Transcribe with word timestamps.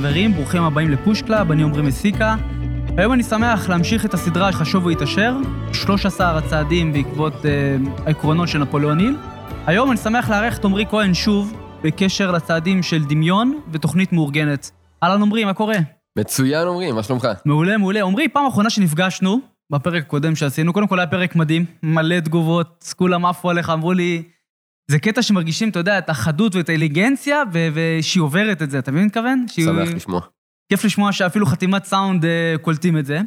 חברים, 0.00 0.32
ברוכים 0.34 0.62
הבאים 0.62 0.90
ל 0.90 0.96
Push 0.96 1.22
Club, 1.22 1.50
אני 1.50 1.62
עמרי 1.62 1.82
מסיקה. 1.82 2.36
היום 2.96 3.12
אני 3.12 3.22
שמח 3.22 3.68
להמשיך 3.68 4.04
את 4.04 4.14
הסדרה 4.14 4.52
חשוב 4.52 4.86
והתעשר, 4.86 5.36
13 5.72 6.38
הצעדים 6.38 6.92
בעקבות 6.92 7.46
אה, 7.46 7.76
העקרונות 8.06 8.48
של 8.48 8.58
נפוליאון 8.58 8.98
היל. 8.98 9.16
היום 9.66 9.90
אני 9.90 9.96
שמח 9.96 10.30
לארח 10.30 10.58
את 10.58 10.64
עמרי 10.64 10.86
כהן 10.90 11.14
שוב, 11.14 11.54
בקשר 11.82 12.30
לצעדים 12.30 12.82
של 12.82 13.04
דמיון 13.04 13.60
ותוכנית 13.72 14.12
מאורגנת. 14.12 14.70
אהלן 15.02 15.22
עמרי, 15.22 15.44
מה 15.44 15.54
קורה? 15.54 15.76
מצוין 16.18 16.68
עמרי, 16.68 16.92
מה 16.92 17.02
שלומך? 17.02 17.28
מעולה, 17.44 17.76
מעולה. 17.76 18.02
עמרי, 18.02 18.28
פעם 18.28 18.46
אחרונה 18.46 18.70
שנפגשנו, 18.70 19.40
בפרק 19.72 20.02
הקודם 20.02 20.34
שעשינו, 20.34 20.72
קודם 20.72 20.86
כל 20.86 20.98
היה 20.98 21.06
פרק 21.06 21.36
מדהים, 21.36 21.64
מלא 21.82 22.20
תגובות, 22.20 22.94
כולם 22.96 23.26
עפו 23.26 23.50
עליך, 23.50 23.70
אמרו 23.70 23.92
לי, 23.92 24.22
זה 24.88 24.98
קטע 24.98 25.22
שמרגישים, 25.22 25.68
אתה 25.68 25.78
יודע, 25.78 25.98
את 25.98 26.08
החדות 26.10 26.54
ואת 26.54 26.68
האינטליגנציה, 26.68 27.42
ו- 27.52 27.68
ושהיא 27.74 28.22
עוברת 28.22 28.62
את 28.62 28.70
זה, 28.70 28.78
אתה 28.78 28.90
מבין 28.92 29.00
מה 29.02 29.04
אני 29.04 29.06
מתכוון? 29.06 29.48
שהיא- 29.48 29.64
שמח 29.66 29.88
לשמוע. 29.96 30.20
כיף 30.72 30.84
לשמוע 30.84 31.12
שאפילו 31.12 31.46
חתימת 31.46 31.84
סאונד 31.84 32.24
אה, 32.24 32.54
קולטים 32.62 32.98
את 32.98 33.06
זה. 33.06 33.20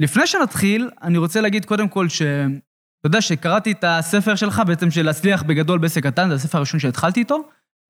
לפני 0.00 0.26
שנתחיל, 0.26 0.90
אני 1.02 1.18
רוצה 1.18 1.40
להגיד 1.40 1.64
קודם 1.64 1.88
כל 1.88 2.08
ש... 2.08 2.22
אתה 2.22 3.06
יודע 3.08 3.20
שקראתי 3.20 3.72
את 3.72 3.84
הספר 3.86 4.34
שלך, 4.36 4.62
בעצם 4.66 4.90
של 4.90 5.02
להצליח 5.06 5.42
בגדול 5.42 5.78
בעסק 5.78 6.02
קטן, 6.06 6.28
זה 6.28 6.34
הספר 6.34 6.58
הראשון 6.58 6.80
שהתחלתי 6.80 7.20
איתו. 7.20 7.38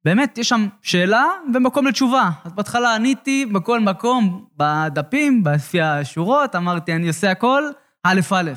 באמת, 0.04 0.38
יש 0.38 0.48
שם 0.48 0.66
שאלה 0.82 1.24
ומקום 1.54 1.86
לתשובה. 1.86 2.30
אז 2.44 2.52
בהתחלה 2.52 2.94
עניתי 2.94 3.46
בכל 3.46 3.80
מקום, 3.80 4.46
בדפים, 4.56 5.42
לפי 5.54 5.80
השורות, 5.80 6.56
אמרתי, 6.56 6.92
אני 6.92 7.08
עושה 7.08 7.30
הכל, 7.30 7.62
א' 8.04 8.20
א'. 8.32 8.52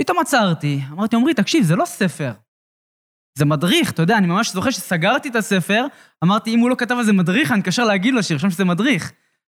פתאום 0.00 0.18
עצרתי, 0.18 0.80
אמרתי, 0.92 1.16
עמרי, 1.16 1.34
תקשיב, 1.34 1.64
זה 1.64 1.76
לא 1.76 1.84
ספר. 1.84 2.32
זה 3.38 3.44
מדריך, 3.44 3.90
אתה 3.90 4.02
יודע, 4.02 4.18
אני 4.18 4.26
ממש 4.26 4.52
זוכר 4.52 4.70
שסגרתי 4.70 5.28
את 5.28 5.36
הספר, 5.36 5.86
אמרתי, 6.24 6.54
אם 6.54 6.60
הוא 6.60 6.70
לא 6.70 6.74
כתב 6.74 6.94
על 6.94 7.04
זה 7.04 7.12
מדריך, 7.12 7.52
אני 7.52 7.60
אתקשר 7.60 7.84
להגיד 7.84 8.14
לו 8.14 8.22
שירשום 8.22 8.50
שזה 8.50 8.64
מדריך. 8.64 9.12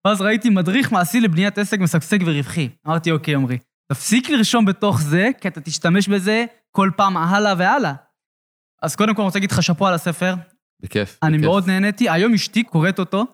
ואז 0.05 0.21
ראיתי 0.21 0.49
מדריך 0.49 0.91
מעשי 0.91 1.19
לבניית 1.19 1.57
עסק 1.57 1.79
משגשג 1.79 2.19
ורווחי. 2.25 2.69
אמרתי, 2.87 3.11
אוקיי, 3.11 3.35
עמרי, 3.35 3.57
תפסיק 3.91 4.29
לרשום 4.29 4.65
בתוך 4.65 5.01
זה, 5.01 5.29
כי 5.41 5.47
אתה 5.47 5.61
תשתמש 5.61 6.07
בזה 6.07 6.45
כל 6.71 6.89
פעם 6.95 7.17
הלאה 7.17 7.53
והלאה. 7.57 7.93
אז 8.81 8.95
קודם 8.95 9.15
כל 9.15 9.21
אני 9.21 9.25
רוצה 9.25 9.39
להגיד 9.39 9.51
לך 9.51 9.63
שאפו 9.63 9.87
על 9.87 9.93
הספר, 9.93 10.35
בכיף. 10.83 11.19
אני 11.23 11.37
בכיף. 11.37 11.45
מאוד 11.45 11.67
נהניתי. 11.67 12.09
היום 12.09 12.33
אשתי 12.33 12.63
קוראת 12.63 12.99
אותו, 12.99 13.25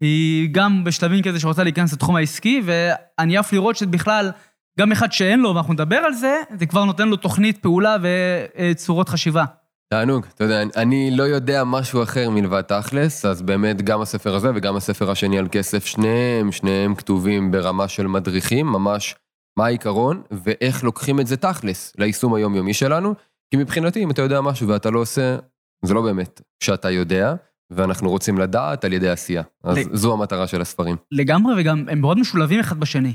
היא 0.00 0.48
גם 0.52 0.84
בשלבים 0.84 1.22
כזה 1.22 1.40
שרוצה 1.40 1.62
להיכנס 1.62 1.92
לתחום 1.92 2.16
העסקי, 2.16 2.62
ואני 2.64 3.36
עף 3.36 3.52
לראות 3.52 3.76
שבכלל, 3.76 4.30
גם 4.78 4.92
אחד 4.92 5.12
שאין 5.12 5.40
לו, 5.40 5.54
ואנחנו 5.54 5.72
נדבר 5.72 5.96
על 5.96 6.12
זה, 6.12 6.36
זה 6.58 6.66
כבר 6.66 6.84
נותן 6.84 7.08
לו 7.08 7.16
תוכנית 7.16 7.58
פעולה 7.58 7.96
וצורות 8.02 9.08
חשיבה. 9.08 9.44
תענוג, 9.92 10.26
אתה 10.34 10.44
יודע, 10.44 10.62
אני 10.76 11.10
לא 11.16 11.22
יודע 11.22 11.64
משהו 11.64 12.02
אחר 12.02 12.30
מלבד 12.30 12.60
תכלס, 12.60 13.24
אז 13.24 13.42
באמת 13.42 13.82
גם 13.82 14.00
הספר 14.00 14.34
הזה 14.34 14.50
וגם 14.54 14.76
הספר 14.76 15.10
השני 15.10 15.38
על 15.38 15.48
כסף, 15.52 15.84
שניהם, 15.84 16.52
שניהם 16.52 16.94
כתובים 16.94 17.50
ברמה 17.50 17.88
של 17.88 18.06
מדריכים, 18.06 18.66
ממש 18.66 19.14
מה 19.58 19.66
העיקרון 19.66 20.22
ואיך 20.30 20.84
לוקחים 20.84 21.20
את 21.20 21.26
זה 21.26 21.36
תכלס 21.36 21.92
ליישום 21.98 22.34
היומיומי 22.34 22.74
שלנו, 22.74 23.14
כי 23.50 23.56
מבחינתי, 23.56 24.04
אם 24.04 24.10
אתה 24.10 24.22
יודע 24.22 24.40
משהו 24.40 24.68
ואתה 24.68 24.90
לא 24.90 25.00
עושה, 25.00 25.36
זה 25.84 25.94
לא 25.94 26.02
באמת 26.02 26.40
שאתה 26.62 26.90
יודע, 26.90 27.34
ואנחנו 27.70 28.10
רוצים 28.10 28.38
לדעת 28.38 28.84
על 28.84 28.92
ידי 28.92 29.08
עשייה. 29.08 29.42
אז 29.64 29.78
ל- 29.78 29.96
זו 29.96 30.12
המטרה 30.12 30.46
של 30.46 30.60
הספרים. 30.60 30.96
לגמרי, 31.10 31.54
וגם 31.58 31.84
הם 31.88 32.00
מאוד 32.00 32.18
משולבים 32.18 32.60
אחד 32.60 32.80
בשני. 32.80 33.14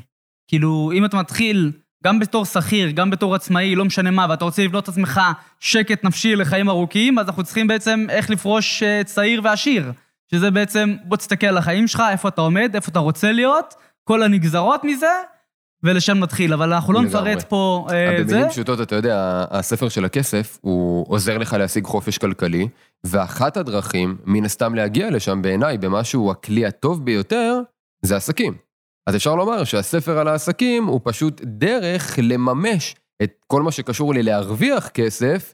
כאילו, 0.49 0.91
אם 0.93 1.05
אתה 1.05 1.17
מתחיל 1.17 1.71
גם 2.03 2.19
בתור 2.19 2.45
שכיר, 2.45 2.91
גם 2.91 3.09
בתור 3.09 3.35
עצמאי, 3.35 3.75
לא 3.75 3.85
משנה 3.85 4.11
מה, 4.11 4.25
ואתה 4.29 4.45
רוצה 4.45 4.63
לבנות 4.63 4.83
את 4.83 4.89
עצמך 4.89 5.21
שקט 5.59 6.03
נפשי 6.03 6.35
לחיים 6.35 6.69
ארוכים, 6.69 7.19
אז 7.19 7.27
אנחנו 7.27 7.43
צריכים 7.43 7.67
בעצם 7.67 8.05
איך 8.09 8.29
לפרוש 8.29 8.83
אה, 8.83 9.03
צעיר 9.03 9.41
ועשיר. 9.43 9.91
שזה 10.31 10.51
בעצם, 10.51 10.95
בוא 11.03 11.17
תסתכל 11.17 11.47
על 11.47 11.57
החיים 11.57 11.87
שלך, 11.87 12.03
איפה 12.11 12.27
אתה 12.27 12.41
עומד, 12.41 12.71
איפה 12.75 12.91
אתה 12.91 12.99
רוצה 12.99 13.31
להיות, 13.31 13.73
כל 14.03 14.23
הנגזרות 14.23 14.83
מזה, 14.83 15.11
ולשם 15.83 16.17
נתחיל. 16.17 16.53
אבל 16.53 16.73
אנחנו 16.73 16.93
לא. 16.93 17.01
נפרט 17.01 17.43
פה 17.43 17.87
אה, 17.91 18.21
את 18.21 18.27
זה. 18.27 18.33
במילים 18.33 18.51
פשוטות, 18.51 18.81
אתה 18.81 18.95
יודע, 18.95 19.45
הספר 19.51 19.89
של 19.89 20.05
הכסף, 20.05 20.57
הוא 20.61 21.05
עוזר 21.09 21.37
לך 21.37 21.53
להשיג 21.53 21.85
חופש 21.85 22.17
כלכלי, 22.17 22.67
ואחת 23.03 23.57
הדרכים, 23.57 24.17
מן 24.25 24.45
הסתם 24.45 24.75
להגיע 24.75 25.09
לשם 25.09 25.41
בעיניי, 25.41 25.77
במה 25.77 26.03
שהוא 26.03 26.31
הכלי 26.31 26.65
הטוב 26.65 27.05
ביותר, 27.05 27.59
זה 28.01 28.15
עסקים. 28.15 28.66
אז 29.07 29.15
אפשר 29.15 29.35
לומר 29.35 29.63
שהספר 29.63 30.17
על 30.17 30.27
העסקים 30.27 30.85
הוא 30.85 31.01
פשוט 31.03 31.41
דרך 31.43 32.19
לממש 32.23 32.95
את 33.23 33.31
כל 33.47 33.61
מה 33.61 33.71
שקשור 33.71 34.13
לי 34.13 34.23
להרוויח 34.23 34.87
כסף, 34.87 35.53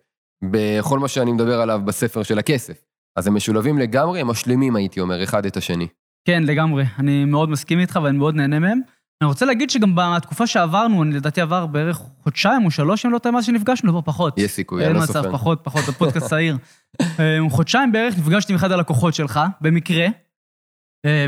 בכל 0.51 0.99
מה 0.99 1.07
שאני 1.07 1.31
מדבר 1.31 1.61
עליו 1.61 1.81
בספר 1.85 2.23
של 2.23 2.39
הכסף. 2.39 2.85
אז 3.19 3.27
הם 3.27 3.35
משולבים 3.35 3.77
לגמרי, 3.77 4.19
הם 4.19 4.27
משלימים, 4.27 4.75
הייתי 4.75 4.99
אומר, 4.99 5.23
אחד 5.23 5.45
את 5.45 5.57
השני. 5.57 5.87
כן, 6.27 6.43
לגמרי. 6.43 6.83
אני 6.99 7.25
מאוד 7.25 7.49
מסכים 7.49 7.79
איתך 7.79 7.99
ואני 8.03 8.17
מאוד 8.17 8.35
נהנה 8.35 8.59
מהם. 8.59 8.79
אני 9.21 9.27
רוצה 9.27 9.45
להגיד 9.45 9.69
שגם 9.69 9.95
בתקופה 9.95 10.47
שעברנו, 10.47 11.03
אני 11.03 11.15
לדעתי 11.15 11.41
עבר 11.41 11.65
בערך 11.65 12.01
חודשיים 12.23 12.65
או 12.65 12.71
שלוש, 12.71 13.05
אם 13.05 13.11
לא 13.11 13.17
טועה, 13.17 13.35
מאז 13.35 13.45
שנפגשנו, 13.45 13.93
פה 13.93 14.01
פחות. 14.01 14.39
יש 14.39 14.51
סיכוי, 14.51 14.79
אני 14.79 14.87
אין 14.87 14.95
לא 14.95 15.03
מצב. 15.03 15.31
פחות, 15.31 15.59
פחות, 15.63 15.89
הפודקאסט 15.89 16.27
צעיר. 16.27 16.57
אה, 17.19 17.37
חודשיים 17.49 17.91
בערך 17.91 18.17
נפגשתי 18.17 18.53
עם 18.53 18.55
אחד 18.55 18.71
הלקוחות 18.71 19.13
שלך, 19.13 19.39
במקרה, 19.61 20.07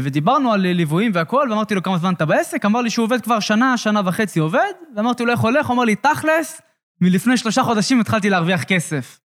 ודיברנו 0.02 0.54
על 0.54 0.62
ליוויים 0.62 1.12
והכול, 1.14 1.52
ואמרתי 1.52 1.76
לו 1.76 1.84
כמה 1.84 1.98
זמן 1.98 2.14
אתה 2.14 2.26
בעסק, 2.26 2.66
אמר 2.66 2.82
לי 2.82 2.90
שהוא 2.90 3.04
עובד 3.04 3.22
כבר 3.22 3.40
שנה, 3.40 3.78
שנה 3.78 4.02
וחצי 4.06 4.40
עובד, 4.40 4.72
ואמרתי 4.96 5.26
לו 5.26 5.32
איך 5.32 5.40
הולך, 5.40 5.66
הוא 5.66 5.74
אמר 5.76 5.84
לי, 5.84 5.96
תכלס, 5.96 6.62
מלפני 7.02 7.38
שלושה 7.38 7.64
חודשים 7.64 8.00
התחלתי 8.00 8.30
להרוויח 8.30 8.64
כסף. 8.64 9.20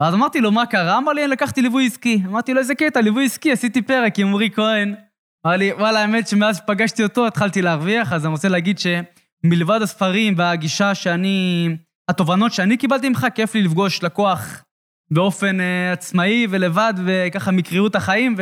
ואז 0.00 0.14
אמרתי 0.14 0.40
לו, 0.40 0.52
מה 0.52 0.66
קרה? 0.66 0.98
אמר 0.98 1.12
לי, 1.12 1.28
לקחתי 1.28 1.62
ליווי 1.62 1.86
עסקי. 1.86 2.22
אמרתי 2.26 2.54
לו, 2.54 2.60
איזה 2.60 2.74
קטע, 2.74 3.00
ליווי 3.00 3.24
עסקי, 3.24 3.52
עשיתי 3.52 3.82
פרק 3.82 4.18
עם 4.18 4.26
עמרי 4.26 4.50
כהן. 4.54 4.94
אמר 5.46 5.56
לי, 5.56 5.72
וואלה, 5.72 6.00
האמת 6.00 6.28
שמאז 6.28 6.56
שפגשתי 6.56 7.02
אותו 7.02 7.26
התחלתי 7.26 7.62
להרוויח, 7.62 8.12
אז 8.12 8.24
אני 8.24 8.32
רוצה 8.32 8.48
להגיד 8.48 8.78
שמלבד 8.78 9.82
הספרים 9.82 10.34
והגישה 10.36 10.94
שאני... 10.94 11.68
התובנות 12.08 12.52
שאני 12.52 12.76
קיבלתי 12.76 13.08
ממך, 13.08 13.26
כיף 13.34 13.54
לי 13.54 13.62
לפגוש 13.62 14.02
לקוח 14.02 14.64
באופן 15.10 15.60
uh, 15.60 15.92
עצמאי 15.92 16.46
ולבד, 16.50 16.94
וככה 17.04 17.50
מקריאות 17.50 17.96
החיים, 17.96 18.34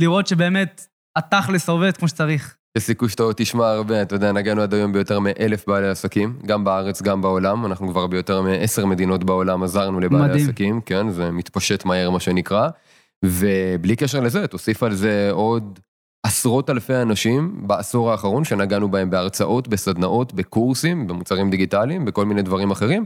ולראות 0.00 0.26
שבאמת 0.26 0.86
התכלס 1.16 1.68
עובד 1.68 1.96
כמו 1.96 2.08
שצריך. 2.08 2.56
יש 2.76 2.82
סיכוי 2.82 3.08
שאתה 3.08 3.22
עוד 3.22 3.34
תשמע 3.38 3.70
הרבה, 3.70 4.02
אתה 4.02 4.14
יודע, 4.14 4.32
נגענו 4.32 4.62
עד 4.62 4.74
היום 4.74 4.92
ביותר 4.92 5.18
מאלף 5.20 5.66
בעלי 5.66 5.88
עסקים, 5.88 6.38
גם 6.46 6.64
בארץ, 6.64 7.02
גם 7.02 7.22
בעולם, 7.22 7.66
אנחנו 7.66 7.88
כבר 7.88 8.06
ביותר 8.06 8.42
מעשר 8.42 8.86
מדינות 8.86 9.24
בעולם 9.24 9.62
עזרנו 9.62 10.00
לבעלי 10.00 10.24
מדהים. 10.24 10.48
עסקים, 10.48 10.80
כן, 10.80 11.10
זה 11.10 11.30
מתפשט 11.30 11.84
מהר 11.84 12.10
מה 12.10 12.20
שנקרא, 12.20 12.68
ובלי 13.24 13.96
קשר 13.96 14.20
לזה, 14.20 14.46
תוסיף 14.46 14.82
על 14.82 14.94
זה 14.94 15.28
עוד 15.32 15.78
עשרות 16.26 16.70
אלפי 16.70 16.94
אנשים 16.94 17.66
בעשור 17.66 18.10
האחרון 18.10 18.44
שנגענו 18.44 18.90
בהם 18.90 19.10
בהרצאות, 19.10 19.68
בסדנאות, 19.68 20.34
בקורסים, 20.34 21.06
במוצרים 21.06 21.50
דיגיטליים, 21.50 22.04
בכל 22.04 22.24
מיני 22.24 22.42
דברים 22.42 22.70
אחרים, 22.70 23.04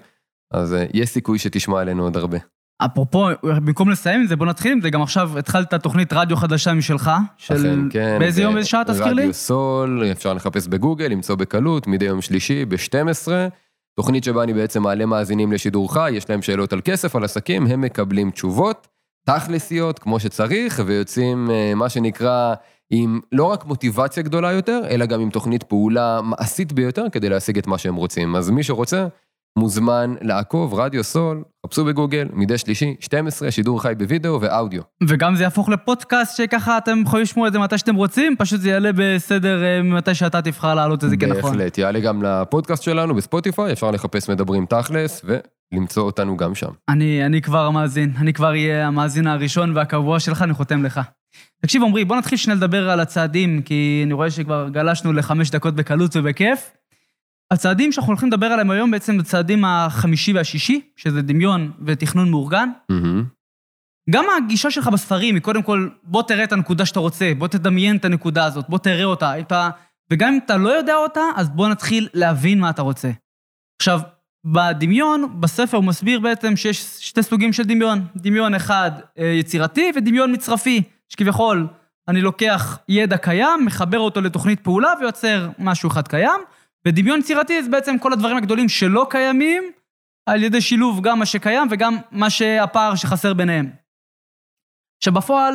אז 0.52 0.74
אה, 0.74 0.86
יש 0.94 1.08
סיכוי 1.08 1.38
שתשמע 1.38 1.80
עלינו 1.80 2.02
עוד 2.02 2.16
הרבה. 2.16 2.38
אפרופו, 2.78 3.26
במקום 3.42 3.90
לסיים 3.90 4.20
עם 4.20 4.26
זה, 4.26 4.36
בוא 4.36 4.46
נתחיל 4.46 4.72
עם 4.72 4.80
זה, 4.80 4.90
גם 4.90 5.02
עכשיו 5.02 5.38
התחלת 5.38 5.74
תוכנית 5.74 6.12
רדיו 6.12 6.36
חדשה 6.36 6.74
משלך, 6.74 7.10
של... 7.36 7.88
כן. 7.90 8.16
באיזה 8.18 8.42
יום, 8.42 8.54
באיזה 8.54 8.68
שעה, 8.68 8.84
תזכיר 8.84 9.12
לי? 9.12 9.22
רדיו 9.22 9.34
סול, 9.34 10.04
אפשר 10.12 10.34
לחפש 10.34 10.68
בגוגל, 10.68 11.06
למצוא 11.06 11.34
בקלות, 11.34 11.86
מדי 11.86 12.04
יום 12.04 12.20
שלישי 12.20 12.64
ב-12. 12.64 13.28
תוכנית 13.96 14.24
שבה 14.24 14.42
אני 14.42 14.54
בעצם 14.54 14.82
מעלה 14.82 15.06
מאזינים 15.06 15.52
לשידור 15.52 15.94
חי, 15.94 16.10
יש 16.10 16.30
להם 16.30 16.42
שאלות 16.42 16.72
על 16.72 16.80
כסף, 16.84 17.16
על 17.16 17.24
עסקים, 17.24 17.66
הם 17.66 17.80
מקבלים 17.80 18.30
תשובות, 18.30 18.88
תכלסיות, 19.26 19.98
כמו 19.98 20.20
שצריך, 20.20 20.82
ויוצאים, 20.86 21.50
אה, 21.50 21.72
מה 21.74 21.88
שנקרא, 21.88 22.54
עם 22.90 23.20
לא 23.32 23.44
רק 23.44 23.64
מוטיבציה 23.64 24.22
גדולה 24.22 24.52
יותר, 24.52 24.80
אלא 24.90 25.06
גם 25.06 25.20
עם 25.20 25.30
תוכנית 25.30 25.62
פעולה 25.62 26.20
מעשית 26.22 26.72
ביותר 26.72 27.04
כדי 27.12 27.28
להשיג 27.28 27.58
את 27.58 27.66
מה 27.66 27.78
שהם 27.78 27.94
רוצים. 27.94 28.36
אז 28.36 28.50
מי 28.50 28.62
שרוצה, 28.62 29.06
מוזמן 29.58 30.14
לעקוב, 30.20 30.74
רדיו 30.74 31.04
סול, 31.04 31.42
חפשו 31.66 31.84
בגוגל, 31.84 32.28
מדי 32.32 32.58
שלישי, 32.58 32.94
12, 33.00 33.50
שידור 33.50 33.82
חי 33.82 33.92
בווידאו 33.98 34.40
ואודיו. 34.40 34.82
וגם 35.08 35.36
זה 35.36 35.42
יהפוך 35.42 35.68
לפודקאסט 35.68 36.36
שככה 36.36 36.78
אתם 36.78 37.02
יכולים 37.06 37.22
לשמוע 37.22 37.48
את 37.48 37.52
זה 37.52 37.58
מתי 37.58 37.78
שאתם 37.78 37.94
רוצים, 37.94 38.36
פשוט 38.38 38.60
זה 38.60 38.68
יעלה 38.68 38.90
בסדר 38.94 39.64
אה, 39.64 39.82
מתי 39.82 40.14
שאתה 40.14 40.42
תבחר 40.42 40.74
להעלות 40.74 41.04
את 41.04 41.10
זה 41.10 41.16
כנכון. 41.16 41.52
בהחלט, 41.52 41.78
יעלה 41.78 42.00
גם 42.00 42.22
לפודקאסט 42.22 42.82
שלנו 42.82 43.14
בספוטיפיי, 43.14 43.72
אפשר 43.72 43.90
לחפש 43.90 44.30
מדברים 44.30 44.66
תכלס, 44.66 45.24
ולמצוא 45.72 46.02
אותנו 46.02 46.36
גם 46.36 46.54
שם. 46.54 46.70
אני, 46.88 47.26
אני 47.26 47.42
כבר 47.42 47.66
המאזין, 47.66 48.12
אני 48.18 48.32
כבר 48.32 48.48
אהיה 48.48 48.86
המאזין 48.86 49.26
הראשון 49.26 49.76
והקבוע 49.76 50.20
שלך, 50.20 50.42
אני 50.42 50.54
חותם 50.54 50.84
לך. 50.84 51.00
תקשיב, 51.62 51.82
עמרי, 51.82 52.04
בוא 52.04 52.16
נתחיל 52.16 52.38
שנייה 52.38 52.56
לדבר 52.56 52.90
על 52.90 53.00
הצעדים, 53.00 53.62
כי 53.62 54.02
אני 54.04 54.12
רואה 54.12 54.30
שכבר 54.30 54.68
גלשנו 54.68 55.12
לחמש 55.12 55.50
דקות 55.50 55.74
בקלות 55.74 56.16
ובכיף. 56.16 56.70
הצעדים 57.52 57.92
שאנחנו 57.92 58.10
הולכים 58.12 58.28
לדבר 58.28 58.46
עליהם 58.46 58.70
היום 58.70 58.90
בעצם 58.90 59.20
הצעדים 59.20 59.64
החמישי 59.64 60.32
והשישי, 60.32 60.80
שזה 60.96 61.22
דמיון 61.22 61.72
ותכנון 61.86 62.30
מאורגן. 62.30 62.68
גם 64.10 64.24
הגישה 64.36 64.70
שלך 64.70 64.88
בספרים 64.88 65.34
היא 65.34 65.42
קודם 65.42 65.62
כל, 65.62 65.88
בוא 66.02 66.22
תראה 66.22 66.44
את 66.44 66.52
הנקודה 66.52 66.86
שאתה 66.86 67.00
רוצה, 67.00 67.32
בוא 67.38 67.48
תדמיין 67.48 67.96
את 67.96 68.04
הנקודה 68.04 68.44
הזאת, 68.44 68.64
בוא 68.68 68.78
תראה 68.78 69.04
אותה. 69.04 69.38
אתה, 69.38 69.70
וגם 70.10 70.32
אם 70.32 70.38
אתה 70.44 70.56
לא 70.56 70.68
יודע 70.68 70.96
אותה, 70.96 71.20
אז 71.36 71.48
בוא 71.48 71.68
נתחיל 71.68 72.08
להבין 72.14 72.60
מה 72.60 72.70
אתה 72.70 72.82
רוצה. 72.82 73.10
עכשיו, 73.80 74.00
בדמיון, 74.44 75.40
בספר 75.40 75.76
הוא 75.76 75.84
מסביר 75.84 76.20
בעצם 76.20 76.56
שיש 76.56 76.80
שתי 76.98 77.22
סוגים 77.22 77.52
של 77.52 77.62
דמיון. 77.62 78.06
דמיון 78.16 78.54
אחד 78.54 78.90
אה, 79.18 79.24
יצירתי 79.24 79.92
ודמיון 79.96 80.32
מצרפי, 80.32 80.82
שכביכול 81.08 81.66
אני 82.08 82.20
לוקח 82.20 82.78
ידע 82.88 83.16
קיים, 83.16 83.64
מחבר 83.66 83.98
אותו 83.98 84.20
לתוכנית 84.20 84.60
פעולה 84.60 84.92
ויוצר 85.00 85.48
משהו 85.58 85.90
אחד 85.90 86.08
קיים. 86.08 86.40
ודמיון 86.88 87.20
יצירתי 87.20 87.62
זה 87.62 87.70
בעצם 87.70 87.98
כל 87.98 88.12
הדברים 88.12 88.36
הגדולים 88.36 88.68
שלא 88.68 89.06
קיימים, 89.10 89.62
על 90.28 90.42
ידי 90.42 90.60
שילוב 90.60 91.00
גם 91.02 91.18
מה 91.18 91.26
שקיים 91.26 91.68
וגם 91.70 91.96
מה 92.10 92.30
שהפער 92.30 92.94
שחסר 92.94 93.34
ביניהם. 93.34 93.70
שבפועל, 95.04 95.54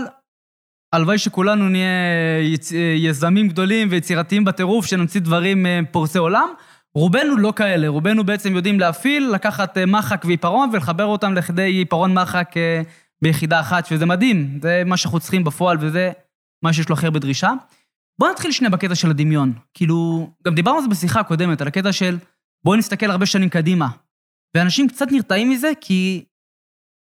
הלוואי 0.93 1.17
שכולנו 1.17 1.69
נהיה 1.69 2.39
יצ... 2.41 2.71
יזמים 2.97 3.47
גדולים 3.47 3.87
ויצירתיים 3.91 4.45
בטירוף, 4.45 4.85
שנמציא 4.85 5.21
דברים 5.21 5.65
אה, 5.65 5.79
פורסי 5.91 6.17
עולם. 6.17 6.47
רובנו 6.95 7.37
לא 7.37 7.53
כאלה, 7.55 7.87
רובנו 7.87 8.23
בעצם 8.23 8.55
יודעים 8.55 8.79
להפעיל, 8.79 9.29
לקחת 9.33 9.77
אה, 9.77 9.85
מחק 9.85 10.25
ועיפרון 10.25 10.69
ולחבר 10.73 11.05
אותם 11.05 11.33
לכדי 11.33 11.71
עיפרון 11.71 12.13
מחק 12.13 12.57
אה, 12.57 12.81
ביחידה 13.21 13.59
אחת, 13.59 13.85
שזה 13.85 14.05
מדהים, 14.05 14.59
זה 14.61 14.83
מה 14.85 14.97
שאנחנו 14.97 15.19
צריכים 15.19 15.43
בפועל 15.43 15.77
וזה 15.79 16.11
מה 16.63 16.73
שיש 16.73 16.89
לו 16.89 16.95
הכי 16.95 17.05
הרבה 17.05 17.19
בואו 18.19 18.31
נתחיל 18.31 18.51
שנייה 18.51 18.71
בקטע 18.71 18.95
של 18.95 19.09
הדמיון. 19.09 19.53
כאילו, 19.73 20.29
גם 20.45 20.55
דיברנו 20.55 20.77
על 20.77 20.83
זה 20.83 20.89
בשיחה 20.89 21.19
הקודמת, 21.19 21.61
על 21.61 21.67
הקטע 21.67 21.91
של 21.91 22.17
בואו 22.65 22.75
נסתכל 22.75 23.11
הרבה 23.11 23.25
שנים 23.25 23.49
קדימה. 23.49 23.87
ואנשים 24.55 24.87
קצת 24.87 25.05
נרתעים 25.11 25.49
מזה, 25.49 25.71
כי 25.81 26.25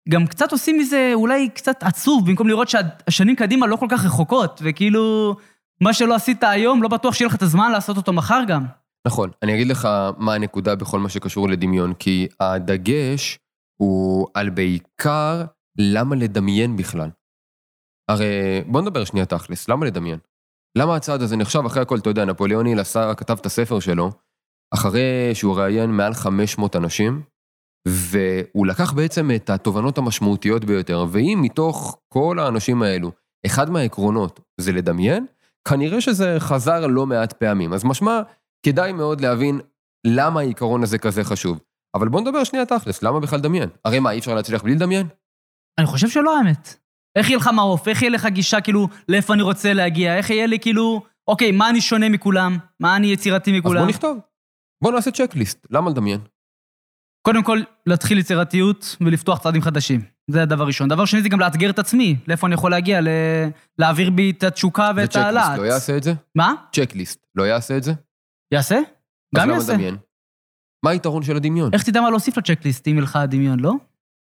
גם 0.09 0.27
קצת 0.27 0.53
עושים 0.53 0.79
מזה 0.79 1.11
אולי 1.15 1.49
קצת 1.49 1.83
עצוב, 1.83 2.27
במקום 2.27 2.49
לראות 2.49 2.69
שהשנים 2.69 3.37
קדימה 3.37 3.67
לא 3.67 3.77
כל 3.77 3.87
כך 3.91 4.05
רחוקות, 4.05 4.61
וכאילו, 4.65 5.37
מה 5.81 5.93
שלא 5.93 6.15
עשית 6.15 6.43
היום, 6.43 6.83
לא 6.83 6.89
בטוח 6.89 7.15
שיהיה 7.15 7.29
לך 7.29 7.35
את 7.35 7.43
הזמן 7.43 7.73
לעשות 7.73 7.97
אותו 7.97 8.13
מחר 8.13 8.41
גם. 8.49 8.67
נכון, 9.07 9.31
אני 9.43 9.55
אגיד 9.55 9.67
לך 9.67 9.89
מה 10.19 10.35
הנקודה 10.35 10.77
בכל 10.77 11.01
מה 11.01 11.09
שקשור 11.09 11.49
לדמיון, 11.49 11.95
כי 11.95 12.29
הדגש 12.41 13.39
הוא 13.81 14.29
על 14.35 14.51
בעיקר 14.51 15.45
למה 15.79 16.17
לדמיין 16.17 16.77
בכלל. 16.77 17.11
הרי 18.11 18.63
בוא 18.67 18.83
נדבר 18.83 19.05
שנייה 19.05 19.27
תכלס, 19.27 19.69
למה 19.69 19.87
לדמיין? 19.87 20.19
למה 20.79 20.97
הצעד 20.97 21.23
הזה 21.23 21.37
נחשב? 21.37 21.63
אחרי 21.67 21.83
הכל, 21.83 21.99
אתה 21.99 22.11
יודע, 22.11 22.25
נפוליאון 22.25 22.67
היל 22.67 22.81
עשה, 22.81 23.15
כתב 23.15 23.37
את 23.41 23.47
הספר 23.47 23.81
שלו, 23.81 24.11
אחרי 24.75 25.31
שהוא 25.35 25.57
ראיין 25.57 25.91
מעל 25.91 26.15
500 26.15 26.77
אנשים, 26.77 27.23
והוא 27.89 28.67
לקח 28.67 28.93
בעצם 28.93 29.31
את 29.37 29.51
התובנות 29.51 29.99
המשמעותיות 29.99 30.65
ביותר, 30.65 31.07
ואם 31.11 31.39
מתוך 31.43 31.99
כל 32.09 32.39
האנשים 32.39 32.83
האלו, 32.83 33.13
אחד 33.47 33.71
מהעקרונות 33.71 34.41
זה 34.61 34.73
לדמיין, 34.73 35.27
כנראה 35.69 36.01
שזה 36.01 36.37
חזר 36.39 36.87
לא 36.87 37.07
מעט 37.07 37.33
פעמים. 37.33 37.73
אז 37.73 37.85
משמע, 37.85 38.21
כדאי 38.67 38.93
מאוד 38.93 39.21
להבין 39.21 39.61
למה 40.07 40.41
העיקרון 40.41 40.83
הזה 40.83 40.99
כזה 40.99 41.25
חשוב. 41.25 41.61
אבל 41.95 42.09
בוא 42.09 42.21
נדבר 42.21 42.45
שנייה 42.45 42.67
תכלס, 42.67 43.03
למה 43.03 43.21
בכלל 43.21 43.39
לדמיין? 43.39 43.69
הרי 43.85 43.99
מה, 43.99 44.11
אי 44.11 44.19
אפשר 44.19 44.35
להצליח 44.35 44.63
בלי 44.63 44.75
לדמיין? 44.75 45.07
אני 45.79 45.87
חושב 45.87 46.09
שלא 46.09 46.39
האמת. 46.39 46.77
איך 47.17 47.29
יהיה 47.29 47.37
לך 47.37 47.51
מעוף? 47.55 47.89
איך 47.89 48.03
יהיה 48.03 48.11
לך 48.11 48.27
גישה 48.27 48.61
כאילו 48.61 48.89
לאיפה 49.09 49.35
אני 49.35 49.43
רוצה 49.43 49.73
להגיע? 49.73 50.17
איך 50.17 50.31
יהיה 50.31 50.47
לי 50.47 50.59
כאילו, 50.59 51.03
אוקיי, 51.29 51.53
מה 51.53 51.71
אני 51.71 51.81
שונה 51.81 52.09
מכולם? 52.09 52.59
מה 52.81 52.97
אני 52.97 53.07
יצירתי 53.07 53.59
מכולם? 53.59 53.77
אז 53.77 53.83
בוא 53.83 53.91
נכתוב. 53.91 54.19
בוא 54.83 54.93
נעשה 54.93 55.11
צ'קליסט, 55.11 55.67
למה 55.71 55.91
לדמיין? 55.91 56.21
קודם 57.27 57.43
כל, 57.43 57.61
להתחיל 57.87 58.19
יצירתיות 58.19 58.97
ולפתוח 59.01 59.39
צעדים 59.39 59.63
חדשים. 59.63 60.01
זה 60.31 60.43
הדבר 60.43 60.67
ראשון. 60.67 60.89
דבר 60.89 61.05
שני 61.05 61.23
זה 61.23 61.29
גם 61.29 61.41
לאתגר 61.41 61.71
את 61.71 61.79
עצמי, 61.79 62.17
לאיפה 62.29 62.47
אני 62.47 62.55
יכול 62.55 62.71
להגיע, 62.71 63.01
ל... 63.01 63.09
להעביר 63.79 64.11
בי 64.11 64.31
את 64.31 64.43
התשוקה 64.43 64.91
ואת 64.97 65.17
הלהט. 65.17 65.45
וצ'קליסט 65.45 65.59
לא 65.59 65.67
יעשה 65.67 65.97
את 65.97 66.03
זה? 66.03 66.13
מה? 66.35 66.55
צ'קליסט 66.73 67.27
לא 67.35 67.43
יעשה 67.43 67.77
את 67.77 67.83
זה? 67.83 67.93
יעשה? 68.55 68.79
גם 69.37 69.51
יעשה. 69.51 69.73
לדמיין? 69.73 69.97
מה 70.85 70.91
היתרון 70.91 71.23
של 71.23 71.37
הדמיון? 71.37 71.71
איך 71.73 71.83
תדע 71.83 72.01
מה 72.01 72.11
להוסיף 72.11 72.37
לצ'קליסט 72.37 72.89
אם 72.89 72.93
יהיה 72.93 73.03
לך 73.03 73.19
דמיון, 73.29 73.61
לא? 73.61 73.73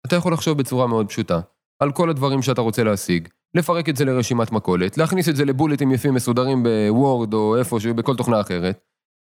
אתה 0.07 0.15
יכול 0.15 0.33
לחשוב 0.33 0.57
בצורה 0.57 0.87
מאוד 0.87 1.07
פשוטה, 1.09 1.39
על 1.79 1.91
כל 1.91 2.09
הדברים 2.09 2.41
שאתה 2.41 2.61
רוצה 2.61 2.83
להשיג, 2.83 3.27
לפרק 3.55 3.89
את 3.89 3.95
זה 3.95 4.05
לרשימת 4.05 4.51
מכולת, 4.51 4.97
להכניס 4.97 5.29
את 5.29 5.35
זה 5.35 5.45
לבולטים 5.45 5.91
יפים 5.91 6.13
מסודרים 6.13 6.63
בוורד 6.63 7.33
או 7.33 7.57
איפה, 7.57 7.77
בכל 7.95 8.15
תוכנה 8.15 8.41
אחרת, 8.41 8.79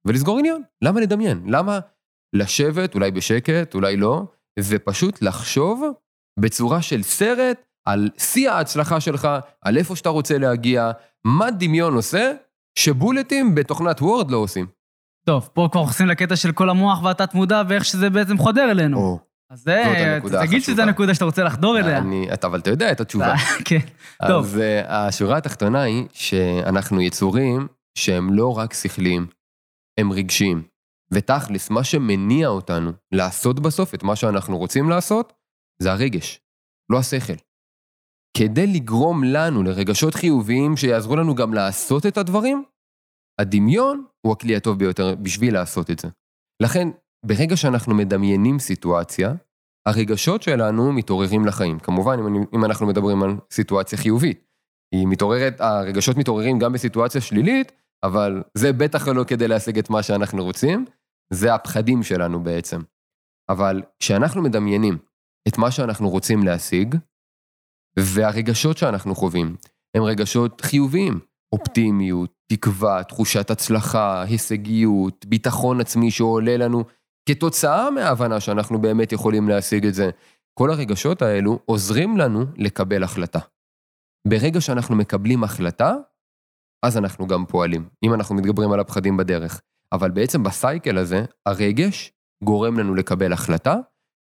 ולסגור 0.07 0.39
עניין. 0.39 0.61
למה 0.81 1.01
לדמיין? 1.01 1.43
למה 1.47 1.79
לשבת, 2.35 2.95
אולי 2.95 3.11
בשקט, 3.11 3.75
אולי 3.75 3.97
לא, 3.97 4.23
ופשוט 4.59 5.21
לחשוב 5.21 5.83
בצורה 6.39 6.81
של 6.81 7.03
סרט 7.03 7.65
על 7.87 8.09
שיא 8.17 8.49
ההצלחה 8.49 8.99
שלך, 8.99 9.27
על 9.61 9.77
איפה 9.77 9.95
שאתה 9.95 10.09
רוצה 10.09 10.37
להגיע, 10.37 10.91
מה 11.25 11.51
דמיון 11.51 11.93
עושה, 11.93 12.33
שבולטים 12.79 13.55
בתוכנת 13.55 14.01
וורד 14.01 14.31
לא 14.31 14.37
עושים. 14.37 14.65
טוב, 15.25 15.49
פה 15.53 15.67
כבר 15.71 15.83
נכנסים 15.83 16.07
לקטע 16.07 16.35
של 16.35 16.51
כל 16.51 16.69
המוח 16.69 17.03
והתת 17.03 17.33
מודע 17.33 17.61
ואיך 17.69 17.85
שזה 17.85 18.09
בעצם 18.09 18.37
חודר 18.37 18.71
אלינו. 18.71 18.97
או, 18.97 19.19
אז 19.49 19.63
זה, 19.63 20.19
תגיד 20.41 20.61
שזו 20.63 20.81
הנקודה 20.81 21.13
שאתה 21.13 21.25
רוצה 21.25 21.43
לחדור 21.43 21.79
אליה. 21.79 21.97
אני, 21.97 22.33
אתה, 22.33 22.47
אבל 22.47 22.59
אתה 22.59 22.69
יודע 22.69 22.91
את 22.91 22.99
התשובה. 22.99 23.33
כן, 23.67 23.79
טוב. 24.27 24.45
אז 24.45 24.55
uh, 24.55 24.87
השורה 24.87 25.37
התחתונה 25.37 25.81
היא 25.81 26.07
שאנחנו 26.13 27.01
יצורים 27.01 27.67
שהם 27.97 28.33
לא 28.33 28.57
רק 28.57 28.73
שכליים, 28.73 29.27
הם 29.99 30.11
רגשיים. 30.11 30.63
ותכלס, 31.13 31.69
מה 31.69 31.83
שמניע 31.83 32.47
אותנו 32.47 32.91
לעשות 33.11 33.59
בסוף 33.59 33.93
את 33.93 34.03
מה 34.03 34.15
שאנחנו 34.15 34.57
רוצים 34.57 34.89
לעשות, 34.89 35.33
זה 35.81 35.91
הרגש, 35.91 36.39
לא 36.91 36.99
השכל. 36.99 37.33
כדי 38.37 38.67
לגרום 38.67 39.23
לנו 39.23 39.63
לרגשות 39.63 40.15
חיוביים 40.15 40.77
שיעזרו 40.77 41.15
לנו 41.15 41.35
גם 41.35 41.53
לעשות 41.53 42.05
את 42.05 42.17
הדברים, 42.17 42.63
הדמיון 43.41 44.05
הוא 44.25 44.33
הכלי 44.33 44.55
הטוב 44.55 44.79
ביותר 44.79 45.15
בשביל 45.15 45.53
לעשות 45.53 45.91
את 45.91 45.99
זה. 45.99 46.07
לכן, 46.63 46.87
ברגע 47.25 47.57
שאנחנו 47.57 47.95
מדמיינים 47.95 48.59
סיטואציה, 48.59 49.33
הרגשות 49.85 50.41
שלנו 50.41 50.93
מתעוררים 50.93 51.45
לחיים. 51.45 51.79
כמובן, 51.79 52.19
אם, 52.19 52.43
אם 52.55 52.65
אנחנו 52.65 52.87
מדברים 52.87 53.23
על 53.23 53.35
סיטואציה 53.51 53.97
חיובית. 53.97 54.45
היא 54.95 55.07
מתעוררת, 55.07 55.61
הרגשות 55.61 56.17
מתעוררים 56.17 56.59
גם 56.59 56.73
בסיטואציה 56.73 57.21
שלילית, 57.21 57.71
אבל 58.03 58.43
זה 58.53 58.73
בטח 58.73 59.07
לא 59.07 59.23
כדי 59.23 59.47
להשיג 59.47 59.77
את 59.77 59.89
מה 59.89 60.03
שאנחנו 60.03 60.43
רוצים, 60.43 60.85
זה 61.33 61.53
הפחדים 61.53 62.03
שלנו 62.03 62.43
בעצם. 62.43 62.81
אבל 63.49 63.81
כשאנחנו 63.99 64.41
מדמיינים 64.41 64.97
את 65.47 65.57
מה 65.57 65.71
שאנחנו 65.71 66.09
רוצים 66.09 66.43
להשיג, 66.43 66.95
והרגשות 67.99 68.77
שאנחנו 68.77 69.15
חווים 69.15 69.55
הם 69.95 70.03
רגשות 70.03 70.61
חיוביים, 70.61 71.19
אופטימיות, 71.53 72.33
תקווה, 72.51 73.03
תחושת 73.03 73.51
הצלחה, 73.51 74.21
הישגיות, 74.21 75.25
ביטחון 75.25 75.81
עצמי 75.81 76.11
שעולה 76.11 76.57
לנו 76.57 76.83
כתוצאה 77.29 77.91
מההבנה 77.91 78.39
שאנחנו 78.39 78.81
באמת 78.81 79.11
יכולים 79.11 79.49
להשיג 79.49 79.85
את 79.85 79.93
זה. 79.93 80.09
כל 80.53 80.71
הרגשות 80.71 81.21
האלו 81.21 81.59
עוזרים 81.65 82.17
לנו 82.17 82.45
לקבל 82.57 83.03
החלטה. 83.03 83.39
ברגע 84.27 84.61
שאנחנו 84.61 84.95
מקבלים 84.95 85.43
החלטה, 85.43 85.95
אז 86.85 86.97
אנחנו 86.97 87.27
גם 87.27 87.45
פועלים, 87.45 87.89
אם 88.03 88.13
אנחנו 88.13 88.35
מתגברים 88.35 88.71
על 88.71 88.79
הפחדים 88.79 89.17
בדרך. 89.17 89.61
אבל 89.91 90.11
בעצם 90.11 90.43
בסייקל 90.43 90.97
הזה, 90.97 91.25
הרגש 91.45 92.11
גורם 92.43 92.79
לנו 92.79 92.95
לקבל 92.95 93.33
החלטה, 93.33 93.75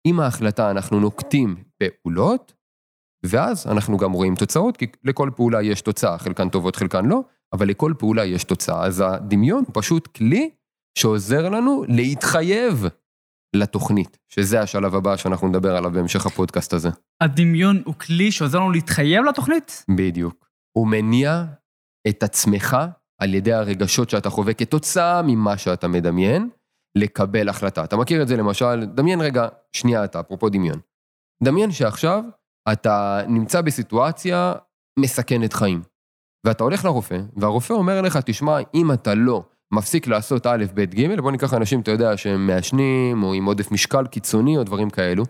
עם 0.07 0.19
ההחלטה 0.19 0.71
אנחנו 0.71 0.99
נוקטים 0.99 1.63
פעולות, 1.77 2.53
ואז 3.25 3.67
אנחנו 3.67 3.97
גם 3.97 4.11
רואים 4.11 4.35
תוצאות, 4.35 4.77
כי 4.77 4.87
לכל 5.03 5.29
פעולה 5.35 5.61
יש 5.61 5.81
תוצאה, 5.81 6.17
חלקן 6.17 6.49
טובות, 6.49 6.75
חלקן 6.75 7.05
לא, 7.05 7.21
אבל 7.53 7.67
לכל 7.67 7.93
פעולה 7.97 8.25
יש 8.25 8.43
תוצאה. 8.43 8.85
אז 8.85 9.03
הדמיון 9.05 9.63
הוא 9.67 9.73
פשוט 9.73 10.07
כלי 10.07 10.49
שעוזר 10.97 11.49
לנו 11.49 11.83
להתחייב 11.87 12.85
לתוכנית, 13.55 14.17
שזה 14.29 14.61
השלב 14.61 14.95
הבא 14.95 15.17
שאנחנו 15.17 15.47
נדבר 15.47 15.75
עליו 15.75 15.91
בהמשך 15.91 16.25
הפודקאסט 16.25 16.73
הזה. 16.73 16.89
הדמיון 17.21 17.81
הוא 17.85 17.95
כלי 17.95 18.31
שעוזר 18.31 18.59
לנו 18.59 18.71
להתחייב 18.71 19.25
לתוכנית? 19.25 19.85
בדיוק. 19.97 20.49
הוא 20.77 20.87
מניע 20.87 21.43
את 22.07 22.23
עצמך 22.23 22.77
על 23.21 23.33
ידי 23.33 23.53
הרגשות 23.53 24.09
שאתה 24.09 24.29
חווה 24.29 24.53
כתוצאה 24.53 25.21
ממה 25.21 25.57
שאתה 25.57 25.87
מדמיין, 25.87 26.49
לקבל 26.97 27.49
החלטה. 27.49 27.83
אתה 27.83 27.97
מכיר 27.97 28.21
את 28.21 28.27
זה 28.27 28.37
למשל, 28.37 28.85
דמיין 28.85 29.21
רגע, 29.21 29.47
שנייה 29.73 30.03
אתה, 30.03 30.19
אפרופו 30.19 30.49
דמיון. 30.49 30.79
דמיין 31.43 31.71
שעכשיו 31.71 32.23
אתה 32.71 33.21
נמצא 33.27 33.61
בסיטואציה 33.61 34.53
מסכנת 34.99 35.53
חיים. 35.53 35.81
ואתה 36.45 36.63
הולך 36.63 36.85
לרופא, 36.85 37.17
והרופא 37.35 37.73
אומר 37.73 38.01
לך, 38.01 38.19
תשמע, 38.25 38.57
אם 38.73 38.91
אתה 38.91 39.15
לא 39.15 39.43
מפסיק 39.71 40.07
לעשות 40.07 40.45
א', 40.45 40.65
ב', 40.73 40.81
ג', 40.81 41.19
בוא 41.19 41.31
ניקח 41.31 41.53
אנשים, 41.53 41.81
אתה 41.81 41.91
יודע, 41.91 42.17
שהם 42.17 42.47
מעשנים, 42.47 43.23
או 43.23 43.33
עם 43.33 43.45
עודף 43.45 43.71
משקל 43.71 44.07
קיצוני, 44.07 44.57
או 44.57 44.63
דברים 44.63 44.89
כאלו, 44.89 45.23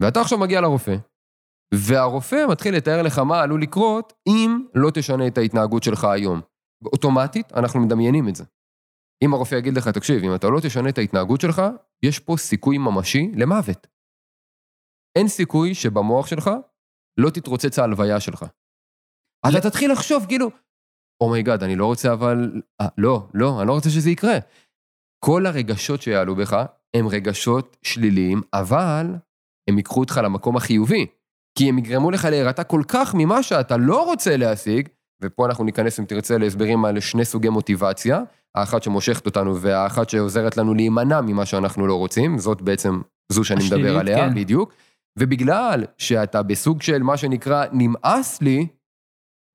ואתה 0.00 0.20
עכשיו 0.20 0.38
מגיע 0.38 0.60
לרופא, 0.60 0.96
והרופא 1.74 2.46
מתחיל 2.50 2.76
לתאר 2.76 3.02
לך 3.02 3.18
מה 3.18 3.40
עלול 3.40 3.62
לקרות 3.62 4.12
אם 4.26 4.58
לא 4.74 4.90
תשנה 4.94 5.26
את 5.26 5.38
ההתנהגות 5.38 5.82
שלך 5.82 6.04
היום. 6.04 6.40
אוטומטית, 6.84 7.52
אנחנו 7.52 7.80
מדמיינים 7.80 8.28
את 8.28 8.36
זה. 8.36 8.44
אם 9.24 9.34
הרופא 9.34 9.54
יגיד 9.54 9.76
לך, 9.76 9.88
תקשיב, 9.88 10.24
אם 10.24 10.34
אתה 10.34 10.46
לא 10.48 10.60
תשנה 10.60 10.88
את 10.88 10.98
ההתנהגות 10.98 11.40
שלך, 11.40 11.62
יש 12.02 12.18
פה 12.18 12.36
סיכוי 12.36 12.78
ממשי 12.78 13.32
למוות. 13.36 13.86
אין 15.18 15.28
סיכוי 15.28 15.74
שבמוח 15.74 16.26
שלך 16.26 16.50
לא 17.20 17.30
תתרוצץ 17.30 17.78
ההלוויה 17.78 18.20
שלך. 18.20 18.44
אז 19.46 19.54
אתה 19.54 19.70
תתחיל 19.70 19.92
לחשוב, 19.92 20.26
כאילו, 20.28 20.50
oh 21.20 21.31
my 21.31 21.41
god, 21.41 21.62
oh 21.62 21.64
אני 21.64 21.76
לא 21.76 21.86
רוצה 21.86 22.12
אבל... 22.12 22.50
אה, 22.54 22.60
אה, 22.80 22.88
לא, 22.98 23.26
לא, 23.34 23.60
אני 23.60 23.68
לא 23.68 23.72
רוצה 23.72 23.90
שזה 23.90 24.10
יקרה. 24.10 24.38
כל 25.24 25.46
הרגשות 25.46 26.02
שיעלו 26.02 26.36
בך 26.36 26.64
הם 26.96 27.08
רגשות 27.08 27.76
שליליים, 27.82 28.42
אבל 28.54 29.06
הם 29.70 29.78
ייקחו 29.78 30.00
אותך 30.00 30.20
למקום 30.24 30.56
החיובי. 30.56 31.06
כי 31.58 31.68
הם 31.68 31.78
יגרמו 31.78 32.10
לך 32.10 32.24
להירתע 32.24 32.64
כל 32.64 32.82
כך 32.88 33.14
ממה 33.14 33.42
שאתה 33.42 33.76
לא 33.76 34.04
רוצה 34.04 34.36
להשיג, 34.36 34.88
ופה 35.22 35.46
אנחנו 35.46 35.64
ניכנס, 35.64 36.00
אם 36.00 36.04
תרצה, 36.04 36.38
להסברים 36.38 36.84
על 36.84 37.00
שני 37.00 37.24
סוגי 37.24 37.48
מוטיבציה, 37.48 38.22
האחת 38.54 38.82
שמושכת 38.82 39.26
אותנו 39.26 39.60
והאחת 39.60 40.10
שעוזרת 40.10 40.56
לנו 40.56 40.74
להימנע 40.74 41.20
ממה 41.20 41.46
שאנחנו 41.46 41.86
לא 41.86 41.94
רוצים, 41.94 42.38
זאת 42.38 42.62
בעצם 42.62 43.00
זו 43.32 43.44
שאני 43.44 43.60
השלילית, 43.62 43.86
מדבר 43.86 43.98
עליה, 43.98 44.16
כן. 44.16 44.34
בדיוק. 44.34 44.74
ובגלל 45.18 45.84
שאתה 45.98 46.42
בסוג 46.42 46.82
של 46.82 47.02
מה 47.02 47.16
שנקרא 47.16 47.64
נמאס 47.72 48.42
לי, 48.42 48.66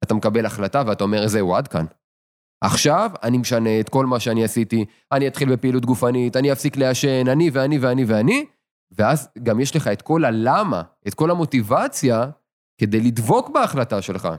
אתה 0.05 0.13
מקבל 0.13 0.45
החלטה 0.45 0.83
ואתה 0.85 1.03
אומר, 1.03 1.27
זהו, 1.27 1.55
עד 1.55 1.67
כאן. 1.67 1.85
עכשיו 2.63 3.12
אני 3.24 3.38
משנה 3.38 3.79
את 3.79 3.89
כל 3.89 4.05
מה 4.05 4.19
שאני 4.19 4.43
עשיתי, 4.43 4.85
אני 5.12 5.27
אתחיל 5.27 5.51
בפעילות 5.51 5.85
גופנית, 5.85 6.35
אני 6.35 6.51
אפסיק 6.51 6.77
לעשן, 6.77 7.27
אני 7.27 7.50
ואני 7.53 7.77
ואני 7.77 8.05
ואני, 8.05 8.45
ואז 8.97 9.29
גם 9.43 9.59
יש 9.59 9.75
לך 9.75 9.88
את 9.88 10.01
כל 10.01 10.25
הלמה, 10.25 10.81
את 11.07 11.13
כל 11.13 11.31
המוטיבציה, 11.31 12.25
כדי 12.81 13.01
לדבוק 13.01 13.50
בהחלטה 13.50 14.01
שלך. 14.01 14.29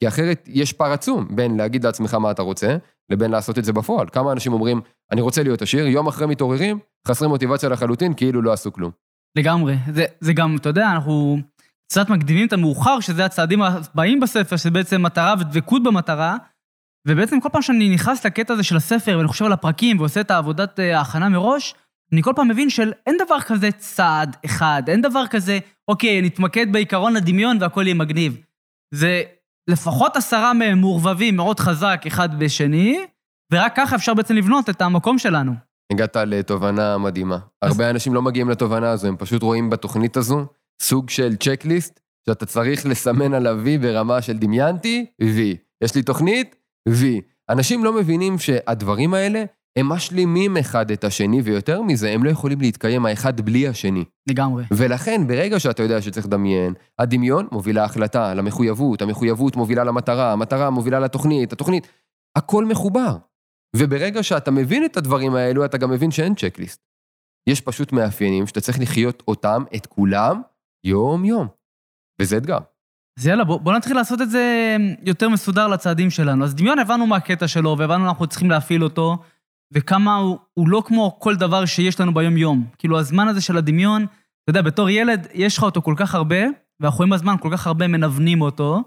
כי 0.00 0.08
אחרת 0.08 0.44
יש 0.46 0.72
פער 0.72 0.92
עצום 0.92 1.28
בין 1.36 1.56
להגיד 1.56 1.84
לעצמך 1.84 2.14
מה 2.14 2.30
אתה 2.30 2.42
רוצה, 2.42 2.76
לבין 3.10 3.30
לעשות 3.30 3.58
את 3.58 3.64
זה 3.64 3.72
בפועל. 3.72 4.08
כמה 4.12 4.32
אנשים 4.32 4.52
אומרים, 4.52 4.80
אני 5.12 5.20
רוצה 5.20 5.42
להיות 5.42 5.62
עשיר, 5.62 5.86
יום 5.86 6.06
אחרי 6.06 6.26
מתעוררים, 6.26 6.78
חסרי 7.08 7.28
מוטיבציה 7.28 7.68
לחלוטין, 7.68 8.14
כאילו 8.14 8.42
לא 8.42 8.52
עשו 8.52 8.72
כלום. 8.72 8.90
לגמרי. 9.36 9.76
זה, 9.92 10.04
זה 10.20 10.32
גם, 10.32 10.56
אתה 10.56 10.68
יודע, 10.68 10.90
אנחנו 10.90 11.38
קצת 11.88 12.08
מקדימים 12.08 12.46
את 12.46 12.52
המאוחר, 12.52 13.00
שזה 13.00 13.24
הצעדים 13.24 13.62
הבאים 13.62 14.20
בספר, 14.20 14.56
שזה 14.56 14.70
בעצם 14.70 15.02
מטרה 15.02 15.34
ודבקות 15.40 15.82
במטרה, 15.82 16.36
ובעצם 17.08 17.40
כל 17.40 17.48
פעם 17.52 17.62
שאני 17.62 17.94
נכנס 17.94 18.26
לקטע 18.26 18.54
הזה 18.54 18.62
של 18.62 18.76
הספר, 18.76 19.16
ואני 19.16 19.28
חושב 19.28 19.44
על 19.44 19.52
הפרקים 19.52 19.98
ועושה 19.98 20.20
את 20.20 20.30
העבודת 20.30 20.80
אה, 20.80 20.98
ההכנה 20.98 21.28
מראש, 21.28 21.74
אני 22.12 22.22
כל 22.22 22.32
פעם 22.36 22.48
מבין 22.48 22.70
של 22.70 22.92
אין 23.06 23.16
דבר 23.26 23.40
כזה 23.40 23.72
צעד 23.72 24.36
אחד, 24.44 24.82
אין 24.88 25.02
דבר 25.02 25.26
כזה, 25.26 25.58
אוקיי, 25.88 26.22
נתמקד 26.22 26.72
בעיקרון 26.72 27.16
הדמיון 27.16 27.56
והכל 27.60 27.82
יהיה 27.82 27.94
מגניב. 27.94 28.36
זה 28.94 29.22
לפחות 29.70 30.16
עשרה 30.16 30.52
מהם 30.52 30.78
מעורבבים 30.78 31.36
מאוד 31.36 31.60
חזק 31.60 32.02
אחד 32.06 32.38
בשני, 32.38 32.98
ורק 33.52 33.76
ככה 33.76 33.96
אפשר 33.96 34.14
בעצם 34.14 34.34
לבנות 34.34 34.70
את 34.70 34.82
המקום 34.82 35.18
שלנו. 35.18 35.52
הגעת 35.92 36.16
לתובנה 36.16 36.98
מדהימה. 36.98 37.38
הרבה 37.62 37.90
אנשים 37.90 38.14
לא 38.14 38.22
מגיעים 38.22 38.50
לתובנה 38.50 38.90
הזו, 38.90 39.08
הם 39.08 39.16
פשוט 39.16 39.42
רואים 39.42 39.70
בתוכנית 39.70 40.16
הזו 40.16 40.46
סוג 40.82 41.10
של 41.10 41.36
צ'קליסט, 41.36 42.00
שאתה 42.26 42.46
צריך 42.46 42.86
לסמן 42.86 43.34
עליו 43.34 43.58
וי 43.62 43.78
ברמה 43.78 44.22
של 44.22 44.38
דמיינתי, 44.38 45.06
וי. 45.22 45.56
יש 45.84 45.94
לי 45.94 46.02
תוכנית, 46.02 46.56
וי. 46.88 47.20
אנשים 47.48 47.84
לא 47.84 47.92
מבינים 47.92 48.38
שהדברים 48.38 49.14
האלה, 49.14 49.44
הם 49.76 49.88
משלימים 49.88 50.56
אחד 50.56 50.90
את 50.90 51.04
השני, 51.04 51.40
ויותר 51.40 51.82
מזה, 51.82 52.10
הם 52.10 52.24
לא 52.24 52.30
יכולים 52.30 52.60
להתקיים 52.60 53.06
האחד 53.06 53.40
בלי 53.40 53.68
השני. 53.68 54.04
לגמרי. 54.28 54.64
ולכן, 54.70 55.26
ברגע 55.26 55.60
שאתה 55.60 55.82
יודע 55.82 56.02
שצריך 56.02 56.26
לדמיין, 56.26 56.74
הדמיון 56.98 57.48
מוביל 57.52 57.76
להחלטה, 57.76 58.34
למחויבות, 58.34 59.02
המחויבות 59.02 59.56
מובילה 59.56 59.84
למטרה, 59.84 60.32
המטרה 60.32 60.70
מובילה 60.70 61.00
לתוכנית, 61.00 61.52
התוכנית, 61.52 61.88
הכל 62.36 62.64
מחובר. 62.64 63.16
וברגע 63.76 64.22
שאתה 64.22 64.50
מבין 64.50 64.84
את 64.84 64.96
הדברים 64.96 65.34
האלו, 65.34 65.64
אתה 65.64 65.78
גם 65.78 65.90
מבין 65.90 66.10
שאין 66.10 66.34
צ'קליסט. 66.34 66.80
יש 67.48 67.60
פשוט 67.60 67.92
מאפיינים 67.92 68.46
שאתה 68.46 68.60
צריך 68.60 68.80
לחיות 68.80 69.22
אותם, 69.28 69.64
את 69.76 69.86
כולם, 69.86 70.42
יום-יום. 70.86 71.46
וזה 72.20 72.36
אתגר. 72.36 72.58
אז 73.18 73.26
יאללה, 73.26 73.44
בוא, 73.44 73.60
בוא 73.60 73.72
נתחיל 73.72 73.96
לעשות 73.96 74.20
את 74.20 74.30
זה 74.30 74.76
יותר 75.02 75.28
מסודר 75.28 75.68
לצעדים 75.68 76.10
שלנו. 76.10 76.44
אז 76.44 76.54
דמיון, 76.54 76.78
הבנו 76.78 77.06
מה 77.06 77.16
הקטע 77.16 77.48
שלו, 77.48 77.76
והבנו 77.78 78.08
אנחנו 78.08 78.26
צריכים 78.26 78.50
להפעיל 78.50 78.84
אותו, 78.84 79.18
וכמה 79.72 80.16
הוא, 80.16 80.38
הוא 80.54 80.68
לא 80.68 80.82
כמו 80.86 81.16
כל 81.20 81.36
דבר 81.36 81.64
שיש 81.64 82.00
לנו 82.00 82.14
ביום-יום. 82.14 82.66
כאילו, 82.78 82.98
הזמן 82.98 83.28
הזה 83.28 83.40
של 83.40 83.56
הדמיון, 83.56 84.02
אתה 84.02 84.50
יודע, 84.50 84.62
בתור 84.62 84.90
ילד, 84.90 85.26
יש 85.34 85.58
לך 85.58 85.62
אותו 85.62 85.82
כל 85.82 85.94
כך 85.96 86.14
הרבה, 86.14 86.36
ואנחנו 86.80 87.04
עם 87.04 87.12
הזמן 87.12 87.34
כל 87.40 87.48
כך 87.52 87.66
הרבה 87.66 87.88
מנוונים 87.88 88.42
אותו, 88.42 88.82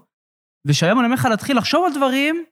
ושהיום 0.66 0.98
אני 0.98 1.04
אומר 1.04 1.14
לך 1.14 1.24
להתחיל 1.30 1.58
לחשוב 1.58 1.84
על 1.86 1.94
דברים, 1.94 2.44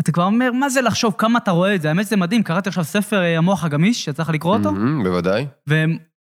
אתה 0.00 0.12
כבר 0.12 0.24
אומר, 0.24 0.52
מה 0.52 0.68
זה 0.68 0.80
לחשוב, 0.80 1.14
כמה 1.18 1.38
אתה 1.38 1.50
רואה 1.50 1.74
את 1.74 1.82
זה? 1.82 1.88
האמת 1.88 2.06
שזה 2.06 2.16
מדהים, 2.16 2.42
קראתי 2.42 2.68
עכשיו 2.68 2.84
ספר 2.84 3.22
אה, 3.22 3.38
המוח 3.38 3.64
הגמיש, 3.64 4.04
שיצא 4.04 4.22
לך 4.22 4.28
לקרוא 4.28 4.56
אותו, 4.56 4.72
מהמם, 4.72 5.04
בוודאי. 5.04 5.46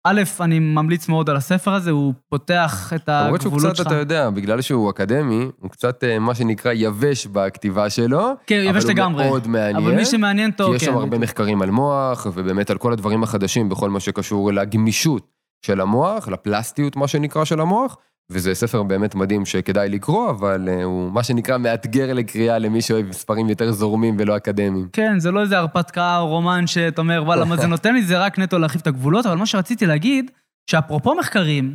וא', 0.06 0.44
אני 0.44 0.58
ממליץ 0.58 1.08
מאוד 1.08 1.30
על 1.30 1.36
הספר 1.36 1.72
הזה, 1.72 1.90
הוא 1.90 2.14
פותח 2.28 2.92
את 2.94 3.08
למרות 3.08 3.40
שהוא 3.40 3.52
הגבולות 3.52 3.74
קצת, 3.74 3.84
שלך. 3.84 3.86
אתה 3.86 3.94
יודע, 3.94 4.30
בגלל 4.30 4.60
שהוא 4.60 4.90
אקדמי, 4.90 5.48
הוא 5.60 5.70
קצת 5.70 6.04
אה, 6.04 6.18
מה 6.18 6.34
שנקרא 6.34 6.72
יבש 6.72 7.26
בכתיבה 7.26 7.90
שלו. 7.90 8.32
כן, 8.46 8.62
יבש 8.64 8.84
לגמרי. 8.84 9.14
אבל 9.14 9.22
הוא 9.22 9.30
מאוד 9.30 9.48
מעניין. 9.48 9.76
אבל 9.76 9.94
מי 9.94 10.04
שמעניין 10.04 10.50
אותו, 10.50 10.68
כי 10.68 10.74
יש 10.74 10.84
כן. 10.84 10.86
שם 10.86 10.96
הרבה 10.96 11.18
מחקרים 11.18 11.62
על 11.62 11.70
מוח, 11.70 12.26
ובאמת 12.34 12.70
על 12.70 12.78
כל 12.78 12.92
הדברים 12.92 13.22
החדשים 13.22 13.68
בכל 13.68 13.90
מה 13.90 14.00
שקשור 14.00 14.52
לגמישות 14.52 15.26
של 15.66 15.80
המוח, 15.80 16.28
לפלסטיות, 16.28 16.96
מה 16.96 17.08
שנקרא, 17.08 17.44
של 17.44 17.60
המוח, 17.60 17.96
וזה 18.30 18.54
ספר 18.54 18.82
באמת 18.82 19.14
מדהים 19.14 19.46
שכדאי 19.46 19.88
לקרוא, 19.88 20.30
אבל 20.30 20.68
אה, 20.68 20.84
הוא 20.84 21.12
מה 21.12 21.22
שנקרא 21.22 21.58
מאתגר 21.58 22.12
לקריאה 22.12 22.58
למי 22.58 22.82
שאוהב 22.82 23.06
מספרים 23.06 23.48
יותר 23.48 23.72
זורמים 23.72 24.16
ולא 24.18 24.36
אקדמיים. 24.36 24.88
כן, 24.92 25.18
זה 25.18 25.30
לא 25.30 25.40
איזה 25.40 25.58
הרפתקה 25.58 26.18
או 26.18 26.28
רומן 26.28 26.66
שאתה 26.66 27.00
אומר, 27.00 27.22
וואלה, 27.26 27.44
מה 27.44 27.56
זה 27.56 27.66
נותן 27.76 27.94
לי, 27.94 28.02
זה 28.02 28.18
רק 28.18 28.38
נטו 28.38 28.58
להרחיב 28.58 28.80
את 28.80 28.86
הגבולות, 28.86 29.26
אבל 29.26 29.36
מה 29.36 29.46
שרציתי 29.46 29.86
להגיד, 29.86 30.30
שאפרופו 30.70 31.14
מחקרים, 31.14 31.74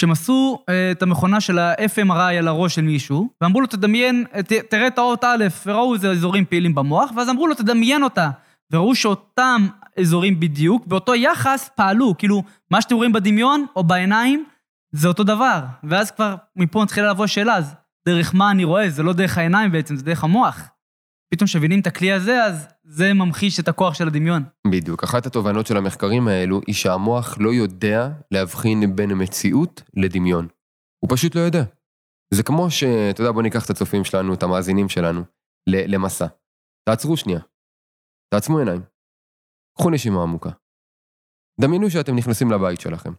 שהם 0.00 0.10
עשו 0.10 0.58
אה, 0.68 0.90
את 0.90 1.02
המכונה 1.02 1.40
של 1.40 1.58
ה-FMRI 1.58 2.34
על 2.38 2.48
הראש 2.48 2.74
של 2.74 2.82
מישהו, 2.82 3.28
ואמרו 3.40 3.60
לו, 3.60 3.66
תדמיין, 3.66 4.24
ת, 4.48 4.52
תראה 4.52 4.86
את 4.86 4.98
האות 4.98 5.24
א', 5.24 5.44
וראו 5.66 5.94
איזה 5.94 6.10
אזורים 6.10 6.44
פעילים 6.44 6.74
במוח, 6.74 7.10
ואז 7.16 7.28
אמרו 7.28 7.46
לו, 7.46 7.54
תדמיין 7.54 8.02
אותה. 8.02 8.30
וראו 8.72 8.94
שאותם 8.94 9.66
אזורים 10.00 10.40
בדיוק, 10.40 10.86
באותו 10.86 11.14
יחס 11.14 11.70
פעלו, 11.74 12.14
כאילו, 12.18 12.42
מה 12.70 12.80
שאתם 12.80 12.94
רואים 12.94 13.12
בדמיון 13.12 13.66
או 13.76 13.84
בעיניים, 13.84 14.44
זה 14.96 15.08
אותו 15.08 15.24
דבר. 15.24 15.60
ואז 15.90 16.10
כבר 16.10 16.34
מפה 16.56 16.82
מתחילה 16.82 17.10
לבוא 17.10 17.24
השאלה, 17.24 17.56
אז 17.56 17.74
דרך 18.08 18.34
מה 18.34 18.50
אני 18.50 18.64
רואה? 18.64 18.90
זה 18.90 19.02
לא 19.02 19.12
דרך 19.12 19.38
העיניים 19.38 19.72
בעצם, 19.72 19.96
זה 19.96 20.04
דרך 20.04 20.24
המוח. 20.24 20.60
פתאום 21.34 21.46
כשמבינים 21.46 21.80
את 21.80 21.86
הכלי 21.86 22.12
הזה, 22.12 22.44
אז 22.44 22.68
זה 22.84 23.14
ממחיש 23.14 23.60
את 23.60 23.68
הכוח 23.68 23.94
של 23.94 24.08
הדמיון. 24.08 24.42
בדיוק. 24.66 25.04
אחת 25.04 25.26
התובנות 25.26 25.66
של 25.66 25.76
המחקרים 25.76 26.28
האלו 26.28 26.60
היא 26.66 26.74
שהמוח 26.74 27.38
לא 27.40 27.50
יודע 27.50 28.08
להבחין 28.30 28.96
בין 28.96 29.22
מציאות 29.22 29.82
לדמיון. 29.96 30.48
הוא 31.04 31.10
פשוט 31.16 31.34
לא 31.34 31.40
יודע. 31.40 31.64
זה 32.34 32.42
כמו 32.42 32.70
ש... 32.70 32.84
אתה 32.84 33.20
יודע, 33.20 33.32
בוא 33.32 33.42
ניקח 33.42 33.64
את 33.64 33.70
הצופים 33.70 34.04
שלנו, 34.04 34.34
את 34.34 34.42
המאזינים 34.42 34.88
שלנו, 34.88 35.22
למסע. 35.68 36.26
תעצרו 36.88 37.16
שנייה. 37.16 37.40
תעצמו 38.34 38.58
עיניים. 38.58 38.82
קחו 39.78 39.90
נשימה 39.90 40.22
עמוקה. 40.22 40.50
דמיינו 41.60 41.90
שאתם 41.90 42.16
נכנסים 42.16 42.50
לבית 42.50 42.80
שלכם. 42.80 43.12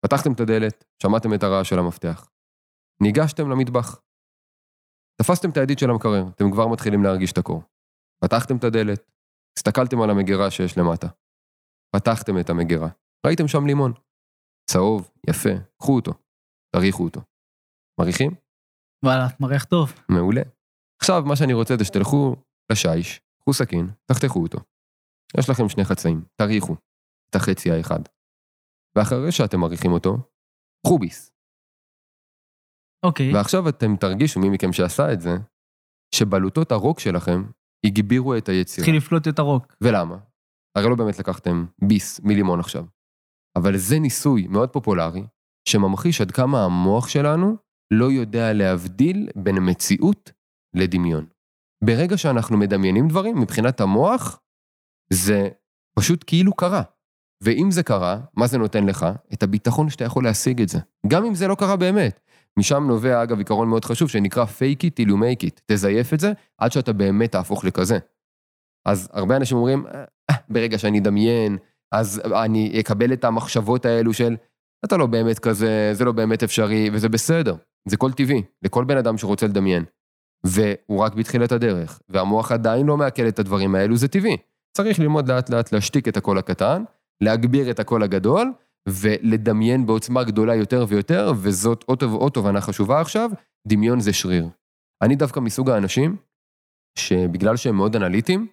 פתחתם 0.00 0.32
את 0.32 0.40
הדלת, 0.40 0.84
שמעתם 1.02 1.34
את 1.34 1.42
הרעש 1.42 1.68
של 1.68 1.78
המפתח. 1.78 2.30
ניגשתם 3.02 3.50
למטבח. 3.50 4.00
תפסתם 5.22 5.50
את 5.50 5.56
הידית 5.56 5.78
של 5.78 5.90
המקרר, 5.90 6.24
אתם 6.34 6.50
כבר 6.52 6.66
מתחילים 6.66 7.02
להרגיש 7.02 7.32
את 7.32 7.38
הקור. 7.38 7.62
פתחתם 8.24 8.56
את 8.56 8.64
הדלת, 8.64 9.10
הסתכלתם 9.58 10.00
על 10.00 10.10
המגירה 10.10 10.50
שיש 10.50 10.78
למטה. 10.78 11.08
פתחתם 11.96 12.40
את 12.40 12.50
המגירה, 12.50 12.88
ראיתם 13.26 13.48
שם 13.48 13.66
לימון. 13.66 13.92
צהוב, 14.70 15.10
יפה, 15.28 15.48
קחו 15.78 15.96
אותו, 15.96 16.12
תריחו 16.76 17.04
אותו. 17.04 17.20
מריחים? 18.00 18.30
וואלה, 19.04 19.26
מריח 19.40 19.64
טוב. 19.64 19.92
מעולה. 20.08 20.42
עכשיו, 21.02 21.22
מה 21.26 21.36
שאני 21.36 21.52
רוצה 21.52 21.76
זה 21.76 21.84
שתלכו 21.84 22.36
לשיש, 22.72 23.20
קחו 23.40 23.54
סכין, 23.54 23.86
תחתכו 24.04 24.42
אותו. 24.42 24.58
יש 25.38 25.50
לכם 25.50 25.68
שני 25.68 25.84
חצאים, 25.84 26.24
תריחו 26.36 26.76
את 27.30 27.34
החצי 27.34 27.72
האחד. 27.72 28.00
ואחרי 28.98 29.32
שאתם 29.32 29.60
מריחים 29.60 29.92
אותו, 29.92 30.16
קחו 30.86 30.98
ביס. 30.98 31.32
אוקיי. 33.04 33.34
ועכשיו 33.34 33.68
אתם 33.68 33.96
תרגישו, 33.96 34.40
מי 34.40 34.48
מכם 34.48 34.72
שעשה 34.72 35.12
את 35.12 35.20
זה, 35.20 35.36
שבלוטות 36.14 36.72
הרוק 36.72 37.00
שלכם 37.00 37.42
הגבירו 37.86 38.36
את 38.36 38.48
היצירה. 38.48 38.84
התחיל 38.84 38.96
לפלוט 38.96 39.28
את 39.28 39.38
הרוק. 39.38 39.76
ולמה? 39.80 40.18
הרי 40.78 40.90
לא 40.90 40.96
באמת 40.96 41.18
לקחתם 41.18 41.66
ביס 41.88 42.20
מלימון 42.20 42.60
עכשיו. 42.60 42.84
אבל 43.58 43.76
זה 43.76 43.98
ניסוי 43.98 44.46
מאוד 44.46 44.70
פופולרי, 44.70 45.22
שממחיש 45.68 46.20
עד 46.20 46.30
כמה 46.30 46.64
המוח 46.64 47.08
שלנו 47.08 47.56
לא 47.92 48.04
יודע 48.04 48.52
להבדיל 48.52 49.28
בין 49.36 49.56
מציאות 49.60 50.32
לדמיון. 50.76 51.26
ברגע 51.84 52.16
שאנחנו 52.16 52.56
מדמיינים 52.56 53.08
דברים, 53.08 53.40
מבחינת 53.40 53.80
המוח, 53.80 54.40
זה 55.12 55.48
פשוט 55.98 56.24
כאילו 56.26 56.56
קרה. 56.56 56.82
ואם 57.40 57.70
זה 57.70 57.82
קרה, 57.82 58.20
מה 58.36 58.46
זה 58.46 58.58
נותן 58.58 58.86
לך? 58.86 59.06
את 59.32 59.42
הביטחון 59.42 59.90
שאתה 59.90 60.04
יכול 60.04 60.24
להשיג 60.24 60.62
את 60.62 60.68
זה. 60.68 60.78
גם 61.06 61.24
אם 61.24 61.34
זה 61.34 61.48
לא 61.48 61.54
קרה 61.54 61.76
באמת. 61.76 62.20
משם 62.58 62.84
נובע, 62.86 63.22
אגב, 63.22 63.38
עיקרון 63.38 63.68
מאוד 63.68 63.84
חשוב, 63.84 64.08
שנקרא 64.08 64.44
fake 64.44 64.82
it 64.82 65.02
till 65.02 65.08
you 65.08 65.14
make 65.14 65.46
it. 65.46 65.60
תזייף 65.66 66.14
את 66.14 66.20
זה 66.20 66.32
עד 66.58 66.72
שאתה 66.72 66.92
באמת 66.92 67.32
תהפוך 67.32 67.64
לכזה. 67.64 67.98
אז 68.88 69.08
הרבה 69.12 69.36
אנשים 69.36 69.56
אומרים, 69.56 69.86
"אה, 69.86 70.34
ברגע 70.48 70.78
שאני 70.78 70.98
אדמיין, 70.98 71.58
אז 71.92 72.22
אני 72.44 72.80
אקבל 72.80 73.12
את 73.12 73.24
המחשבות 73.24 73.86
האלו 73.86 74.12
של, 74.12 74.36
אתה 74.84 74.96
לא 74.96 75.06
באמת 75.06 75.38
כזה, 75.38 75.90
זה 75.92 76.04
לא 76.04 76.12
באמת 76.12 76.42
אפשרי, 76.42 76.90
וזה 76.92 77.08
בסדר. 77.08 77.56
זה 77.88 77.96
כל 77.96 78.12
טבעי, 78.12 78.42
לכל 78.62 78.84
בן 78.84 78.96
אדם 78.96 79.18
שרוצה 79.18 79.46
לדמיין. 79.46 79.84
והוא 80.46 80.98
רק 81.00 81.14
בתחילת 81.14 81.52
הדרך, 81.52 82.00
והמוח 82.08 82.52
עדיין 82.52 82.86
לא 82.86 82.96
מעכל 82.96 83.28
את 83.28 83.38
הדברים 83.38 83.74
האלו, 83.74 83.96
זה 83.96 84.08
טבעי. 84.08 84.36
צריך 84.76 84.98
ללמוד 84.98 85.30
לאט 85.30 85.50
לאט 85.50 85.72
להשתיק 85.72 86.08
את 86.08 86.16
הקול 86.16 86.38
הקטן, 86.38 86.82
להגביר 87.20 87.70
את 87.70 87.80
הקול 87.80 88.02
הגדול, 88.02 88.52
ולדמיין 88.88 89.86
בעוצמה 89.86 90.24
גדולה 90.24 90.54
יותר 90.54 90.84
ויותר, 90.88 91.32
וזאת 91.36 91.84
עוד, 91.86 92.32
תובנה 92.32 92.60
חשובה 92.60 93.00
עכשיו, 93.00 93.30
דמיון 93.68 94.00
זה 94.00 94.12
שריר. 94.12 94.48
אני 95.02 95.16
דווקא 95.16 95.40
מסוג 95.40 95.70
האנשים 95.70 96.16
שבגלל 96.98 97.56
שהם 97.56 97.76
מאוד 97.76 97.96
אנליטיים, 97.96 98.46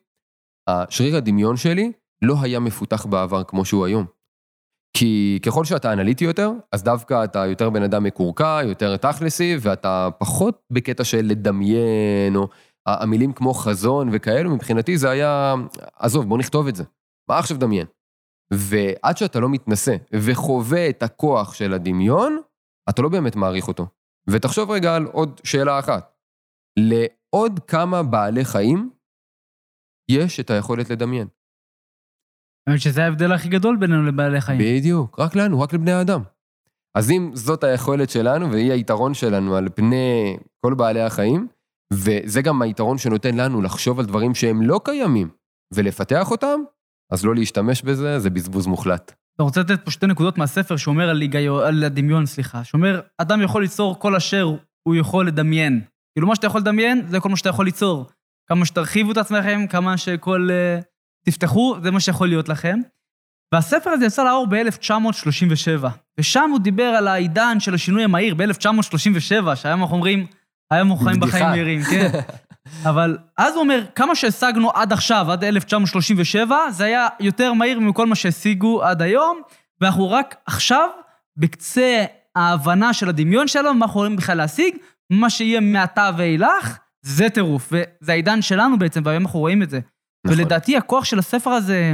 השריר 0.70 1.16
הדמיון 1.16 1.58
שלי 1.58 1.92
לא 2.22 2.36
היה 2.42 2.60
מפותח 2.60 3.06
בעבר 3.06 3.44
כמו 3.44 3.66
שהוא 3.66 3.86
היום. 3.86 4.06
כי 4.98 5.40
ככל 5.46 5.66
שאתה 5.66 5.94
אנליטי 5.94 6.26
יותר, 6.26 6.52
אז 6.72 6.84
דווקא 6.84 7.24
אתה 7.24 7.46
יותר 7.46 7.70
בן 7.70 7.84
אדם 7.84 8.04
מקורקע, 8.04 8.60
יותר 8.64 8.98
תכלסי, 8.98 9.58
ואתה 9.62 10.10
פחות 10.20 10.62
בקטע 10.74 11.04
של 11.04 11.22
לדמיין, 11.26 12.36
או 12.36 12.48
המילים 12.86 13.34
כמו 13.34 13.54
חזון 13.54 14.10
וכאלו, 14.12 14.56
מבחינתי 14.56 14.98
זה 14.98 15.10
היה, 15.10 15.56
עזוב, 15.96 16.30
בוא 16.30 16.38
נכתוב 16.38 16.68
את 16.68 16.76
זה. 16.76 16.84
מה 17.30 17.40
עכשיו 17.40 17.58
דמיין? 17.58 17.88
ועד 18.54 19.18
שאתה 19.18 19.40
לא 19.40 19.50
מתנשא 19.50 19.96
וחווה 20.26 20.90
את 20.90 21.04
הכוח 21.04 21.54
של 21.54 21.74
הדמיון, 21.74 22.42
אתה 22.90 23.02
לא 23.02 23.10
באמת 23.10 23.36
מעריך 23.36 23.68
אותו. 23.68 23.88
ותחשוב 24.30 24.72
רגע 24.72 24.96
על 24.96 25.06
עוד 25.06 25.42
שאלה 25.44 25.80
אחת. 25.80 26.16
לעוד 26.80 27.60
כמה 27.68 28.04
בעלי 28.04 28.46
חיים 28.46 28.90
יש 30.12 30.40
את 30.40 30.50
היכולת 30.50 30.90
לדמיין? 30.90 31.28
האמת 32.68 32.82
שזה 32.82 33.04
ההבדל 33.04 33.32
הכי 33.32 33.50
גדול 33.50 33.78
בינינו 33.78 34.04
לבעלי 34.04 34.42
חיים. 34.42 34.60
בדיוק, 34.60 35.20
רק 35.20 35.36
לנו, 35.36 35.62
רק 35.62 35.74
לבני 35.74 35.92
האדם. 35.92 36.22
אז 36.98 37.12
אם 37.12 37.32
זאת 37.34 37.64
היכולת 37.64 38.10
שלנו 38.10 38.52
והיא 38.52 38.72
היתרון 38.72 39.14
שלנו 39.14 39.56
על 39.56 39.70
פני 39.76 40.38
כל 40.66 40.74
בעלי 40.74 41.02
החיים, 41.02 41.48
וזה 41.94 42.42
גם 42.42 42.62
היתרון 42.62 42.98
שנותן 42.98 43.36
לנו 43.36 43.62
לחשוב 43.62 44.00
על 44.00 44.06
דברים 44.06 44.36
שהם 44.36 44.62
לא 44.62 44.82
קיימים 44.84 45.30
ולפתח 45.74 46.32
אותם, 46.32 46.60
אז 47.12 47.26
לא 47.26 47.36
להשתמש 47.36 47.82
בזה, 47.82 48.20
זה 48.20 48.30
בזבוז 48.30 48.68
מוחלט. 48.68 49.14
אתה 49.36 49.44
רוצה 49.44 49.62
לתת 49.62 49.86
פה 49.86 49.92
שתי 49.92 50.08
נקודות 50.08 50.38
מהספר 50.38 50.78
שאומר 50.78 51.10
על, 51.10 51.22
היגיון, 51.22 51.64
על 51.64 51.84
הדמיון, 51.84 52.26
סליחה, 52.26 52.64
שאומר, 52.64 53.02
אדם 53.18 53.42
יכול 53.42 53.62
ליצור 53.62 54.00
כל 54.00 54.16
אשר 54.16 54.56
הוא 54.84 54.96
יכול 54.96 55.28
לדמיין. 55.28 55.82
כאילו, 56.16 56.28
מה 56.28 56.36
שאתה 56.36 56.48
יכול 56.48 56.62
לדמיין, 56.62 57.06
זה 57.08 57.20
כל 57.20 57.30
מה 57.30 57.38
שאתה 57.38 57.50
יכול 57.50 57.66
ליצור. 57.66 58.10
כמה 58.50 58.66
שתרחיבו 58.66 59.12
את 59.12 59.18
עצמכם, 59.18 59.66
כמה 59.70 59.98
שכל... 59.98 60.50
Uh, 60.50 60.84
תפתחו, 61.26 61.76
זה 61.84 61.92
מה 61.92 62.00
שיכול 62.00 62.28
להיות 62.28 62.50
לכם. 62.50 62.80
והספר 63.54 63.90
הזה 63.90 64.06
יצא 64.06 64.24
לאור 64.24 64.48
ב-1937, 64.48 65.88
ושם 66.20 66.50
הוא 66.52 66.60
דיבר 66.60 66.84
על 66.84 67.08
העידן 67.08 67.60
של 67.60 67.74
השינוי 67.74 68.04
המהיר 68.04 68.36
ב-1937, 68.36 69.56
שהיום 69.56 69.82
אנחנו 69.82 69.96
אומרים, 69.96 70.26
היום 70.72 70.92
אנחנו 70.92 71.06
חיים 71.06 71.20
בחיים 71.20 71.46
מהירים, 71.46 71.84
כן. 71.84 72.12
אבל 72.84 73.18
אז 73.38 73.54
הוא 73.54 73.62
אומר, 73.62 73.84
כמה 73.96 74.16
שהשגנו 74.16 74.72
עד 74.72 74.94
עכשיו, 74.94 75.32
עד 75.32 75.44
1937, 75.44 76.58
זה 76.70 76.86
היה 76.86 77.08
יותר 77.20 77.54
מהיר 77.54 77.80
מכל 77.80 78.06
מה 78.06 78.16
שהשיגו 78.16 78.84
עד 78.84 79.02
היום, 79.02 79.42
ואנחנו 79.82 80.12
רק 80.12 80.36
עכשיו, 80.46 80.90
בקצה 81.38 82.06
ההבנה 82.36 82.94
של 82.94 83.10
הדמיון 83.10 83.48
שלנו, 83.48 83.74
מה 83.74 83.86
אנחנו 83.86 84.00
יכולים 84.00 84.16
בכלל 84.16 84.38
להשיג, 84.38 84.76
מה 85.10 85.30
שיהיה 85.30 85.60
מעתה 85.60 86.10
ואילך, 86.18 86.78
זה 87.02 87.30
טירוף. 87.30 87.72
וזה 87.72 88.12
העידן 88.12 88.42
שלנו 88.42 88.80
בעצם, 88.80 89.02
והיום 89.06 89.24
אנחנו 89.24 89.40
רואים 89.40 89.64
את 89.64 89.70
זה. 89.70 89.80
נכון. 90.26 90.40
ולדעתי 90.40 90.78
הכוח 90.78 91.06
של 91.06 91.20
הספר 91.20 91.50
הזה 91.50 91.94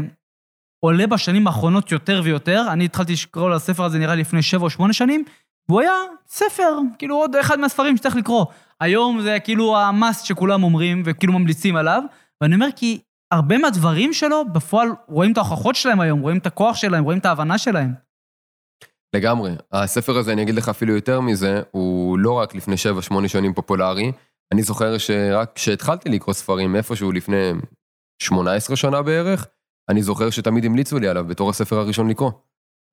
עולה 0.80 1.08
בשנים 1.08 1.48
האחרונות 1.48 1.92
יותר 1.92 2.22
ויותר. 2.24 2.66
אני 2.72 2.86
התחלתי 2.86 3.14
לקרוא 3.28 3.50
לספר 3.50 3.84
הזה 3.84 4.00
נראה 4.00 4.16
לי 4.16 4.22
לפני 4.22 4.42
שבע 4.42 4.64
או 4.64 4.70
שמונה 4.70 4.94
שנים, 4.94 5.24
והוא 5.72 5.82
היה 5.82 5.94
ספר, 6.28 6.78
כאילו 6.98 7.16
עוד 7.16 7.36
אחד 7.36 7.60
מהספרים 7.60 7.98
שצריך 7.98 8.16
לקרוא. 8.16 8.46
היום 8.80 9.22
זה 9.22 9.38
כאילו 9.44 9.78
המאסט 9.78 10.26
שכולם 10.26 10.64
אומרים 10.64 11.04
וכאילו 11.06 11.34
ממליצים 11.34 11.76
עליו, 11.76 12.04
ואני 12.42 12.56
אומר 12.56 12.68
כי 12.76 13.02
הרבה 13.32 13.58
מהדברים 13.58 14.14
שלו, 14.14 14.46
בפועל 14.54 14.90
רואים 15.08 15.32
את 15.32 15.38
ההוכחות 15.38 15.76
שלהם 15.76 16.00
היום, 16.00 16.20
רואים 16.20 16.38
את 16.38 16.46
הכוח 16.46 16.76
שלהם, 16.76 17.04
רואים 17.04 17.20
את 17.20 17.26
ההבנה 17.26 17.58
שלהם. 17.58 17.94
לגמרי. 19.16 19.52
הספר 19.72 20.18
הזה, 20.18 20.34
אני 20.34 20.42
אגיד 20.42 20.56
לך 20.56 20.70
אפילו 20.70 20.96
יותר 20.96 21.22
מזה, 21.22 21.62
הוא 21.72 22.20
לא 22.20 22.34
רק 22.34 22.56
לפני 22.56 22.76
7-8 23.24 23.28
שנים 23.28 23.54
פופולרי. 23.54 24.12
אני 24.54 24.64
זוכר 24.64 24.98
שרק 24.98 25.52
כשהתחלתי 25.56 26.10
לקרוא 26.10 26.34
ספרים 26.34 26.76
איפשהו 26.76 27.12
לפני 27.12 27.52
18 28.22 28.76
שנה 28.76 29.02
בערך, 29.02 29.48
אני 29.90 30.04
זוכר 30.04 30.30
שתמיד 30.30 30.66
המליצו 30.66 31.00
לי 31.00 31.08
עליו 31.08 31.26
בתור 31.28 31.50
הספר 31.50 31.76
הראשון 31.76 32.10
לקרוא. 32.10 32.32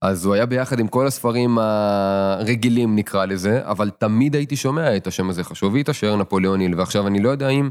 אז 0.03 0.25
הוא 0.25 0.35
היה 0.35 0.47
ביחד 0.47 0.81
עם 0.81 0.89
כל 0.89 1.07
הספרים 1.07 1.59
הרגילים 1.59 2.97
נקרא 2.97 3.25
לזה, 3.25 3.61
אבל 3.63 3.91
תמיד 3.91 4.35
הייתי 4.35 4.57
שומע 4.57 4.97
את 4.97 5.07
השם 5.07 5.31
הזה, 5.31 5.45
חשובי 5.45 5.83
את 5.83 5.89
אשר 5.89 6.17
נפוליאון 6.17 6.61
היל, 6.61 6.75
ועכשיו 6.75 7.07
אני 7.07 7.19
לא 7.19 7.29
יודע 7.29 7.49
אם, 7.49 7.71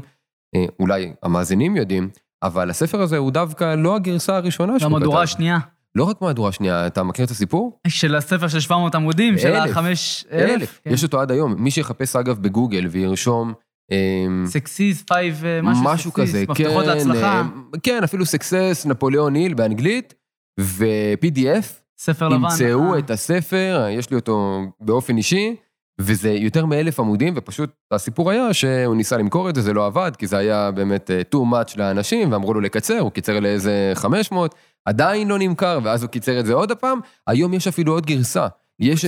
אה, 0.54 0.64
אולי 0.80 1.12
המאזינים 1.22 1.76
יודעים, 1.76 2.08
אבל 2.42 2.70
הספר 2.70 3.00
הזה 3.00 3.16
הוא 3.16 3.30
דווקא 3.30 3.74
לא 3.74 3.96
הגרסה 3.96 4.36
הראשונה 4.36 4.78
שהוא 4.78 4.88
כתב. 4.88 4.96
המהדורה 4.96 5.22
השנייה. 5.22 5.58
לא 5.94 6.04
רק 6.04 6.22
מהדורה 6.22 6.52
שנייה, 6.52 6.86
אתה 6.86 7.02
מכיר 7.02 7.24
את 7.24 7.30
הסיפור? 7.30 7.78
של 7.88 8.14
הספר 8.14 8.48
של 8.48 8.60
700 8.60 8.94
עמודים, 8.94 9.38
של 9.38 9.54
החמש 9.54 10.24
אלף. 10.32 10.50
אלף. 10.50 10.80
כן. 10.84 10.90
יש 10.90 11.02
אותו 11.02 11.20
עד 11.20 11.30
היום. 11.30 11.54
מי 11.58 11.70
שיחפש 11.70 12.16
אגב 12.16 12.38
בגוגל 12.38 12.86
וירשום 12.90 13.52
אמ, 13.90 14.44
success, 14.46 15.02
five, 15.02 15.44
אה, 15.44 15.62
משהו, 15.62 15.84
משהו 15.84 16.10
סקסיס, 16.10 16.30
כזה, 16.30 16.44
מפתחות 16.48 16.84
כן, 16.84 16.90
להצלחה. 16.90 17.40
אה, 17.40 17.78
כן, 17.82 18.04
אפילו 18.04 18.26
סקסס, 18.26 18.86
נפוליאון 18.86 19.34
היל 19.34 19.54
באנגלית, 19.54 20.14
ו-PDF. 20.60 21.87
ספר 21.98 22.28
לבן. 22.28 22.44
ימצאו 22.44 22.94
אה. 22.94 22.98
את 22.98 23.10
הספר, 23.10 23.86
יש 23.90 24.10
לי 24.10 24.16
אותו 24.16 24.60
באופן 24.80 25.16
אישי, 25.16 25.56
וזה 26.00 26.30
יותר 26.30 26.66
מאלף 26.66 27.00
עמודים, 27.00 27.34
ופשוט 27.36 27.70
הסיפור 27.90 28.30
היה 28.30 28.54
שהוא 28.54 28.96
ניסה 28.96 29.16
למכור 29.16 29.50
את 29.50 29.54
זה, 29.54 29.60
זה 29.60 29.72
לא 29.72 29.86
עבד, 29.86 30.12
כי 30.18 30.26
זה 30.26 30.38
היה 30.38 30.70
באמת 30.70 31.10
too 31.34 31.38
much 31.38 31.74
לאנשים, 31.76 32.32
ואמרו 32.32 32.54
לו 32.54 32.60
לקצר, 32.60 32.98
הוא 32.98 33.10
קיצר 33.10 33.40
לאיזה 33.40 33.92
500, 33.94 34.54
עדיין 34.84 35.28
לא 35.28 35.38
נמכר, 35.38 35.78
ואז 35.82 36.02
הוא 36.02 36.10
קיצר 36.10 36.40
את 36.40 36.46
זה 36.46 36.54
עוד 36.54 36.70
הפעם. 36.70 37.00
היום 37.26 37.54
יש 37.54 37.68
אפילו 37.68 37.92
עוד 37.92 38.06
גרסה. 38.06 38.46
יש 38.80 39.04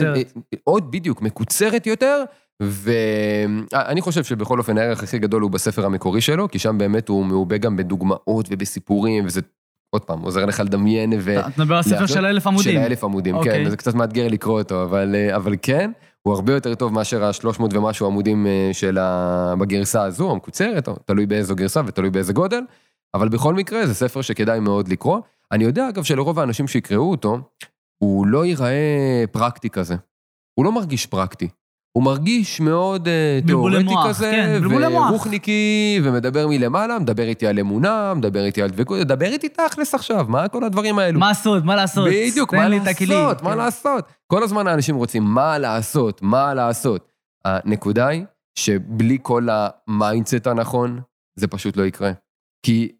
עוד, 0.65 0.91
בדיוק, 0.91 1.23
מקוצרת 1.23 1.87
יותר, 1.87 2.25
ואני 2.63 4.01
חושב 4.01 4.25
שבכל 4.25 4.59
אופן 4.59 4.79
הערך 4.79 5.03
הכי 5.03 5.19
גדול 5.19 5.43
הוא 5.43 5.51
בספר 5.51 5.87
המקורי 5.87 6.21
שלו, 6.21 6.49
כי 6.49 6.59
שם 6.59 6.79
באמת 6.79 7.09
הוא 7.09 7.25
מעובה 7.25 7.59
גם 7.59 7.77
בדוגמאות 7.77 8.47
ובסיפורים, 8.51 9.27
וזה 9.27 9.41
עוד 9.91 10.05
פעם, 10.05 10.21
עוזר 10.21 10.45
לך 10.45 10.61
לדמיין 10.61 11.13
ו... 11.21 11.41
אתה 11.41 11.49
מדבר 11.63 11.77
על 11.77 11.83
ספר 11.83 12.07
של 12.07 12.27
אלף 12.27 12.47
עמודים. 12.47 12.73
של 12.73 12.79
אלף 12.79 13.05
עמודים, 13.05 13.35
כן, 13.35 13.39
אוקיי. 13.39 13.67
וזה 13.67 13.77
קצת 13.77 13.95
מאתגר 13.95 14.29
לקרוא 14.29 14.61
אותו, 14.61 14.83
אבל, 14.83 15.15
אבל 15.37 15.55
כן, 15.63 15.91
הוא 16.23 16.35
הרבה 16.35 16.53
יותר 16.53 16.75
טוב 16.75 16.93
מאשר 16.93 17.25
השלוש 17.25 17.61
מאות 17.61 17.75
ומשהו 17.75 18.07
עמודים 18.07 18.47
אה, 18.47 18.71
של 18.73 18.99
ה... 18.99 19.55
בגרסה 19.59 20.03
הזו, 20.03 20.31
המקוצרת, 20.31 20.89
או 20.89 20.97
תלוי 21.05 21.27
באיזו 21.27 21.57
גרסה 21.57 21.81
ותלוי 21.87 22.11
באיזה 22.11 22.33
גודל, 22.33 22.61
אבל 23.15 23.29
בכל 23.29 23.55
מקרה 23.55 23.87
זה 23.87 23.95
ספר 23.95 24.23
שכדאי 24.23 24.61
מאוד 24.61 24.89
לקרוא. 24.89 25.21
אני 25.53 25.65
יודע 25.65 25.89
אגב 25.89 26.03
שלרוב 26.03 26.39
האנשים 26.39 26.69
שיקראו 26.69 27.11
אותו, 27.11 27.39
הוא 27.99 28.27
לא 28.27 28.47
ייראה 28.47 29.25
פרקטי 29.33 29.71
כזה. 29.71 29.95
הוא 30.55 30.65
לא 30.65 30.73
מרגיש 30.73 31.07
פרקטי. 31.07 31.49
הוא 31.93 32.05
מרגיש 32.05 32.61
מאוד 32.61 33.09
uh, 33.09 33.47
תיאורטי 33.47 33.95
כזה, 34.09 34.31
כן, 34.31 34.61
ורוחניקי, 34.65 36.01
ומדבר 36.05 36.47
מלמעלה, 36.49 36.99
מדבר 36.99 37.23
איתי 37.23 37.47
על 37.47 37.59
אמונה, 37.59 38.15
מדבר 38.15 38.45
איתי 38.45 38.63
על 38.63 38.71
דבקות, 38.71 38.99
דבר 39.07 39.27
איתי 39.27 39.49
תכלס 39.49 39.95
עכשיו, 39.95 40.27
מה 40.29 40.49
כל 40.49 40.65
הדברים 40.65 40.99
האלו? 40.99 41.21
מה 41.21 41.29
לעשות, 41.29 41.65
מה 41.65 41.77
לעשות? 41.77 42.09
בדיוק, 42.09 42.55
מה 42.55 42.69
לעשות, 42.69 43.43
מה 43.43 43.51
כן. 43.51 43.59
לעשות. 43.59 44.05
כל 44.27 44.43
הזמן 44.43 44.67
האנשים 44.67 44.97
רוצים 44.97 45.23
מה 45.23 45.59
לעשות, 45.59 46.23
מה 46.23 46.55
לעשות. 46.55 47.13
הנקודה 47.45 48.09
היא 48.09 48.25
שבלי 48.59 49.19
כל 49.23 49.49
המיינדסט 49.51 50.47
הנכון, 50.47 51.01
זה 51.39 51.47
פשוט 51.47 51.77
לא 51.77 51.83
יקרה. 51.83 52.13
כי 52.67 52.93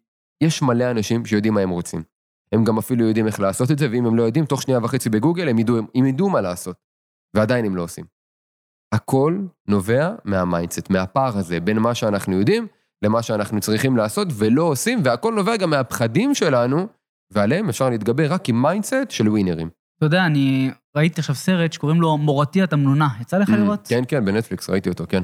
יש 0.43 0.61
מלא 0.61 0.91
אנשים 0.91 1.25
שיודעים 1.25 1.53
מה 1.53 1.61
הם 1.61 1.69
רוצים. 1.69 2.03
הם 2.51 2.63
גם 2.63 2.77
אפילו 2.77 3.07
יודעים 3.07 3.27
איך 3.27 3.39
לעשות 3.39 3.71
את 3.71 3.79
זה, 3.79 3.87
ואם 3.91 4.05
הם 4.05 4.15
לא 4.15 4.23
יודעים, 4.23 4.45
תוך 4.45 4.61
שנייה 4.61 4.79
וחצי 4.83 5.09
בגוגל 5.09 5.49
הם 5.49 5.59
ידעו, 5.59 5.77
הם 5.95 6.05
ידעו 6.05 6.29
מה 6.29 6.41
לעשות. 6.41 6.75
ועדיין 7.35 7.65
הם 7.65 7.75
לא 7.75 7.83
עושים. 7.83 8.05
הכל 8.91 9.37
נובע 9.67 10.09
מהמיינדסט, 10.25 10.89
מהפער 10.89 11.37
הזה 11.37 11.59
בין 11.59 11.79
מה 11.79 11.95
שאנחנו 11.95 12.39
יודעים 12.39 12.67
למה 13.03 13.21
שאנחנו 13.21 13.59
צריכים 13.59 13.97
לעשות 13.97 14.27
ולא 14.33 14.63
עושים, 14.63 15.01
והכל 15.03 15.33
נובע 15.33 15.57
גם 15.57 15.69
מהפחדים 15.69 16.35
שלנו, 16.35 16.87
ועליהם 17.33 17.69
אפשר 17.69 17.89
להתגבר 17.89 18.33
רק 18.33 18.49
עם 18.49 18.61
מיינדסט 18.61 19.09
של 19.09 19.29
ווינרים. 19.29 19.69
אתה 19.97 20.05
יודע, 20.05 20.25
אני 20.25 20.71
ראיתי 20.97 21.21
עכשיו 21.21 21.35
סרט 21.35 21.73
שקוראים 21.73 22.01
לו 22.01 22.17
מורתי 22.17 22.61
התמנונה. 22.61 23.07
יצא 23.21 23.37
לך 23.37 23.49
mm, 23.49 23.51
לראות? 23.51 23.87
כן, 23.87 24.03
כן, 24.07 24.25
בנטפליקס 24.25 24.69
ראיתי 24.69 24.89
אותו, 24.89 25.05
כן. 25.09 25.21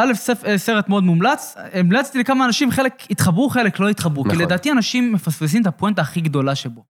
א', 0.00 0.12
אה, 0.46 0.58
סרט 0.58 0.88
מאוד 0.88 1.04
מומלץ, 1.04 1.54
המלצתי 1.72 2.18
לכמה 2.18 2.44
אנשים, 2.44 2.70
חלק 2.70 3.10
התחברו, 3.10 3.48
חלק 3.48 3.80
לא 3.80 3.88
התחברו. 3.88 4.24
נכון. 4.24 4.36
כי 4.38 4.44
לדעתי 4.44 4.72
אנשים 4.72 5.12
מפספסים 5.12 5.62
את 5.62 5.66
הפואנטה 5.66 6.02
הכי 6.02 6.20
גדולה 6.20 6.54
שבו. 6.54 6.84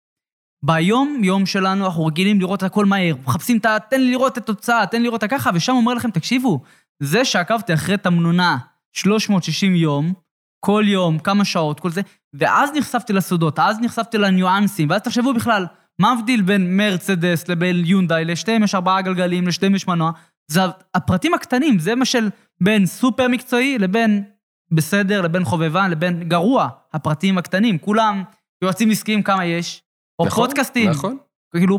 ביום 0.63 1.25
יום 1.25 1.47
שלנו 1.47 1.87
אנחנו 1.87 2.07
רגילים 2.07 2.41
לראות 2.41 2.63
הכל 2.63 2.85
מהר, 2.85 3.15
מחפשים 3.27 3.59
את 3.59 3.67
ה... 3.67 3.77
תן 3.91 4.01
לי 4.01 4.11
לראות 4.11 4.33
את 4.33 4.39
התוצאה, 4.39 4.87
תן 4.87 4.99
לי 4.99 5.05
לראות 5.05 5.25
את 5.25 5.33
הככה, 5.33 5.51
ושם 5.55 5.73
אומר 5.73 5.95
לכם, 5.95 6.11
תקשיבו, 6.11 6.61
זה 7.03 7.25
שעקבתי 7.25 7.75
אחרי 7.75 7.97
תמנונה 7.97 8.57
360 8.93 9.77
יום, 9.77 10.13
כל 10.61 10.85
יום, 10.87 11.19
כמה 11.19 11.45
שעות, 11.45 11.81
כל 11.81 11.91
זה, 11.91 12.01
ואז 12.35 12.71
נחשפתי 12.75 13.13
לסודות, 13.13 13.59
אז 13.59 13.79
נחשפתי 13.81 14.19
לניואנסים, 14.19 14.91
ואז 14.91 15.03
תחשבו 15.03 15.35
בכלל, 15.35 15.67
מה 15.99 16.13
הבדיל 16.13 16.43
בין 16.43 16.77
מרצדס 16.77 17.49
לבין 17.49 17.83
יונדאי, 17.85 18.25
לשתיהם 18.25 18.63
יש 18.63 18.75
ארבעה 18.75 19.03
גלגלים, 19.03 19.49
לשתיהם 19.49 19.75
יש 19.75 19.89
מנוע, 19.89 20.11
זה 20.51 20.61
הפרטים 20.95 21.35
הקטנים, 21.35 21.79
זה 21.79 21.95
מה 21.95 22.05
של 22.05 22.29
בין 22.61 22.87
סופר 22.87 23.29
מקצועי 23.29 23.79
לבין 23.79 24.25
בסדר, 24.71 25.23
לבין 25.23 25.45
חובבן, 25.45 25.91
לבין 25.91 26.29
גרוע, 26.29 26.69
הפרטים 26.93 27.39
הקטנים, 27.39 27.79
כולם 27.79 28.23
יועצים 28.63 28.91
עסקיים 28.91 29.23
כמה 29.23 29.45
יש, 29.45 29.83
או 30.19 30.27
נכון, 30.27 30.47
פודקאסטים. 30.47 30.91
נכון. 30.91 31.17
כאילו, 31.57 31.79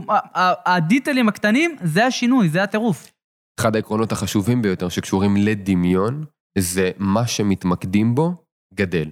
הדיטלים 0.65 1.29
הקטנים, 1.29 1.75
זה 1.83 2.05
השינוי, 2.05 2.49
זה 2.49 2.63
הטירוף. 2.63 3.11
אחד 3.59 3.75
העקרונות 3.75 4.11
החשובים 4.11 4.61
ביותר 4.61 4.89
שקשורים 4.89 5.37
לדמיון, 5.37 6.25
זה 6.57 6.91
מה 6.97 7.27
שמתמקדים 7.27 8.15
בו, 8.15 8.33
גדל. 8.73 9.11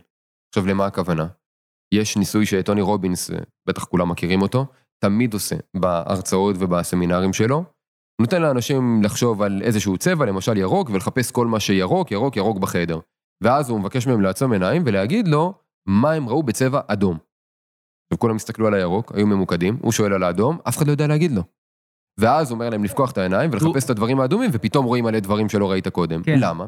עכשיו, 0.50 0.68
למה 0.68 0.86
הכוונה? 0.86 1.28
יש 1.94 2.18
ניסוי 2.18 2.46
שטוני 2.46 2.82
רובינס, 2.82 3.32
בטח 3.68 3.84
כולם 3.84 4.10
מכירים 4.10 4.42
אותו, 4.42 4.66
תמיד 5.00 5.34
עושה 5.34 5.56
בהרצאות 5.78 6.56
ובסמינרים 6.60 7.34
שלו. 7.34 7.64
נותן 8.22 8.42
לאנשים 8.42 9.04
לחשוב 9.04 9.42
על 9.42 9.62
איזשהו 9.62 9.98
צבע, 9.98 10.26
למשל 10.26 10.58
ירוק, 10.58 10.90
ולחפש 10.90 11.32
כל 11.32 11.48
מה 11.48 11.60
שירוק, 11.60 12.12
ירוק, 12.12 12.38
ירוק 12.38 12.58
בחדר. 12.58 13.00
ואז 13.44 13.70
הוא 13.70 13.80
מבקש 13.80 14.08
מהם 14.08 14.22
לעצום 14.22 14.54
עיניים 14.54 14.84
ולהגיד 14.86 15.28
לו 15.28 15.54
מה 15.88 16.12
הם 16.12 16.30
ראו 16.30 16.44
בצבע 16.44 16.82
אדום. 16.88 17.18
וכולם 18.14 18.36
הסתכלו 18.36 18.68
על 18.68 18.74
הירוק, 18.74 19.12
היו 19.16 19.28
ממוקדים, 19.28 19.78
הוא 19.82 19.92
שואל 19.92 20.14
על 20.14 20.24
האדום, 20.24 20.58
אף 20.68 20.78
אחד 20.78 20.88
לא 20.88 20.92
יודע 20.92 21.08
להגיד 21.08 21.32
לו. 21.32 21.44
ואז 22.20 22.52
אומר 22.52 22.70
להם 22.70 22.84
לפקוח 22.84 23.12
את 23.12 23.18
העיניים 23.18 23.50
ולחפש 23.54 23.86
את 23.86 23.90
הדברים 23.90 24.20
האדומים, 24.20 24.50
ופתאום 24.54 24.86
רואים 24.86 25.04
מלא 25.04 25.20
דברים 25.20 25.50
שלא 25.50 25.72
ראית 25.72 25.88
קודם. 25.88 26.24
כן. 26.24 26.40
למה? 26.40 26.66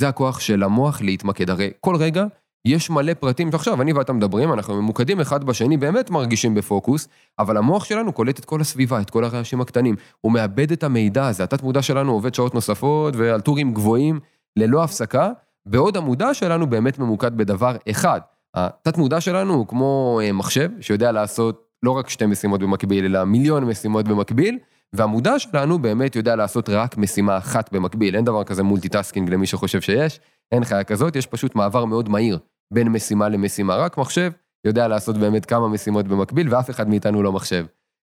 זה 0.00 0.08
הכוח 0.08 0.40
של 0.40 0.62
המוח 0.62 1.00
להתמקד. 1.00 1.50
הרי 1.50 1.70
כל 1.80 1.96
רגע 1.96 2.24
יש 2.64 2.90
מלא 2.90 3.14
פרטים, 3.14 3.50
עכשיו 3.54 3.82
אני 3.82 3.92
ואתה 3.92 4.12
מדברים, 4.12 4.52
אנחנו 4.52 4.82
ממוקדים 4.82 5.20
אחד 5.20 5.44
בשני, 5.44 5.76
באמת 5.76 6.10
מרגישים 6.10 6.54
בפוקוס, 6.54 7.08
אבל 7.38 7.56
המוח 7.56 7.84
שלנו 7.84 8.12
קולט 8.12 8.38
את 8.38 8.44
כל 8.44 8.60
הסביבה, 8.60 9.00
את 9.00 9.10
כל 9.10 9.24
הרעשים 9.24 9.60
הקטנים. 9.60 9.96
הוא 10.20 10.32
מעבד 10.32 10.72
את 10.72 10.84
המידע 10.84 11.26
הזה, 11.26 11.44
התת 11.44 11.62
מודע 11.62 11.82
שלנו 11.82 12.12
עובד 12.12 12.34
שעות 12.34 12.54
נוספות 12.54 13.16
ועל 13.16 13.40
טורים 13.40 13.74
גבוהים 13.74 14.20
ללא 14.56 14.84
הפסקה, 14.84 15.30
בעוד 15.66 15.96
המודע 15.96 16.34
שלנו 16.34 16.66
באמת 16.66 16.98
ממוקד 16.98 17.36
בדבר 17.36 17.76
אחד. 17.90 18.20
התת 18.54 18.98
מודע 18.98 19.20
שלנו 19.20 19.54
הוא 19.54 19.66
כמו 19.66 20.20
אה, 20.22 20.32
מחשב 20.32 20.70
שיודע 20.80 21.12
לעשות 21.12 21.68
לא 21.82 21.90
רק 21.90 22.08
שתי 22.08 22.26
משימות 22.26 22.60
במקביל, 22.60 23.04
אלא 23.04 23.24
מיליון 23.24 23.64
משימות 23.64 24.08
במקביל, 24.08 24.58
והמודע 24.92 25.38
שלנו 25.38 25.78
באמת 25.78 26.16
יודע 26.16 26.36
לעשות 26.36 26.68
רק 26.68 26.96
משימה 26.96 27.38
אחת 27.38 27.72
במקביל. 27.72 28.16
אין 28.16 28.24
דבר 28.24 28.44
כזה 28.44 28.62
multitasking 28.62 29.30
למי 29.30 29.46
שחושב 29.46 29.80
שיש, 29.80 30.20
אין 30.52 30.64
חיה 30.64 30.84
כזאת, 30.84 31.16
יש 31.16 31.26
פשוט 31.26 31.54
מעבר 31.54 31.84
מאוד 31.84 32.08
מהיר 32.08 32.38
בין 32.72 32.88
משימה 32.88 33.28
למשימה. 33.28 33.76
רק 33.76 33.98
מחשב 33.98 34.32
יודע 34.66 34.88
לעשות 34.88 35.18
באמת 35.18 35.46
כמה 35.46 35.68
משימות 35.68 36.08
במקביל, 36.08 36.54
ואף 36.54 36.70
אחד 36.70 36.88
מאיתנו 36.88 37.22
לא 37.22 37.32
מחשב. 37.32 37.66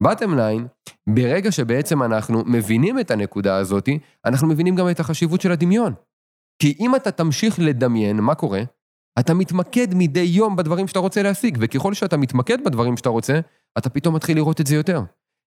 בטם 0.03 0.35
ליין, 0.35 0.67
ברגע 1.09 1.53
שבעצם 1.53 2.03
אנחנו 2.03 2.43
מבינים 2.47 2.99
את 2.99 3.11
הנקודה 3.11 3.57
הזאת, 3.57 3.89
אנחנו 4.25 4.49
מבינים 4.49 4.77
גם 4.77 4.91
את 4.91 5.01
החשיבות 5.01 5.41
של 5.41 5.53
הדמיון. 5.53 5.95
כי 6.63 6.77
אם 6.81 6.97
אתה 6.97 7.11
תמשיך 7.11 7.59
לדמיין, 7.59 8.17
מה 8.17 8.35
קורה? 8.35 8.63
אתה 9.19 9.35
מתמקד 9.35 9.95
מדי 9.95 10.21
יום 10.21 10.57
בדברים 10.57 10.89
שאתה 10.89 10.99
רוצה 10.99 11.23
להשיג, 11.23 11.59
וככל 11.61 11.95
שאתה 11.95 12.17
מתמקד 12.17 12.65
בדברים 12.65 12.97
שאתה 12.97 13.09
רוצה, 13.09 13.41
אתה 13.79 13.91
פתאום 13.91 14.17
מתחיל 14.17 14.37
לראות 14.37 14.61
את 14.61 14.67
זה 14.67 14.75
יותר. 14.75 15.01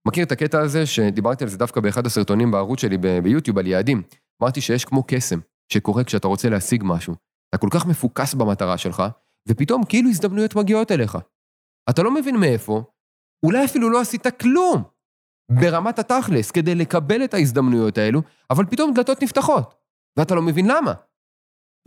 מכיר 0.08 0.24
את 0.24 0.32
הקטע 0.32 0.60
הזה 0.60 0.86
שדיברתי 0.86 1.44
על 1.44 1.50
זה 1.50 1.58
דווקא 1.58 1.80
באחד 1.80 2.06
הסרטונים 2.06 2.50
בערוץ 2.50 2.80
שלי 2.80 2.98
ביוטיוב 2.98 3.58
על 3.58 3.66
יעדים. 3.66 4.02
אמרתי 4.42 4.60
שיש 4.60 4.84
כמו 4.84 5.04
קסם 5.06 5.38
שקורה 5.72 6.04
כשאתה 6.04 6.28
רוצה 6.28 6.48
להשיג 6.48 6.82
משהו. 6.86 7.14
אתה 7.48 7.58
כל 7.58 7.68
כך 7.70 7.86
מפוקס 7.86 8.34
במטרה 8.34 8.78
שלך, 8.78 9.02
ופתאום 9.48 9.84
כאילו 9.84 10.10
הזדמנויות 10.10 10.56
מגיעות 10.56 10.92
אליך. 10.92 11.18
אתה 11.90 12.02
לא 12.02 12.14
מבין 12.14 12.36
מאיפה, 12.36 12.84
אולי 13.46 13.64
אפילו 13.64 13.90
לא 13.90 14.00
עשית 14.00 14.26
כלום 14.26 14.82
ברמת 15.60 15.98
התכלס 15.98 16.50
כדי 16.50 16.74
לקבל 16.74 17.24
את 17.24 17.34
ההזדמנויות 17.34 17.98
האלו, 17.98 18.22
אבל 18.50 18.66
פתאום 18.66 18.94
דלתות 18.94 19.22
נפתחות, 19.22 19.74
ואתה 20.18 20.34
לא 20.34 20.42
מבין 20.42 20.66
למה. 20.66 20.92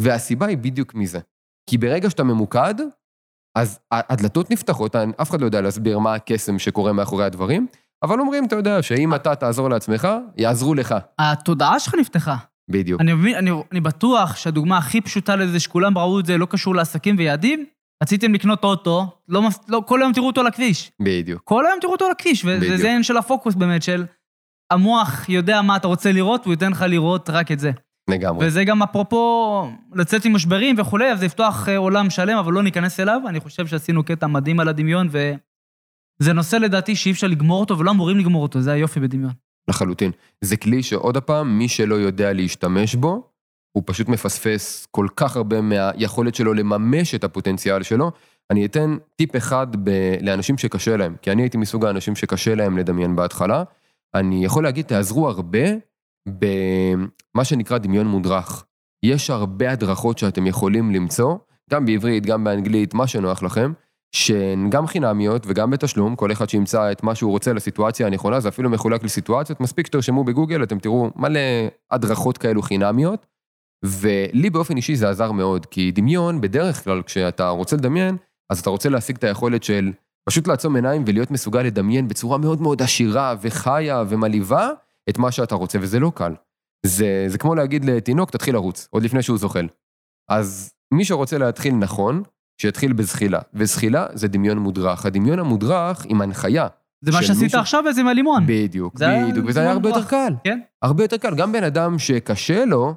והסיבה 0.02 0.46
היא 0.46 0.58
בדיוק 0.58 0.94
מזה. 0.94 1.20
כי 1.70 1.78
ברגע 1.78 2.10
שאתה 2.10 2.24
ממוקד, 2.24 2.76
אז 3.58 3.80
הדלתות 3.92 4.52
נפתחות, 4.52 4.96
אף 4.96 5.30
אחד 5.30 5.42
לא 5.42 5.46
יודע 5.46 5.62
להסביר 5.62 6.00
מה 6.00 6.14
הקסם 6.14 6.60
שקורה 6.60 6.94
מאחורי 6.94 7.26
הדברים, 7.26 7.68
אבל 8.04 8.20
אומרים, 8.20 8.46
אתה 8.46 8.56
יודע, 8.56 8.82
שאם 8.82 9.16
אתה 9.16 9.36
תעזור 9.36 9.70
לעצמך, 9.70 10.08
יעזרו 10.38 10.76
לך. 10.76 10.96
התודעה 11.20 11.80
שלך 11.80 11.96
נפתחה. 12.00 12.36
בדיוק. 12.72 13.02
אני 13.02 13.14
מבין, 13.14 13.36
אני, 13.36 13.52
אני 13.72 13.82
בטוח 13.82 14.36
שהדוגמה 14.36 14.78
הכי 14.78 15.02
פשוטה 15.02 15.36
לזה, 15.36 15.60
שכולם 15.60 15.98
ראו 15.98 16.20
את 16.20 16.26
זה, 16.26 16.38
לא 16.38 16.46
קשור 16.46 16.76
לעסקים 16.76 17.16
ויעדים, 17.18 17.66
רציתם 18.04 18.34
לקנות 18.34 18.64
אוטו, 18.64 19.08
לא, 19.28 19.42
לא, 19.68 19.84
כל 19.88 20.02
היום 20.02 20.14
תראו 20.14 20.28
אותו 20.28 20.42
על 20.42 20.48
הכביש. 20.48 20.92
בדיוק. 21.02 21.42
כל 21.44 21.66
היום 21.66 21.80
תראו 21.82 21.92
אותו 21.92 22.06
על 22.06 22.12
הכביש. 22.12 22.46
וזה 22.46 22.88
עניין 22.88 23.04
של 23.04 23.18
הפוקוס 23.18 23.56
באמת, 23.56 23.84
של 23.84 24.06
המוח 24.72 25.30
יודע 25.30 25.62
מה 25.62 25.76
אתה 25.76 25.88
רוצה 25.88 26.12
לראות, 26.12 26.46
הוא 26.46 26.54
ייתן 26.54 26.72
לך 26.72 26.86
לראות 26.88 27.30
רק 27.30 27.52
את 27.52 27.60
זה. 27.60 27.72
לגמרי. 28.10 28.48
וזה 28.48 28.64
גם 28.64 28.84
אפרופו 28.84 29.70
לצאת 29.94 30.26
עם 30.26 30.36
משברים 30.36 30.76
וכולי, 30.80 31.12
אז 31.12 31.20
זה 31.20 31.26
יפתוח 31.26 31.70
אה, 31.70 31.78
עולם 31.78 32.10
שלם, 32.10 32.38
אבל 32.38 32.54
לא 32.54 32.64
ניכנס 32.64 33.00
אליו. 33.00 33.22
אני 33.28 33.40
חושב 33.40 33.68
שעשינו 33.68 34.04
קטע 34.04 34.28
מדהים 34.28 34.60
על 34.60 34.68
הדמיון, 34.68 35.10
וזה 35.12 36.34
נושא 36.34 36.56
לדעתי 36.56 36.96
שאי 36.96 37.12
אפשר 37.12 37.28
לגמור 37.28 37.60
אותו, 37.60 37.80
ולא 37.80 37.92
אמורים 37.92 38.18
לגמור 38.18 38.44
אותו, 38.44 38.62
זה 38.62 38.72
היופי 38.72 39.00
בדמיון. 39.00 39.32
לחלוטין. 39.68 40.12
זה 40.42 40.58
כלי 40.58 40.84
שעוד 40.84 41.18
פעם, 41.18 41.58
מי 41.58 41.68
שלא 41.68 41.96
יודע 41.96 42.34
להשתמש 42.34 42.96
בו, 42.96 43.30
הוא 43.72 43.84
פשוט 43.86 44.10
מפספס 44.10 44.88
כל 44.92 45.08
כך 45.16 45.36
הרבה 45.36 45.62
מהיכולת 45.62 46.36
שלו 46.36 46.54
לממש 46.54 47.16
את 47.16 47.24
הפוטנציאל 47.24 47.84
שלו. 47.84 48.12
אני 48.52 48.66
אתן 48.66 48.98
טיפ 49.16 49.36
אחד 49.36 49.68
ב- 49.84 50.16
לאנשים 50.22 50.58
שקשה 50.58 50.98
להם, 50.98 51.16
כי 51.22 51.32
אני 51.32 51.42
הייתי 51.42 51.58
מסוג 51.58 51.86
האנשים 51.86 52.16
שקשה 52.16 52.56
להם 52.56 52.78
לדמיין 52.78 53.16
בהתחלה. 53.16 53.64
אני 54.16 54.46
יכול 54.46 54.64
להגיד, 54.64 54.86
תעזרו 54.86 55.30
הרבה 55.30 55.60
במה 56.28 57.44
שנקרא 57.44 57.78
דמיון 57.78 58.08
מודרך. 58.08 58.66
יש 59.06 59.30
הרבה 59.30 59.72
הדרכות 59.72 60.18
שאתם 60.18 60.48
יכולים 60.48 60.92
למצוא, 60.92 61.38
גם 61.72 61.86
בעברית, 61.86 62.26
גם 62.26 62.44
באנגלית, 62.44 62.94
מה 62.94 63.08
שנוח 63.08 63.44
לכם, 63.44 63.74
שהן 64.16 64.70
גם 64.70 64.88
חינמיות 64.88 65.44
וגם 65.48 65.72
בתשלום, 65.72 66.16
כל 66.16 66.32
אחד 66.32 66.50
שימצא 66.50 66.92
את 66.92 67.04
מה 67.04 67.16
שהוא 67.16 67.32
רוצה 67.32 67.54
לסיטואציה 67.54 68.08
הנכונה, 68.08 68.40
זה 68.40 68.50
אפילו 68.50 68.70
מחולק 68.70 69.04
לסיטואציות, 69.04 69.60
מספיק 69.60 69.88
שתרשמו 69.88 70.24
בגוגל, 70.24 70.64
אתם 70.64 70.80
תראו 70.80 71.10
מלא 71.16 71.40
הדרכות 71.92 72.38
כאלו 72.38 72.62
חינמיות, 72.62 73.26
ולי 73.86 74.50
באופן 74.50 74.78
אישי 74.78 74.96
זה 74.96 75.10
עזר 75.10 75.32
מאוד, 75.32 75.66
כי 75.66 75.92
דמיון, 75.92 76.42
בדרך 76.42 76.84
כלל 76.84 77.02
כשאתה 77.02 77.50
רוצה 77.50 77.76
לדמיין, 77.76 78.18
אז 78.50 78.60
אתה 78.60 78.70
רוצה 78.70 78.90
להשיג 78.90 79.16
את 79.16 79.24
היכולת 79.24 79.64
של 79.64 79.92
פשוט 80.30 80.48
לעצום 80.48 80.76
עיניים 80.76 81.04
ולהיות 81.08 81.32
מסוגל 81.32 81.62
לדמיין 81.62 82.08
בצורה 82.08 82.38
מאוד 82.38 82.62
מאוד 82.62 82.82
עשירה 82.82 83.36
וחיה 83.42 84.04
ומלהיבה 84.10 84.70
את 85.10 85.18
מה 85.18 85.32
שאתה 85.32 85.56
רוצה, 85.56 85.78
וזה 85.82 86.00
לא 86.00 86.12
קל. 86.16 86.34
זה, 86.86 87.26
זה 87.28 87.38
כמו 87.38 87.56
להגיד 87.56 87.86
לתינוק, 87.86 88.32
תתחיל 88.32 88.54
לרוץ, 88.56 88.88
עוד 88.92 89.04
לפני 89.04 89.22
שהוא 89.24 89.38
זוחל. 89.38 89.68
אז 90.32 90.74
מי 90.94 91.06
שרוצה 91.06 91.38
להתחיל 91.38 91.74
נכון, 91.76 92.24
שיתחיל 92.62 92.94
בזחילה, 92.94 93.40
וזחילה 93.54 94.08
זה 94.14 94.28
דמיון 94.28 94.58
מודרך. 94.58 95.06
הדמיון 95.06 95.40
המודרך 95.40 96.06
עם 96.10 96.22
הנחיה. 96.22 96.68
זה 97.06 97.12
מה 97.12 97.22
שעשית 97.24 97.44
מישהו- 97.44 97.60
עכשיו 97.60 97.84
וזה 97.90 98.02
עם 98.02 98.08
הלימון. 98.08 98.44
בדיוק, 98.48 98.98
זה 98.98 99.06
בדיוק, 99.30 99.46
וזה 99.50 99.60
היה 99.62 99.72
הרבה 99.72 99.90
יותר 99.90 100.06
קל. 100.06 100.34
כן. 100.44 100.60
הרבה 100.84 101.04
יותר 101.04 101.18
קל. 101.18 101.36
גם 101.36 101.52
בן 101.52 101.64
אדם 101.64 102.00
שקשה 102.00 102.66
לו, 102.66 102.94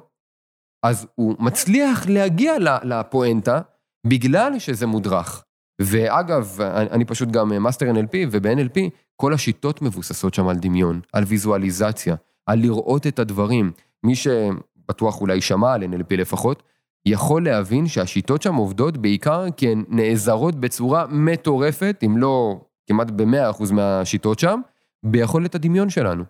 אז 0.85 1.07
הוא 1.15 1.35
מצליח 1.39 2.07
להגיע 2.09 2.53
לפואנטה 2.83 3.61
בגלל 4.07 4.59
שזה 4.59 4.85
מודרך. 4.87 5.43
ואגב, 5.81 6.61
אני 6.61 6.89
אני 6.89 7.05
פשוט 7.05 7.29
גם 7.29 7.63
master 7.63 7.85
NLP, 7.91 8.15
וב- 8.31 8.55
NLP 8.55 8.79
כל 9.21 9.33
השיטות 9.33 9.81
מבוססות 9.81 10.33
שם 10.33 10.47
על 10.47 10.55
דמיון, 10.55 11.01
על 11.13 11.23
ויזואליזציה, 11.27 12.15
על 12.45 12.59
לראות 12.59 13.07
את 13.07 13.19
הדברים. 13.19 13.71
מי 14.03 14.15
שבטוח 14.15 15.21
אולי 15.21 15.41
שמע 15.41 15.73
על 15.73 15.83
NLP 15.83 16.15
לפחות, 16.17 16.63
יכול 17.05 17.45
להבין 17.45 17.87
שהשיטות 17.87 18.41
שם 18.41 18.55
עובדות 18.55 18.97
בעיקר 18.97 19.45
כי 19.57 19.71
הן 19.71 19.83
נעזרות 19.89 20.55
בצורה 20.55 21.05
מטורפת, 21.07 22.01
אם 22.05 22.17
לא 22.17 22.61
כמעט 22.87 23.11
ב-100% 23.11 23.73
מהשיטות 23.73 24.39
שם, 24.39 24.61
ביכולת 25.03 25.55
הדמיון 25.55 25.89
שלנו. 25.89 26.23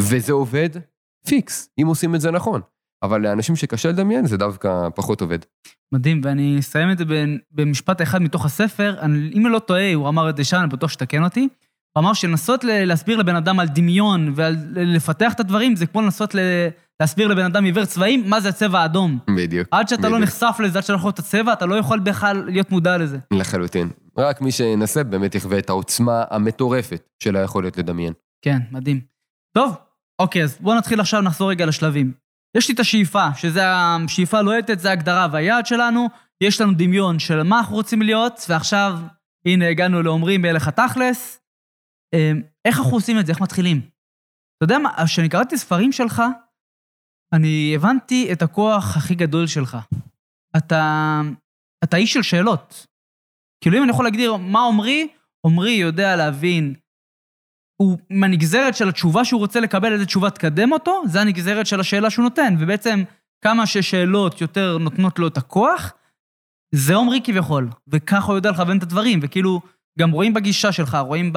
וזה 0.00 0.32
עובד 0.32 0.70
פיקס, 1.26 1.68
אם 1.82 1.86
עושים 1.86 2.14
את 2.14 2.20
זה 2.20 2.30
נכון. 2.30 2.60
אבל 3.02 3.20
לאנשים 3.20 3.56
שקשה 3.56 3.88
לדמיין 3.88 4.26
זה 4.26 4.36
דווקא 4.36 4.88
פחות 4.94 5.20
עובד. 5.20 5.38
מדהים, 5.92 6.20
ואני 6.24 6.56
אסיים 6.58 6.90
את 6.90 6.98
זה 6.98 7.04
במשפט 7.52 8.02
אחד 8.02 8.22
מתוך 8.22 8.44
הספר. 8.44 8.96
אני, 9.00 9.30
אם 9.34 9.46
אני 9.46 9.52
לא 9.54 9.58
טועה, 9.58 9.94
הוא 9.94 10.08
אמר 10.08 10.30
את 10.30 10.36
זה 10.36 10.44
שם, 10.44 10.56
אני 10.56 10.68
בטוח 10.68 10.90
שתקן 10.90 11.24
אותי. 11.24 11.48
הוא 12.00 12.06
אמר 12.06 12.12
שלנסות 12.14 12.64
להסביר 12.64 13.16
לבן 13.18 13.36
אדם 13.36 13.60
על 13.60 13.68
דמיון 13.68 14.32
ועל 14.36 14.56
ל- 14.70 14.96
לפתח 14.96 15.32
את 15.32 15.40
הדברים, 15.40 15.76
זה 15.76 15.86
כמו 15.86 16.02
לנסות 16.02 16.34
להסביר 17.00 17.28
לבן 17.28 17.44
אדם 17.44 17.64
עיוור 17.64 17.84
צבעים, 17.84 18.30
מה 18.30 18.40
זה 18.40 18.48
הצבע 18.48 18.80
האדום. 18.80 19.18
בדיוק. 19.36 19.68
עד 19.70 19.88
שאתה 19.88 20.02
לא 20.08 20.14
בדיוק. 20.14 20.22
נחשף 20.28 20.56
לזה, 20.64 20.78
עד 20.78 20.82
שאתה 20.84 20.92
לא 20.92 20.98
יכול 20.98 21.10
את 21.10 21.18
הצבע, 21.18 21.52
אתה 21.52 21.66
לא 21.66 21.74
יכול 21.74 21.98
בכלל 21.98 22.44
להיות 22.44 22.70
מודע 22.70 22.98
לזה. 22.98 23.18
לחלוטין. 23.32 23.88
רק 24.18 24.40
מי 24.40 24.52
שינסה 24.52 25.04
באמת 25.04 25.34
יחווה 25.34 25.58
את 25.58 25.68
העוצמה 25.70 26.24
המטורפת 26.30 27.08
של 27.22 27.36
היכולת 27.36 27.76
לדמיין. 27.76 28.12
כן, 28.44 28.58
מדהים. 28.72 29.00
טוב, 29.54 29.76
אוקיי, 30.18 30.42
אז 30.44 30.56
בואו 30.60 30.78
נתחיל 30.78 31.00
עכשיו, 31.00 31.20
נחזור 31.20 31.50
רגע 31.50 31.66
לשלבים. 31.66 32.12
יש 32.56 32.68
לי 32.68 32.74
את 32.74 32.80
השאיפה, 32.80 33.26
שזה 33.36 33.62
השאיפה 33.66 34.38
הלוהטת, 34.38 34.78
זה 34.80 34.88
ההגדרה 34.88 35.26
והיעד 35.32 35.66
שלנו. 35.66 36.06
יש 36.40 36.60
לנו 36.60 36.72
דמיון 36.76 37.18
של 37.18 37.42
מה 37.42 37.58
אנחנו 37.58 37.76
רוצים 37.76 38.02
להיות, 38.02 38.46
ועכשיו, 38.48 38.98
הנה, 39.46 39.68
הגענו 39.68 40.02
לעומרי 40.02 40.38
מלך 40.38 40.68
התכלס. 40.68 41.36
אמ, 42.14 42.42
איך 42.64 42.78
אנחנו 42.78 42.96
עושים 42.96 43.18
את 43.18 43.26
זה? 43.26 43.32
איך 43.32 43.40
מתחילים? 43.40 43.78
אתה 43.78 44.64
יודע 44.64 44.78
מה, 44.78 45.04
כשאני 45.04 45.28
קראתי 45.28 45.58
ספרים 45.58 45.92
שלך, 45.92 46.22
אני 47.32 47.72
הבנתי 47.76 48.32
את 48.32 48.42
הכוח 48.42 48.96
הכי 48.96 49.14
גדול 49.14 49.46
שלך. 49.46 49.76
אתה, 50.56 51.20
אתה 51.84 51.96
איש 51.96 52.12
של 52.12 52.22
שאלות. 52.22 52.86
כאילו, 53.60 53.78
אם 53.78 53.82
אני 53.82 53.90
יכול 53.90 54.04
להגדיר 54.04 54.36
מה 54.36 54.60
עומרי, 54.60 55.08
עומרי 55.40 55.70
יודע 55.70 56.16
להבין 56.16 56.74
הוא, 57.80 57.98
מהנגזרת 58.10 58.76
של 58.76 58.88
התשובה 58.88 59.24
שהוא 59.24 59.40
רוצה 59.40 59.60
לקבל, 59.60 59.92
איזה 59.92 60.06
תשובה 60.06 60.30
תקדם 60.30 60.72
אותו, 60.72 61.02
זה 61.06 61.20
הנגזרת 61.20 61.66
של 61.66 61.80
השאלה 61.80 62.10
שהוא 62.10 62.22
נותן. 62.22 62.54
ובעצם, 62.58 63.02
כמה 63.44 63.66
ששאלות 63.66 64.40
יותר 64.40 64.78
נותנות 64.78 65.18
לו 65.18 65.26
את 65.26 65.36
הכוח, 65.36 65.92
זה 66.74 66.94
עומרי 66.94 67.20
כביכול, 67.24 67.68
וככה 67.88 68.26
הוא 68.26 68.36
יודע 68.36 68.50
לכוון 68.50 68.78
את 68.78 68.82
הדברים, 68.82 69.20
וכאילו, 69.22 69.60
גם 69.98 70.10
רואים 70.10 70.34
בגישה 70.34 70.72
שלך, 70.72 70.94
רואים 70.94 71.32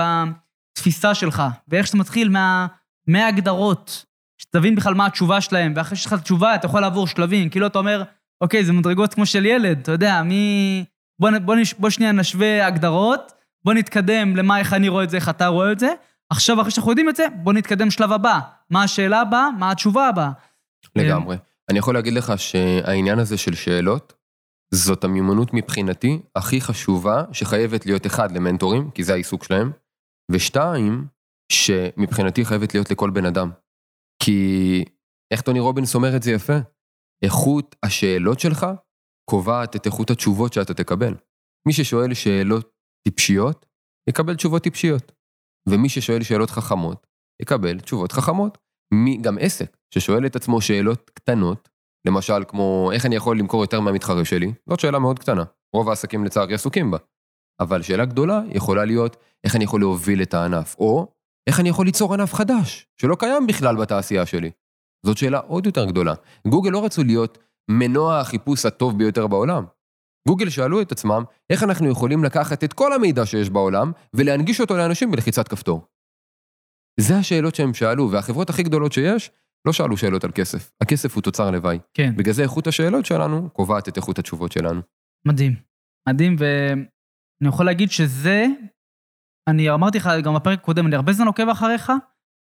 בתפיסה 0.73 1.15
שלך, 1.15 1.43
ואיך 1.67 1.87
שאתה 1.87 1.97
מתחיל 1.97 2.29
מה, 2.29 2.67
מההגדרות, 3.07 4.05
שתבין 4.37 4.75
בכלל 4.75 4.93
מה 4.93 5.05
התשובה 5.05 5.41
שלהם, 5.41 5.73
ואחרי 5.75 5.97
שיש 5.97 6.05
לך 6.05 6.13
את 6.13 6.19
התשובה, 6.19 6.55
אתה 6.55 6.65
יכול 6.65 6.81
לעבור 6.81 7.07
שלבים, 7.07 7.49
כאילו 7.49 7.67
אתה 7.67 7.79
אומר, 7.79 8.03
אוקיי, 8.41 8.65
זה 8.65 8.73
מדרגות 8.73 9.13
כמו 9.13 9.25
של 9.25 9.45
ילד, 9.45 9.79
אתה 9.81 9.91
יודע, 9.91 10.23
מי... 10.23 10.85
בוא, 11.19 11.29
בוא, 11.45 11.55
נש... 11.55 11.73
בוא 11.73 11.89
שנייה 11.89 12.11
נשווה 12.11 12.67
הגדרות, 12.67 13.31
בוא 13.65 13.73
נתקדם 13.73 14.35
למה, 14.35 14.59
איך 14.59 14.73
אני 14.73 14.89
רואה 14.89 15.03
את 15.03 15.09
זה, 15.09 15.17
איך 15.17 15.29
אתה 15.29 15.47
רואה 15.47 15.71
את 15.71 15.79
זה. 15.79 15.93
עכשיו, 16.29 16.61
אחרי 16.61 16.71
שאנחנו 16.71 16.91
יודעים 16.91 17.09
את 17.09 17.15
זה, 17.15 17.25
בוא 17.35 17.53
נתקדם 17.53 17.87
לשלב 17.87 18.11
הבא. 18.11 18.39
מה 18.69 18.83
השאלה 18.83 19.21
הבאה? 19.21 19.51
מה 19.59 19.71
התשובה 19.71 20.07
הבאה? 20.07 20.31
לגמרי. 20.95 21.37
אני 21.69 21.79
יכול 21.79 21.93
להגיד 21.93 22.13
לך 22.13 22.33
שהעניין 22.37 23.19
הזה 23.19 23.37
של 23.37 23.55
שאלות, 23.55 24.13
זאת 24.73 25.03
המיומנות 25.03 25.53
מבחינתי 25.53 26.21
הכי 26.35 26.61
חשובה 26.61 27.23
שחייבת 27.31 27.85
להיות 27.85 28.05
אחד 28.05 28.31
למנטורים, 28.31 28.89
כי 28.91 29.03
זה 29.03 29.13
העיסוק 29.13 29.43
שלהם, 29.43 29.71
ושתיים, 30.31 31.07
שמבחינתי 31.51 32.45
חייבת 32.45 32.73
להיות 32.73 32.91
לכל 32.91 33.09
בן 33.09 33.25
אדם. 33.25 33.51
כי 34.23 34.83
איך 35.33 35.41
טוני 35.41 35.59
רובינס 35.59 35.95
אומר 35.95 36.15
את 36.15 36.23
זה 36.23 36.31
יפה? 36.31 36.57
איכות 37.23 37.75
השאלות 37.83 38.39
שלך 38.39 38.65
קובעת 39.29 39.75
את 39.75 39.85
איכות 39.85 40.09
התשובות 40.09 40.53
שאתה 40.53 40.73
תקבל. 40.73 41.15
מי 41.67 41.73
ששואל 41.73 42.13
שאלות 42.13 42.71
טיפשיות, 43.07 43.65
יקבל 44.09 44.35
תשובות 44.35 44.63
טיפשיות. 44.63 45.11
ומי 45.69 45.89
ששואל 45.89 46.23
שאלות 46.23 46.49
חכמות, 46.49 47.07
יקבל 47.41 47.79
תשובות 47.79 48.11
חכמות. 48.11 48.57
מי, 48.93 49.17
גם 49.17 49.37
עסק 49.39 49.77
ששואל 49.93 50.25
את 50.25 50.35
עצמו 50.35 50.61
שאלות 50.61 51.09
קטנות, 51.09 51.69
למשל 52.07 52.43
כמו 52.47 52.89
איך 52.93 53.05
אני 53.05 53.15
יכול 53.15 53.39
למכור 53.39 53.61
יותר 53.61 53.79
מהמתחרה 53.79 54.25
שלי, 54.25 54.53
זאת 54.69 54.79
שאלה 54.79 54.99
מאוד 54.99 55.19
קטנה. 55.19 55.43
רוב 55.75 55.89
העסקים 55.89 56.25
לצערי 56.25 56.53
עסוקים 56.53 56.91
בה. 56.91 56.97
אבל 57.59 57.81
שאלה 57.81 58.05
גדולה 58.05 58.41
יכולה 58.49 58.85
להיות 58.85 59.17
איך 59.43 59.55
אני 59.55 59.63
יכול 59.63 59.79
להוביל 59.79 60.21
את 60.21 60.33
הענף, 60.33 60.75
או 60.79 61.07
איך 61.47 61.59
אני 61.59 61.69
יכול 61.69 61.85
ליצור 61.85 62.13
ענף 62.13 62.33
חדש, 62.33 62.87
שלא 63.01 63.15
קיים 63.19 63.47
בכלל 63.47 63.75
בתעשייה 63.75 64.25
שלי. 64.25 64.51
זאת 65.05 65.17
שאלה 65.17 65.39
עוד 65.39 65.65
יותר 65.65 65.85
גדולה. 65.85 66.13
גוגל 66.47 66.69
לא 66.69 66.85
רצו 66.85 67.03
להיות 67.03 67.37
מנוע 67.71 68.19
החיפוש 68.19 68.65
הטוב 68.65 68.97
ביותר 68.97 69.27
בעולם. 69.27 69.65
גוגל 70.27 70.49
שאלו 70.49 70.81
את 70.81 70.91
עצמם 70.91 71.23
איך 71.49 71.63
אנחנו 71.63 71.89
יכולים 71.89 72.23
לקחת 72.23 72.63
את 72.63 72.73
כל 72.73 72.93
המידע 72.93 73.25
שיש 73.25 73.49
בעולם 73.49 73.91
ולהנגיש 74.13 74.61
אותו 74.61 74.77
לאנשים 74.77 75.11
בלחיצת 75.11 75.47
כפתור. 75.47 75.87
זה 76.99 77.17
השאלות 77.17 77.55
שהם 77.55 77.73
שאלו, 77.73 78.11
והחברות 78.11 78.49
הכי 78.49 78.63
גדולות 78.63 78.93
שיש 78.93 79.31
לא 79.67 79.73
שאלו 79.73 79.97
שאלות 79.97 80.23
על 80.23 80.31
כסף. 80.31 80.71
הכסף 80.81 81.15
הוא 81.15 81.21
תוצר 81.21 81.51
לוואי. 81.51 81.79
כן. 81.93 82.15
בגלל 82.15 82.33
זה 82.33 82.43
איכות 82.43 82.67
השאלות 82.67 83.05
שלנו 83.05 83.49
קובעת 83.49 83.87
את 83.87 83.97
איכות 83.97 84.19
התשובות 84.19 84.51
שלנו. 84.51 84.81
מדהים. 85.27 85.55
מדהים, 86.09 86.35
ואני 87.43 87.53
יכול 87.53 87.65
להגיד 87.65 87.91
שזה, 87.91 88.45
אני 89.49 89.69
אמרתי 89.69 89.97
לך 89.97 90.09
גם 90.23 90.35
בפרק 90.35 90.59
הקודם, 90.59 90.87
אני 90.87 90.95
הרבה 90.95 91.13
זמן 91.13 91.27
עוקב 91.27 91.49
אחריך. 91.49 91.91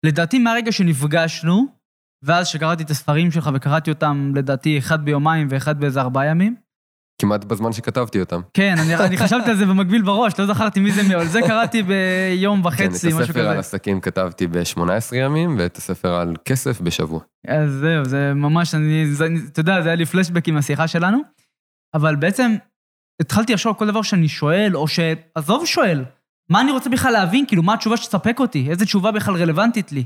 לדעתי 0.06 0.40
מהרגע 0.40 0.72
שנפגשנו, 0.72 1.68
ואז 2.24 2.48
שקראתי 2.48 2.84
את 2.84 2.90
הספרים 2.90 3.32
שלך 3.32 3.50
וקראתי 3.54 3.92
אותם, 3.92 4.32
לדעתי, 4.36 4.78
אחד 4.78 5.06
ביומיים 5.06 5.48
ואחד 5.50 5.80
באיזה 5.80 6.02
ארבעה 6.02 6.26
ימים. 6.26 6.56
כמעט 7.22 7.46
בזמן 7.46 7.74
שכתבתי 7.74 8.20
אותם. 8.20 8.42
כן, 8.54 8.76
אני, 8.80 8.96
אני 8.96 9.18
חשבתי 9.18 9.50
על 9.50 9.58
זה 9.58 9.66
במקביל 9.66 10.02
בראש, 10.02 10.40
לא 10.40 10.46
זכרתי 10.46 10.80
מי 10.80 10.92
זה 10.92 11.04
מי, 11.04 11.16
אבל 11.16 11.28
זה 11.28 11.40
קראתי 11.42 11.84
ביום 11.84 12.66
וחצי, 12.66 12.84
כן, 12.84 12.88
משהו 12.88 13.18
כזה. 13.18 13.24
את 13.24 13.30
הספר 13.30 13.48
על 13.48 13.60
עסקים 13.60 14.02
כתבתי 14.02 14.48
ב-18 14.48 15.16
ימים, 15.16 15.56
ואת 15.60 15.78
הספר 15.78 16.14
על 16.14 16.36
כסף 16.46 16.82
בשבוע. 16.82 17.20
אז 17.48 17.72
זהו, 17.72 18.06
זה 18.06 18.34
ממש, 18.34 18.76
אני, 18.76 19.06
זה, 19.08 19.28
אתה 19.52 19.60
יודע, 19.60 19.82
זה 19.82 19.90
היה 19.90 19.96
לי 19.96 20.06
פלשבק 20.06 20.48
עם 20.48 20.58
השיחה 20.58 20.88
שלנו, 20.88 21.18
אבל 21.94 22.16
בעצם 22.16 22.56
התחלתי 23.24 23.54
לחשוב 23.54 23.74
על 23.74 23.80
כל 23.80 23.88
דבר 23.88 24.02
שאני 24.02 24.28
שואל, 24.28 24.72
או 24.76 24.86
שעזוב 24.88 25.66
שואל, 25.66 26.06
מה 26.50 26.62
אני 26.62 26.72
רוצה 26.72 26.90
בכלל 26.90 27.12
להבין, 27.12 27.46
כאילו, 27.48 27.64
מה 27.64 27.74
התשובה 27.74 27.98
שתספק 27.98 28.40
אותי, 28.40 28.70
איזה 28.70 28.86
תשובה 28.86 29.12
בכלל 29.12 29.36
רלוונטית 29.36 29.92
לי. 29.92 30.06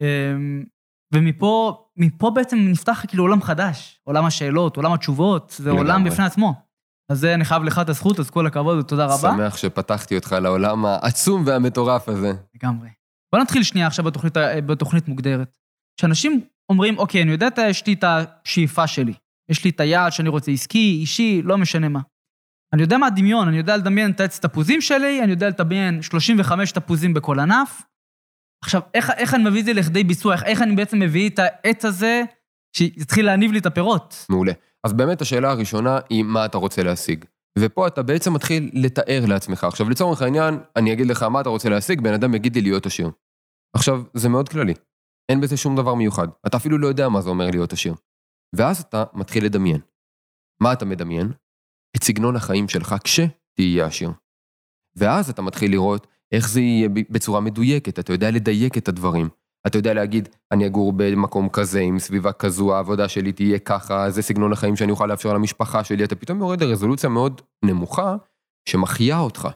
אמ, 0.00 0.64
ומפה 1.14 1.84
מפה 1.96 2.30
בעצם 2.30 2.56
נפתח 2.58 3.04
כאילו 3.08 3.24
עולם 3.24 3.42
חדש, 3.42 4.00
עולם 4.04 4.24
השאלות, 4.24 4.76
עולם 4.76 4.92
התשובות, 4.92 5.54
זה 5.56 5.70
לגמרי. 5.70 5.82
עולם 5.82 6.04
בפני 6.04 6.24
עצמו. 6.24 6.54
אז 7.08 7.18
זה, 7.18 7.34
אני 7.34 7.44
חייב 7.44 7.64
לך 7.64 7.78
את 7.78 7.88
הזכות, 7.88 8.20
אז 8.20 8.30
כל 8.30 8.46
הכבוד 8.46 8.78
ותודה 8.78 9.04
רבה. 9.04 9.16
שמח 9.16 9.56
שפתחתי 9.56 10.16
אותך 10.16 10.36
לעולם 10.42 10.84
העצום 10.84 11.42
והמטורף 11.46 12.08
הזה. 12.08 12.32
לגמרי. 12.54 12.88
בוא 13.32 13.42
נתחיל 13.42 13.62
שנייה 13.62 13.86
עכשיו 13.86 14.04
בתוכנית, 14.04 14.36
בתוכנית 14.66 15.08
מוגדרת. 15.08 15.56
שאנשים 16.00 16.40
אומרים, 16.68 16.98
אוקיי, 16.98 17.22
אני 17.22 17.30
יודע, 17.30 17.48
יש 17.68 17.86
לי 17.86 17.92
את 17.92 18.04
השאיפה 18.06 18.86
שלי. 18.86 19.14
יש 19.48 19.64
לי 19.64 19.70
את 19.70 19.80
היעד 19.80 20.12
שאני 20.12 20.28
רוצה, 20.28 20.50
עסקי, 20.50 20.98
אישי, 21.00 21.42
לא 21.44 21.58
משנה 21.58 21.88
מה. 21.88 22.00
אני 22.74 22.82
יודע 22.82 22.98
מה 22.98 23.06
הדמיון, 23.06 23.48
אני 23.48 23.56
יודע 23.56 23.76
לדמיין 23.76 24.10
את 24.10 24.20
העץ 24.20 24.38
תפוזים 24.38 24.80
שלי, 24.80 25.22
אני 25.22 25.30
יודע 25.30 25.48
לדמיין 25.48 26.02
35 26.02 26.72
תפוזים 26.72 27.14
בכל 27.14 27.40
ענף. 27.40 27.82
עכשיו, 28.64 28.80
איך, 28.94 29.10
איך 29.10 29.34
אני 29.34 29.44
מביא 29.44 29.60
את 29.60 29.64
זה 29.64 29.72
לכדי 29.72 30.04
ביצוע? 30.04 30.34
איך, 30.34 30.42
איך 30.44 30.62
אני 30.62 30.76
בעצם 30.76 30.98
מביא 30.98 31.30
את 31.30 31.38
העץ 31.38 31.84
הזה 31.84 32.22
שיתחיל 32.76 33.26
להניב 33.26 33.52
לי 33.52 33.58
את 33.58 33.66
הפירות? 33.66 34.26
מעולה. 34.28 34.52
אז 34.86 34.92
באמת 34.92 35.20
השאלה 35.20 35.50
הראשונה 35.50 35.98
היא 36.10 36.24
מה 36.24 36.44
אתה 36.44 36.58
רוצה 36.58 36.82
להשיג. 36.82 37.24
ופה 37.58 37.86
אתה 37.86 38.02
בעצם 38.02 38.32
מתחיל 38.32 38.70
לתאר 38.74 39.24
לעצמך. 39.28 39.64
עכשיו, 39.64 39.90
לצורך 39.90 40.22
העניין, 40.22 40.58
אני 40.76 40.92
אגיד 40.92 41.06
לך 41.06 41.22
מה 41.22 41.40
אתה 41.40 41.48
רוצה 41.48 41.68
להשיג, 41.68 42.00
בן 42.00 42.14
אדם 42.14 42.34
יגיד 42.34 42.54
לי 42.54 42.60
להיות 42.60 42.86
עשיר. 42.86 43.10
עכשיו, 43.76 44.02
זה 44.14 44.28
מאוד 44.28 44.48
כללי. 44.48 44.74
אין 45.28 45.40
בזה 45.40 45.56
שום 45.56 45.76
דבר 45.76 45.94
מיוחד. 45.94 46.28
אתה 46.46 46.56
אפילו 46.56 46.78
לא 46.78 46.86
יודע 46.86 47.08
מה 47.08 47.20
זה 47.20 47.30
אומר 47.30 47.50
להיות 47.50 47.72
עשיר. 47.72 47.94
ואז 48.56 48.80
אתה 48.80 49.04
מתחיל 49.12 49.44
לדמיין. 49.44 49.80
מה 50.62 50.72
אתה 50.72 50.84
מדמיין? 50.84 51.32
את 51.96 52.04
סגנון 52.04 52.36
החיים 52.36 52.68
שלך 52.68 52.94
כשתהיה 53.04 53.86
עשיר. 53.86 54.10
ואז 54.96 55.30
אתה 55.30 55.42
מתחיל 55.42 55.70
לראות 55.70 56.06
איך 56.32 56.48
זה 56.48 56.60
יהיה 56.60 56.88
בצורה 56.88 57.40
מדויקת, 57.40 57.98
אתה 57.98 58.12
יודע 58.12 58.30
לדייק 58.30 58.78
את 58.78 58.88
הדברים. 58.88 59.28
אתה 59.66 59.78
יודע 59.78 59.94
להגיד, 59.94 60.28
אני 60.52 60.66
אגור 60.66 60.92
במקום 60.96 61.48
כזה, 61.48 61.80
עם 61.80 61.98
סביבה 61.98 62.32
כזו, 62.32 62.74
העבודה 62.74 63.08
שלי 63.08 63.32
תהיה 63.32 63.58
ככה, 63.58 64.10
זה 64.10 64.22
סגנון 64.22 64.52
החיים 64.52 64.76
שאני 64.76 64.92
אוכל 64.92 65.06
לאפשר 65.06 65.32
למשפחה 65.32 65.84
שלי, 65.84 66.04
אתה 66.04 66.16
פתאום 66.16 66.38
יורד 66.38 66.62
לרזולוציה 66.62 67.08
מאוד 67.08 67.40
נמוכה, 67.64 68.16
שמחיה 68.68 69.18
אותך. 69.18 69.48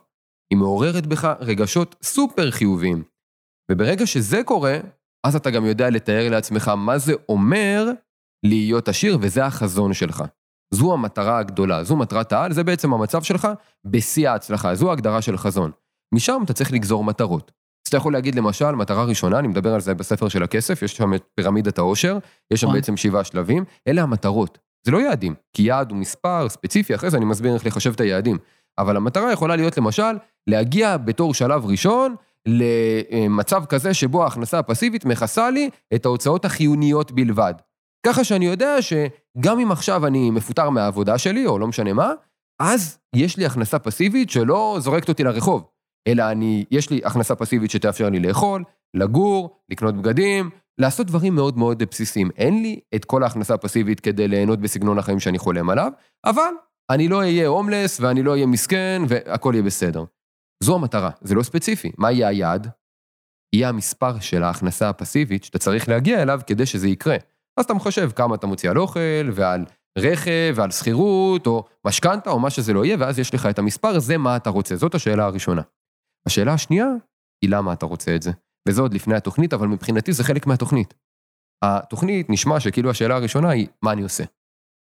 היא 0.53 0.59
מעוררת 0.59 1.07
בך 1.07 1.33
רגשות 1.40 1.96
סופר 2.03 2.51
חיוביים. 2.51 3.03
וברגע 3.70 4.07
שזה 4.07 4.42
קורה, 4.44 4.79
אז 5.27 5.37
אתה 5.37 5.51
גם 5.51 5.66
יודע 5.66 5.90
לתאר 5.90 6.31
לעצמך 6.31 6.68
מה 6.68 6.98
זה 6.98 7.12
אומר 7.29 7.85
להיות 8.46 8.88
עשיר, 8.88 9.18
וזה 9.20 9.46
החזון 9.46 9.92
שלך. 9.92 10.24
זו 10.75 10.93
המטרה 10.93 11.39
הגדולה, 11.39 11.85
זו 11.85 11.97
מטרת 11.97 12.33
העל, 12.33 12.53
זה 12.53 12.65
בעצם 12.65 12.95
המצב 12.95 13.23
שלך 13.23 13.49
בשיא 13.85 14.31
ההצלחה, 14.31 14.75
זו 14.75 14.91
ההגדרה 14.91 15.23
של 15.23 15.37
חזון. 15.37 15.71
משם 16.15 16.43
אתה 16.45 16.53
צריך 16.53 16.73
לגזור 16.73 17.05
מטרות. 17.05 17.53
אז 17.87 17.89
אתה 17.89 17.97
יכול 17.97 18.13
להגיד 18.13 18.35
למשל, 18.35 18.71
מטרה 18.71 19.05
ראשונה, 19.05 19.39
אני 19.39 19.49
מדבר 19.49 19.75
על 19.75 19.81
זה 19.81 19.95
בספר 19.95 20.29
של 20.29 20.43
הכסף, 20.43 20.83
יש 20.83 20.97
שם 20.97 21.15
את 21.15 21.25
פירמידת 21.35 21.79
העושר, 21.79 22.19
יש 22.53 22.61
שם 22.61 22.67
נכון. 22.67 22.79
בעצם 22.79 22.97
שבעה 22.97 23.25
שלבים, 23.25 23.65
אלה 23.89 24.03
המטרות. 24.03 24.59
זה 24.87 24.93
לא 24.93 24.99
יעדים, 24.99 25.35
כי 25.53 25.63
יעד 25.63 25.91
הוא 25.91 25.99
מספר 25.99 26.49
ספציפי, 26.49 26.95
אחרי 26.95 27.11
זה 27.11 27.17
אני 27.17 27.25
מסביר 27.25 27.55
איך 27.55 27.67
לחשב 27.67 27.93
את 27.93 28.01
היעדים. 28.01 28.39
אבל 28.79 28.97
המטרה 28.97 29.33
יכולה 29.33 29.57
להיות 29.57 29.79
למשל, 29.79 30.17
להגיע 30.47 30.97
בתור 30.97 31.35
שלב 31.35 31.67
ראשון 31.67 32.15
למצב 32.47 33.65
כזה 33.65 33.95
שבו 33.95 34.25
ההכנסה 34.25 34.59
הפסיבית 34.59 35.05
מכסה 35.05 35.51
לי 35.51 35.71
את 35.95 36.07
ההוצאות 36.07 36.45
החיוניות 36.45 37.13
בלבד. 37.13 37.55
ככה 38.07 38.25
שאני 38.25 38.47
יודע 38.47 38.77
שגם 38.83 39.59
אם 39.59 39.73
עכשיו 39.73 40.07
אני 40.07 40.31
מפוטר 40.31 40.71
מהעבודה 40.71 41.19
שלי, 41.19 41.47
או 41.47 41.59
לא 41.59 41.67
משנה 41.67 41.93
מה, 41.93 42.13
אז 42.63 42.99
יש 43.17 43.37
לי 43.37 43.47
הכנסה 43.47 43.79
פסיבית 43.79 44.31
שלא 44.31 44.77
זורקת 44.81 45.09
אותי 45.09 45.25
לרחוב, 45.25 45.65
אלא 46.09 46.31
אני, 46.31 46.65
יש 46.71 46.91
לי 46.91 47.01
הכנסה 47.05 47.35
פסיבית 47.35 47.71
שתאפשר 47.71 48.09
לי 48.09 48.21
לאכול, 48.21 48.65
לגור, 48.95 49.61
לקנות 49.71 49.95
בגדים, 49.95 50.51
לעשות 50.79 51.07
דברים 51.07 51.35
מאוד 51.35 51.59
מאוד 51.59 51.83
בסיסיים. 51.83 52.31
אין 52.37 52.63
לי 52.63 52.81
את 52.95 53.05
כל 53.05 53.23
ההכנסה 53.23 53.55
הפסיבית 53.55 54.01
כדי 54.01 54.29
ליהנות 54.29 54.59
בסגנון 54.59 54.99
החיים 54.99 55.21
שאני 55.21 55.39
חולם 55.39 55.71
עליו, 55.71 55.93
אבל 56.25 56.53
אני 56.91 57.09
לא 57.09 57.19
אהיה 57.19 57.49
הומלס 57.49 58.01
ואני 58.01 58.23
לא 58.23 58.31
אהיה 58.31 58.47
מסכן 58.47 59.03
והכל 59.09 59.51
יהיה 59.55 59.63
בסדר. 59.63 60.05
זו 60.63 60.75
המטרה, 60.75 61.11
זה 61.21 61.35
לא 61.35 61.43
ספציפי. 61.43 61.93
מה 61.99 62.13
יהיה 62.13 62.29
היעד? 62.29 62.69
יהיה 63.55 63.69
המספר 63.69 64.21
של 64.21 64.43
ההכנסה 64.43 64.89
הפסיבית 64.89 65.45
שאתה 65.45 65.59
צריך 65.59 65.89
להגיע 65.89 66.23
אליו 66.23 66.41
כדי 66.47 66.67
שזה 66.67 66.89
יקרה. 66.89 67.17
אז 67.59 67.64
אתה 67.64 67.75
מחשב 67.75 68.11
כמה 68.16 68.35
אתה 68.35 68.47
מוציא 68.47 68.71
על 68.71 68.79
אוכל 68.79 69.31
ועל 69.35 69.64
רכב 69.99 70.55
ועל 70.57 70.71
שכירות 70.71 71.47
או 71.47 71.64
משכנתה 71.87 72.31
או 72.31 72.40
מה 72.40 72.51
שזה 72.51 72.73
לא 72.73 72.85
יהיה, 72.85 72.97
ואז 73.01 73.18
יש 73.18 73.35
לך 73.35 73.47
את 73.47 73.59
המספר, 73.59 73.99
זה 73.99 74.18
מה 74.18 74.37
אתה 74.37 74.51
רוצה. 74.51 74.77
זאת 74.77 74.94
השאלה 74.94 75.25
הראשונה. 75.25 75.62
השאלה 76.29 76.53
השנייה 76.55 76.87
היא 77.44 77.51
למה 77.51 77.73
אתה 77.73 77.87
רוצה 77.87 78.16
את 78.16 78.23
זה. 78.23 78.31
וזה 78.68 78.81
עוד 78.83 78.94
לפני 78.94 79.14
התוכנית, 79.14 79.53
אבל 79.53 79.66
מבחינתי 79.68 80.12
זה 80.12 80.25
חלק 80.25 80.47
מהתוכנית. 80.47 80.94
התוכנית 81.64 82.31
נשמע 82.31 82.61
שכאילו 82.61 82.90
השאלה 82.90 83.16
הראשונה 83.16 83.51
היא, 83.51 83.68
מה 83.83 83.92
אני 83.92 84.03
עושה? 84.03 84.25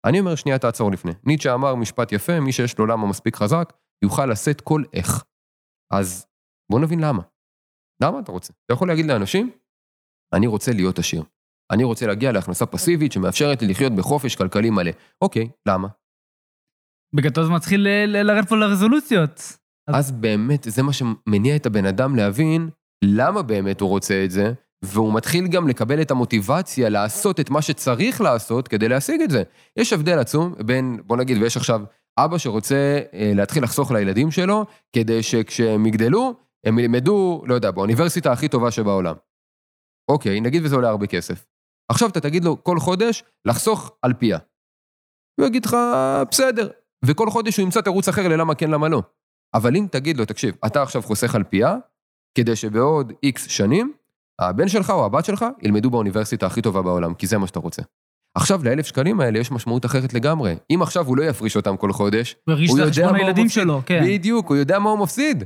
אני 0.07 0.21
אומר, 0.21 0.35
שנייה, 0.35 0.59
תעצור 0.59 0.91
לפני. 0.91 1.13
ניטשה 1.25 1.55
אמר 1.55 1.75
משפט 1.75 2.13
יפה, 2.13 2.41
מי 2.41 2.53
שיש 2.53 2.79
לו 2.79 2.87
למה 2.87 3.07
מספיק 3.07 3.37
חזק, 3.37 3.73
יוכל 4.05 4.27
לשאת 4.27 4.61
כל 4.61 4.83
איך. 4.93 5.25
אז 5.93 6.27
בוא 6.71 6.81
נבין 6.81 7.01
למה. 7.01 7.23
למה 8.03 8.21
אתה 8.21 8.33
רוצה? 8.33 8.53
אתה 8.65 8.75
יכול 8.75 8.89
להגיד 8.89 9.07
לאנשים, 9.07 9.51
אני 10.35 10.47
רוצה 10.47 10.73
להיות 10.73 10.99
עשיר. 10.99 11.23
אני 11.73 11.85
רוצה 11.85 12.07
להגיע 12.07 12.33
להכנסה 12.33 12.67
פסיבית 12.67 13.13
שמאפשרת 13.13 13.63
לי 13.63 13.69
לחיות 13.69 13.93
בחופש 13.93 14.37
כלכלי 14.37 14.71
מלא. 14.71 14.91
אוקיי, 15.23 15.49
למה? 15.69 15.89
בגדול 17.17 17.45
זה 17.45 17.51
מתחיל 17.51 17.89
לרדת 18.07 18.49
פה 18.49 18.57
לרזולוציות. 18.57 19.41
אז 19.89 20.13
באמת, 20.13 20.67
זה 20.71 20.83
מה 20.83 20.93
שמניע 20.93 21.57
את 21.57 21.67
הבן 21.67 21.87
אדם 21.87 22.17
להבין 22.17 22.71
למה 23.05 23.43
באמת 23.43 23.81
הוא 23.81 23.89
רוצה 23.89 24.25
את 24.25 24.31
זה, 24.31 24.53
והוא 24.85 25.15
מתחיל 25.15 25.49
גם 25.49 25.69
לקבל 25.69 26.01
את 26.03 26.11
המוטיבציה 26.11 26.89
לעשות 26.89 27.41
את 27.41 27.51
מה 27.51 27.63
שצריך 27.63 28.21
לעשות 28.21 28.69
כדי 28.69 28.89
להשיג 28.89 29.23
את 29.23 29.31
זה. 29.31 29.43
יש 29.77 29.93
הבדל 29.93 30.19
עצום 30.19 30.55
בין, 30.67 31.01
בוא 31.05 31.17
נגיד, 31.17 31.43
ויש 31.43 31.57
עכשיו 31.57 31.81
אבא 32.19 32.39
שרוצה 32.39 33.01
אה, 33.15 33.33
להתחיל 33.35 33.65
לחסוך 33.65 33.91
לילדים 33.91 34.31
שלו, 34.31 34.67
כדי 34.93 35.23
שכשהם 35.23 35.87
יגדלו, 35.87 36.35
הם 36.67 36.79
ילמדו, 36.79 37.43
לא 37.47 37.55
יודע, 37.55 37.71
באוניברסיטה 37.71 38.33
הכי 38.33 38.49
טובה 38.49 38.71
שבעולם. 38.71 39.15
אוקיי, 40.11 40.41
נגיד 40.41 40.65
וזה 40.65 40.75
עולה 40.75 40.89
הרבה 40.89 41.07
כסף. 41.07 41.47
עכשיו 41.89 42.09
אתה 42.09 42.21
תגיד 42.21 42.45
לו 42.45 42.65
כל 42.65 42.79
חודש 42.79 43.25
לחסוך 43.45 43.93
על 44.03 44.13
פיה. 44.13 44.39
הוא 45.41 45.47
יגיד 45.47 45.65
לך, 45.65 45.77
בסדר. 46.31 46.71
וכל 47.05 47.31
חודש 47.31 47.57
הוא 47.57 47.65
ימצא 47.65 47.81
תירוץ 47.81 48.09
אחר 48.09 48.29
ללמה 48.29 48.55
כן, 48.55 48.71
למה 48.71 48.89
לא. 48.89 49.03
אבל 49.55 49.77
אם 49.77 49.87
תגיד 49.91 50.17
לו, 50.17 50.25
תקשיב, 50.25 50.55
אתה 50.67 50.83
עכשיו 50.83 51.03
חוסך 51.03 51.35
על 51.35 51.45
פיה, 51.45 51.77
כדי 52.39 52.57
שבעוד 52.57 53.13
איקס 53.23 53.49
שנים, 53.49 53.93
הבן 54.41 54.69
שלך 54.69 54.91
או 54.91 55.05
הבת 55.05 55.25
שלך 55.25 55.45
ילמדו 55.63 55.91
באוניברסיטה 55.91 56.47
הכי 56.47 56.63
טובה 56.63 56.83
בעולם, 56.83 57.15
כי 57.15 57.27
זה 57.27 57.39
מה 57.39 57.47
שאתה 57.47 57.59
רוצה. 57.59 57.83
עכשיו, 58.37 58.65
לאלף 58.65 58.87
שקלים 58.87 59.21
האלה 59.21 59.39
יש 59.39 59.51
משמעות 59.51 59.85
אחרת 59.85 60.15
לגמרי. 60.15 60.57
אם 60.71 60.83
עכשיו 60.83 61.07
הוא 61.07 61.17
לא 61.17 61.23
יפריש 61.23 61.57
אותם 61.57 61.77
כל 61.77 61.93
חודש, 61.93 62.37
הוא 62.47 62.55
את 62.55 62.97
יודע 62.97 63.05
מה 63.05 63.09
הוא 63.09 63.17
הילדים 63.17 63.47
מפסיד. 63.47 63.63
שלו, 63.63 63.83
כן. 63.87 64.03
בדיוק, 64.07 64.49
הוא 64.49 64.57
יודע 64.57 64.79
מה 64.79 64.91
הוא 64.91 64.99
מפסיד. 64.99 65.45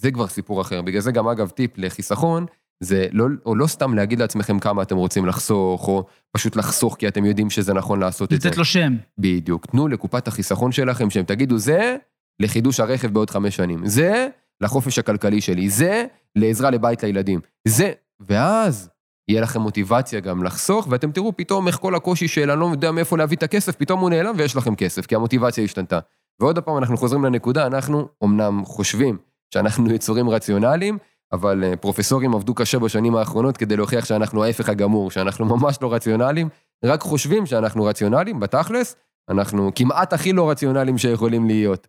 זה 0.00 0.10
כבר 0.10 0.26
סיפור 0.26 0.60
אחר. 0.60 0.82
בגלל 0.82 1.00
זה 1.00 1.12
גם, 1.12 1.28
אגב, 1.28 1.48
טיפ 1.48 1.78
לחיסכון, 1.78 2.46
זה 2.80 3.06
לא, 3.12 3.26
או 3.46 3.54
לא 3.54 3.66
סתם 3.66 3.94
להגיד 3.94 4.20
לעצמכם 4.20 4.58
כמה 4.58 4.82
אתם 4.82 4.96
רוצים 4.96 5.26
לחסוך, 5.26 5.88
או 5.88 6.06
פשוט 6.32 6.56
לחסוך 6.56 6.96
כי 6.98 7.08
אתם 7.08 7.24
יודעים 7.24 7.50
שזה 7.50 7.74
נכון 7.74 8.00
לעשות 8.00 8.32
את 8.32 8.40
זה. 8.40 8.48
לתת 8.48 8.58
לו 8.58 8.64
שם. 8.64 8.96
בדיוק. 9.18 9.66
תנו 9.66 9.88
לקופת 9.88 10.28
החיסכון 10.28 10.72
שלכם, 10.72 11.10
שהם 11.10 11.24
תגידו, 11.24 11.58
זה 11.58 11.96
לחידוש 12.40 12.80
הרכב 12.80 13.08
בעוד 13.08 13.30
חמש 13.30 13.56
שנים, 13.56 13.86
זה 13.86 14.28
לחופש 14.60 14.98
הכלכלי 14.98 15.40
שלי, 15.40 15.68
זה 15.70 16.04
לעזרה 16.36 16.70
לבית 16.70 17.02
לילדים, 17.02 17.40
זה, 17.68 17.92
ואז 18.20 18.88
יהיה 19.28 19.40
לכם 19.40 19.60
מוטיבציה 19.60 20.20
גם 20.20 20.42
לחסוך, 20.42 20.86
ואתם 20.90 21.12
תראו 21.12 21.36
פתאום 21.36 21.68
איך 21.68 21.76
כל 21.76 21.94
הקושי 21.94 22.28
של 22.28 22.50
אני 22.50 22.60
לא 22.60 22.66
יודע 22.66 22.92
מאיפה 22.92 23.16
להביא 23.18 23.36
את 23.36 23.42
הכסף, 23.42 23.76
פתאום 23.76 24.00
הוא 24.00 24.10
נעלם 24.10 24.34
ויש 24.38 24.56
לכם 24.56 24.74
כסף, 24.74 25.06
כי 25.06 25.14
המוטיבציה 25.14 25.64
השתנתה. 25.64 25.98
ועוד 26.40 26.58
פעם 26.58 26.78
אנחנו 26.78 26.96
חוזרים 26.96 27.24
לנקודה, 27.24 27.66
אנחנו 27.66 28.08
אמנם 28.24 28.64
חושבים 28.64 29.18
שאנחנו 29.54 29.92
יצורים 29.92 30.28
רציונליים, 30.28 30.98
אבל 31.32 31.64
אה, 31.64 31.76
פרופסורים 31.76 32.34
עבדו 32.34 32.54
קשה 32.54 32.78
בשנים 32.78 33.16
האחרונות 33.16 33.56
כדי 33.56 33.76
להוכיח 33.76 34.04
שאנחנו 34.04 34.44
ההפך 34.44 34.68
הגמור, 34.68 35.10
שאנחנו 35.10 35.44
ממש 35.56 35.78
לא 35.82 35.92
רציונליים, 35.94 36.48
רק 36.84 37.00
חושבים 37.00 37.46
שאנחנו 37.46 37.84
רציונליים, 37.84 38.40
בתכלס, 38.40 38.96
אנחנו 39.30 39.70
כמעט 39.74 40.12
הכי 40.12 40.32
לא 40.32 40.50
רציונליים 40.50 40.98
שיכולים 40.98 41.46
להיות. 41.46 41.88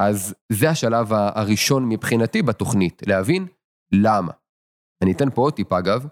אז 0.00 0.34
זה 0.52 0.70
השלב 0.70 1.12
הראשון 1.12 1.88
מבחינתי 1.88 2.42
בתוכנית, 2.42 3.02
להבין 3.06 3.46
למה. 3.92 4.32
אני 5.02 5.12
אתן 5.12 5.30
פה 5.30 5.42
עוד 5.42 5.52
טיפ 5.52 5.72
אגב, 5.72 6.06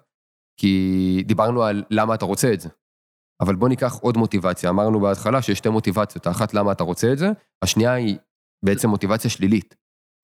כי 0.61 1.22
דיברנו 1.27 1.62
על 1.62 1.85
למה 1.90 2.14
אתה 2.14 2.24
רוצה 2.24 2.53
את 2.53 2.61
זה. 2.61 2.68
אבל 3.40 3.55
בוא 3.55 3.68
ניקח 3.68 3.94
עוד 3.94 4.16
מוטיבציה. 4.16 4.70
אמרנו 4.70 5.00
בהתחלה 5.00 5.42
שיש 5.42 5.59
שתי 5.59 5.68
מוטיבציות, 5.68 6.27
האחת 6.27 6.55
למה 6.55 6.72
אתה 6.72 6.85
רוצה 6.85 7.12
את 7.12 7.18
זה, 7.18 7.29
השנייה 7.64 7.92
היא 7.92 8.16
בעצם 8.64 8.88
מוטיבציה 8.88 9.31
שלילית. 9.31 9.74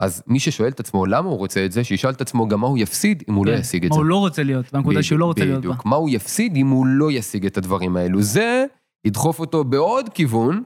אז 0.01 0.23
מי 0.27 0.41
ששואל 0.41 0.69
את 0.69 0.81
עצמו 0.81 1.07
למה 1.07 1.29
הוא 1.29 1.39
רוצה 1.39 1.65
את 1.65 1.73
זה, 1.73 1.85
שישאל 1.85 2.11
את 2.11 2.21
עצמו 2.21 2.49
גם 2.49 2.61
מה 2.61 2.67
הוא 2.67 2.79
יפסיד 2.79 3.23
אם 3.29 3.35
הוא 3.35 3.47
לא 3.47 3.53
כן. 3.53 3.59
ישיג 3.59 3.85
את 3.85 3.91
מה 3.91 3.95
זה. 3.95 4.01
הוא 4.01 4.07
לא 4.07 4.17
רוצה 4.17 4.43
להיות, 4.43 4.75
והנקודה 4.75 5.03
שהוא 5.03 5.19
לא 5.19 5.25
רוצה 5.25 5.45
להיות 5.45 5.65
בה. 5.65 5.71
בדיוק. 5.71 5.87
מה 5.87 5.97
הוא 5.97 6.11
יפסיד 6.11 6.57
אם 6.57 6.69
הוא 6.69 6.87
לא 6.87 7.13
ישיג 7.13 7.47
את 7.47 7.59
הדברים 7.59 7.97
האלו. 7.97 8.23
זה 8.23 8.65
ידחוף 9.07 9.41
אותו 9.41 9.65
בעוד 9.65 10.09
כיוון 10.09 10.63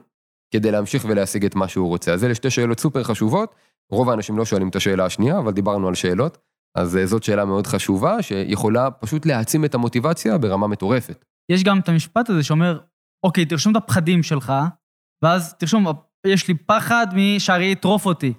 כדי 0.53 0.71
להמשיך 0.71 1.05
ולהשיג 1.09 1.45
את 1.45 1.55
מה 1.55 1.67
שהוא 1.67 1.87
רוצה. 1.87 2.13
אז 2.13 2.23
אלה 2.23 2.35
שתי 2.35 2.49
שאלות 2.49 2.79
סופר 2.79 3.03
חשובות. 3.03 3.55
רוב 3.91 4.09
האנשים 4.09 4.37
לא 4.37 4.45
שואלים 4.45 4.69
את 4.69 4.75
השאלה 4.75 5.05
השנייה, 5.05 5.39
אבל 5.39 5.51
דיברנו 5.51 5.87
על 5.87 5.95
שאלות. 5.95 6.37
אז 6.77 6.97
אה, 6.97 7.05
זאת 7.05 7.23
שאלה 7.23 7.45
מאוד 7.45 7.67
חשובה, 7.67 8.21
שיכולה 8.21 8.91
פשוט 8.91 9.25
להעצים 9.25 9.65
את 9.65 9.75
המוטיבציה 9.75 10.37
ברמה 10.37 10.67
מטורפת. 10.67 11.25
יש 11.51 11.63
גם 11.63 11.79
את 11.79 11.89
המשפט 11.89 12.29
הזה 12.29 12.43
שאומר, 12.43 12.79
אוקיי, 13.25 13.45
תרשום 13.45 13.71
את 13.71 13.83
הפחדים 13.83 14.23
שלך, 14.23 14.53
ואז 15.23 15.53
תרשום, 15.53 15.85
יש 16.27 16.47
לי 16.47 16.53
פחד 16.53 17.07
משאריה 17.15 17.71
יטרוף 17.71 18.05
אותי. 18.05 18.33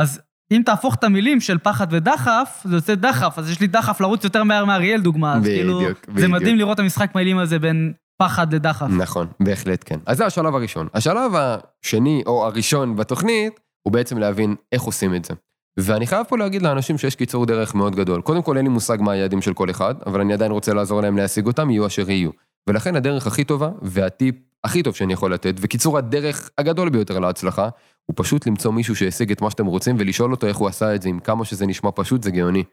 אז 0.00 0.20
אם 0.56 0.62
תהפוך 0.64 0.94
את 0.94 1.04
המילים 1.04 1.40
של 1.40 1.58
פחד 1.58 1.86
ודחף, 1.90 2.60
זה 2.64 2.76
יוצא 2.76 2.94
דחף, 2.94 3.38
אז 3.38 3.50
יש 3.50 3.60
לי 3.60 3.66
דחף 3.66 4.00
לרוץ 4.00 4.24
יותר 4.24 4.44
מהר 4.44 4.64
מאריאל, 4.64 5.00
דוגמה. 5.00 5.34
אז 5.34 5.44
כאילו, 5.44 5.78
בדיוק, 5.78 5.98
זה 6.06 6.12
בדיוק. 6.12 6.30
מדהים 6.30 6.56
לראות 6.56 6.74
את 6.74 6.78
המשחק 6.78 7.14
מילים 7.14 7.38
הזה 7.38 7.58
בין 7.58 7.92
פחד 8.18 8.54
לדחף. 8.54 8.86
נכון, 8.90 9.26
בהחלט 9.40 9.84
כן. 9.86 9.98
אז 10.06 10.16
זה 10.16 10.26
השלב 10.26 10.54
הראשון. 10.54 10.88
השלב 10.94 11.32
השני, 11.34 12.22
או 12.26 12.46
הראשון 12.46 12.96
בתוכנית, 12.96 13.60
הוא 13.82 13.92
בעצם 13.92 14.18
להבין 14.18 14.54
איך 14.72 14.82
עושים 14.82 15.14
את 15.14 15.24
זה. 15.24 15.34
ואני 15.76 16.06
חייב 16.06 16.26
פה 16.28 16.38
להגיד 16.38 16.62
לאנשים 16.62 16.98
שיש 16.98 17.16
קיצור 17.16 17.46
דרך 17.46 17.74
מאוד 17.74 17.96
גדול. 17.96 18.20
קודם 18.20 18.42
כל, 18.42 18.56
אין 18.56 18.66
לי 18.66 18.70
מושג 18.70 18.98
מה 19.00 19.12
היעדים 19.12 19.42
של 19.42 19.54
כל 19.54 19.70
אחד, 19.70 19.94
אבל 20.06 20.20
אני 20.20 20.32
עדיין 20.32 20.52
רוצה 20.52 20.74
לעזור 20.74 21.00
להם 21.00 21.16
להשיג 21.16 21.46
אותם, 21.46 21.70
יהיו 21.70 21.86
אשר 21.86 22.10
יהיו. 22.10 22.30
ולכן 22.68 22.96
הדרך 22.96 23.26
הכי 23.26 23.44
טובה, 23.44 23.70
והטיפ 23.82 24.34
הכי 24.64 24.82
טוב 24.82 24.94
שאני 24.94 25.12
יכול 25.12 25.34
לתת, 25.34 25.54
וקיצור 25.60 25.98
הדרך 25.98 26.50
הגדול 26.58 26.88
ביותר 26.88 27.18
להצלחה, 27.18 27.68
הוא 28.06 28.14
פשוט 28.16 28.46
למצוא 28.46 28.72
מישהו 28.72 28.96
שהשיג 28.96 29.32
את 29.32 29.40
מה 29.40 29.50
שאתם 29.50 29.66
רוצים, 29.66 29.96
ולשאול 29.98 30.30
אותו 30.30 30.46
איך 30.46 30.56
הוא 30.56 30.68
עשה 30.68 30.94
את 30.94 31.02
זה, 31.02 31.08
עם 31.08 31.20
כמה 31.20 31.44
שזה 31.44 31.66
נשמע 31.66 31.90
פשוט, 31.94 32.22
זה 32.22 32.30
גאוני. 32.30 32.64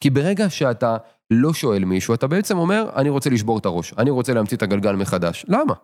כי 0.00 0.10
ברגע 0.10 0.50
שאתה 0.50 0.96
לא 1.30 1.52
שואל 1.52 1.84
מישהו, 1.84 2.14
אתה 2.14 2.26
בעצם 2.26 2.58
אומר, 2.58 2.90
אני 2.96 3.08
רוצה 3.08 3.30
לשבור 3.30 3.58
את 3.58 3.66
הראש, 3.66 3.94
אני 3.98 4.10
רוצה 4.10 4.34
להמציא 4.34 4.56
את 4.56 4.62
הגלגל 4.62 4.96
מחדש. 4.96 5.46
למה? 5.48 5.74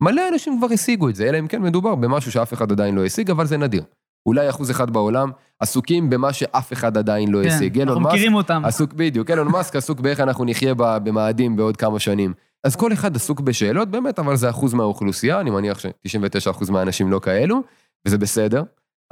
מלא 0.00 0.22
אנשים 0.32 0.58
כבר 0.58 0.66
השיגו 0.74 1.08
את 1.08 1.14
זה, 1.14 1.28
אלא 1.28 1.38
אם 1.38 1.46
כן 1.46 1.62
מדובר 1.62 1.94
במשהו 1.94 2.32
שאף 2.32 2.52
אחד 2.52 2.72
עדיין 2.72 2.94
לא 2.94 3.04
השיג, 3.04 3.30
אבל 3.30 3.46
זה 3.46 3.56
נדיר. 3.56 3.82
אולי 4.26 4.50
אחוז 4.50 4.70
אחד 4.70 4.90
בעולם 4.90 5.30
עסוקים 5.60 6.10
במה 6.10 6.32
שאף 6.32 6.72
אחד 6.72 6.98
עדיין 6.98 7.28
לא 7.28 7.42
כן, 7.42 7.48
השיג. 7.48 7.80
אנחנו 7.80 7.92
אילון 7.92 8.02
מאסק 8.02 8.14
מכירים 8.14 8.34
אותם. 8.34 8.62
עסוק 8.64 8.92
בדיוק, 8.92 9.30
אילון 9.30 9.48
מאסק 9.48 9.76
עסוק 9.76 10.00
באיך 10.00 10.20
אנחנו 10.20 10.44
נחיה 10.44 10.74
במאדים 10.74 11.56
בעוד 11.56 11.76
כמה 11.76 11.98
שנים. 11.98 12.34
אז 12.64 12.76
כל 12.76 12.92
אחד 12.92 13.16
עסוק 13.16 13.40
בשאלות 13.40 13.88
באמת, 13.88 14.18
אבל 14.18 14.36
זה 14.36 14.50
אחוז 14.50 14.74
מהאוכלוסייה, 14.74 15.40
אני 15.40 15.50
מניח 15.50 15.78
ש-99% 15.78 16.70
מהאנשים 16.70 17.10
לא 17.10 17.18
כאלו, 17.18 17.62
וזה 18.06 18.18
בסדר. 18.18 18.62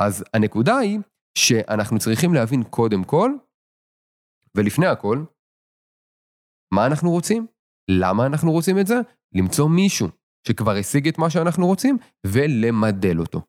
אז 0.01 0.25
הנקודה 0.35 0.77
היא 0.77 0.99
שאנחנו 1.39 1.99
צריכים 1.99 2.35
להבין 2.35 2.63
קודם 2.63 3.05
כל, 3.05 3.31
ולפני 4.57 4.87
הכל, 4.87 5.25
מה 6.75 6.87
אנחנו 6.87 7.11
רוצים, 7.11 7.47
למה 7.91 8.27
אנחנו 8.27 8.53
רוצים 8.53 8.79
את 8.79 8.87
זה, 8.87 8.95
למצוא 9.35 9.69
מישהו 9.69 10.09
שכבר 10.49 10.73
השיג 10.73 11.09
את 11.09 11.19
מה 11.19 11.31
שאנחנו 11.31 11.67
רוצים, 11.67 11.99
ולמדל 12.27 13.21
אותו. 13.21 13.43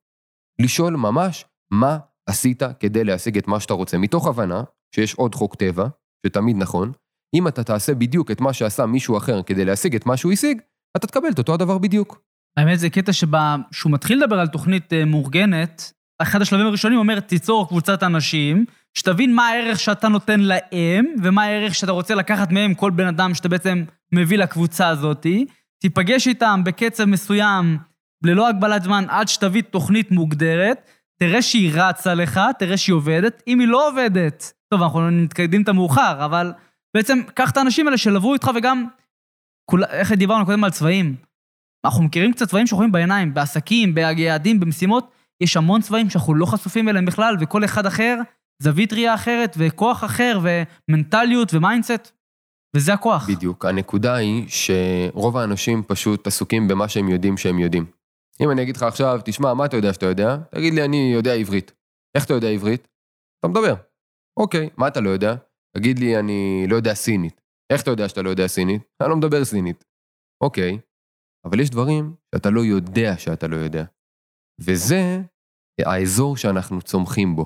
לשאול 0.62 0.96
ממש 0.96 1.46
מה 1.72 1.98
עשית 2.30 2.64
כדי 2.80 3.04
להשיג 3.04 3.38
את 3.38 3.48
מה 3.48 3.60
שאתה 3.60 3.74
רוצה, 3.74 3.98
מתוך 3.98 4.28
הבנה 4.28 4.64
שיש 4.96 5.14
עוד 5.14 5.36
חוק 5.36 5.56
טבע, 5.56 5.88
שתמיד 6.26 6.56
נכון, 6.58 6.92
אם 7.36 7.48
אתה 7.48 7.64
תעשה 7.64 7.96
בדיוק 7.96 8.32
את 8.32 8.42
מה 8.42 8.54
שעשה 8.54 8.86
מישהו 8.86 9.18
אחר 9.18 9.44
כדי 9.44 9.66
להשיג 9.66 9.96
את 9.96 10.06
מה 10.06 10.18
שהוא 10.18 10.32
השיג, 10.32 10.62
אתה 10.98 11.08
תקבל 11.08 11.30
את 11.34 11.38
אותו 11.38 11.54
הדבר 11.54 11.78
בדיוק. 11.78 12.27
האמת 12.58 12.80
זה 12.80 12.90
קטע 12.90 13.14
שבה, 13.14 13.56
שהוא 13.72 13.92
מתחיל 13.92 14.24
לדבר 14.24 14.40
על 14.40 14.48
תוכנית 14.48 14.94
אה, 14.94 15.06
מאורגנת, 15.06 15.94
אחד 16.22 16.42
השלבים 16.42 16.66
הראשונים 16.66 17.00
אומר, 17.00 17.20
תיצור 17.20 17.68
קבוצת 17.68 18.04
אנשים, 18.04 18.66
שתבין 18.94 19.36
מה 19.36 19.48
הערך 19.48 19.80
שאתה 19.80 20.08
נותן 20.08 20.40
להם, 20.40 21.06
ומה 21.24 21.44
הערך 21.44 21.76
שאתה 21.76 21.92
רוצה 21.92 22.16
לקחת 22.16 22.52
מהם 22.52 22.74
כל 22.74 22.92
בן 22.92 23.08
אדם 23.08 23.34
שאתה 23.34 23.50
בעצם 23.50 23.84
מביא 24.12 24.38
לקבוצה 24.38 24.88
הזאתי. 24.88 25.46
תיפגש 25.80 26.28
איתם 26.28 26.62
בקצב 26.66 27.06
מסוים, 27.06 27.78
ללא 28.24 28.48
הגבלת 28.48 28.84
זמן, 28.84 29.06
עד 29.10 29.28
שתביא 29.28 29.62
תוכנית 29.62 30.12
מוגדרת, 30.12 30.90
תראה 31.20 31.42
שהיא 31.42 31.72
רצה 31.74 32.14
לך, 32.14 32.42
תראה 32.60 32.78
שהיא 32.78 32.94
עובדת. 32.94 33.44
אם 33.48 33.60
היא 33.60 33.68
לא 33.68 33.90
עובדת, 33.90 34.54
טוב, 34.70 34.84
אנחנו 34.84 35.12
מתקדים 35.12 35.62
את 35.62 35.70
המאוחר, 35.70 36.26
אבל 36.26 36.54
בעצם 36.94 37.20
קח 37.34 37.52
את 37.52 37.58
האנשים 37.58 37.88
האלה 37.88 37.98
שלוו 37.98 38.34
איתך 38.34 38.52
וגם, 38.56 38.88
כול, 39.66 39.84
איך 39.84 40.12
דיברנו 40.12 40.46
קודם 40.46 40.64
על 40.64 40.72
צבעים, 40.72 41.16
אנחנו 41.88 42.04
מכירים 42.04 42.34
קצת 42.34 42.48
צבעים 42.48 42.68
שאנחנו 42.68 42.78
רואים 42.78 42.92
בעיניים, 42.92 43.34
בעסקים, 43.34 43.96
ביעדים, 43.96 44.60
במשימות, 44.60 45.12
יש 45.44 45.58
המון 45.58 45.82
צבעים 45.82 46.10
שאנחנו 46.10 46.36
לא 46.36 46.46
חשופים 46.46 46.90
אליהם 46.90 47.06
בכלל, 47.06 47.36
וכל 47.40 47.66
אחד 47.66 47.86
אחר, 47.86 48.18
זווית 48.62 48.94
ראייה 48.94 49.14
אחרת, 49.14 49.56
וכוח 49.58 50.04
אחר, 50.04 50.40
ומנטליות 50.90 51.54
ו 51.54 51.60
mindset, 51.60 52.12
וזה 52.76 52.94
הכוח. 52.94 53.30
בדיוק. 53.30 53.66
הנקודה 53.66 54.16
היא 54.16 54.46
שרוב 54.48 55.38
האנשים 55.38 55.84
פשוט 55.84 56.28
עסוקים 56.28 56.68
במה 56.68 56.88
שהם 56.88 57.10
יודעים 57.10 57.38
שהם 57.38 57.60
יודעים. 57.60 57.86
אם 58.42 58.52
אני 58.52 58.62
אגיד 58.62 58.78
לך 58.78 58.84
עכשיו, 58.84 59.20
תשמע, 59.26 59.54
מה 59.54 59.66
אתה 59.66 59.78
יודע 59.78 59.94
שאתה 59.94 60.06
יודע? 60.06 60.38
תגיד 60.52 60.74
לי, 60.74 60.86
אני 60.86 61.12
יודע 61.14 61.34
עברית. 61.34 61.72
איך 62.16 62.26
אתה 62.26 62.34
יודע 62.34 62.48
עברית? 62.48 62.88
אתה 63.40 63.48
מדבר. 63.48 63.74
אוקיי, 64.40 64.70
מה 64.78 64.88
אתה 64.88 65.02
לא 65.02 65.10
יודע? 65.10 65.36
תגיד 65.78 66.00
לי, 66.00 66.20
אני 66.20 66.66
לא 66.70 66.76
יודע 66.76 66.94
סינית. 66.94 67.42
איך 67.74 67.82
אתה 67.82 67.92
יודע 67.92 68.10
שאתה 68.10 68.22
לא 68.22 68.30
יודע 68.30 68.48
סינית? 68.48 68.82
אני 69.02 69.10
לא 69.10 69.16
מדבר 69.16 69.46
סינית. 69.46 69.84
אוקיי, 70.44 70.80
אבל 71.50 71.60
יש 71.60 71.70
דברים 71.70 72.16
שאתה 72.36 72.50
לא 72.50 72.62
יודע 72.62 73.18
שאתה 73.18 73.48
לא 73.48 73.56
יודע. 73.56 73.84
וזה 74.62 75.22
האזור 75.86 76.38
שאנחנו 76.38 76.82
צומחים 76.82 77.36
בו. 77.36 77.46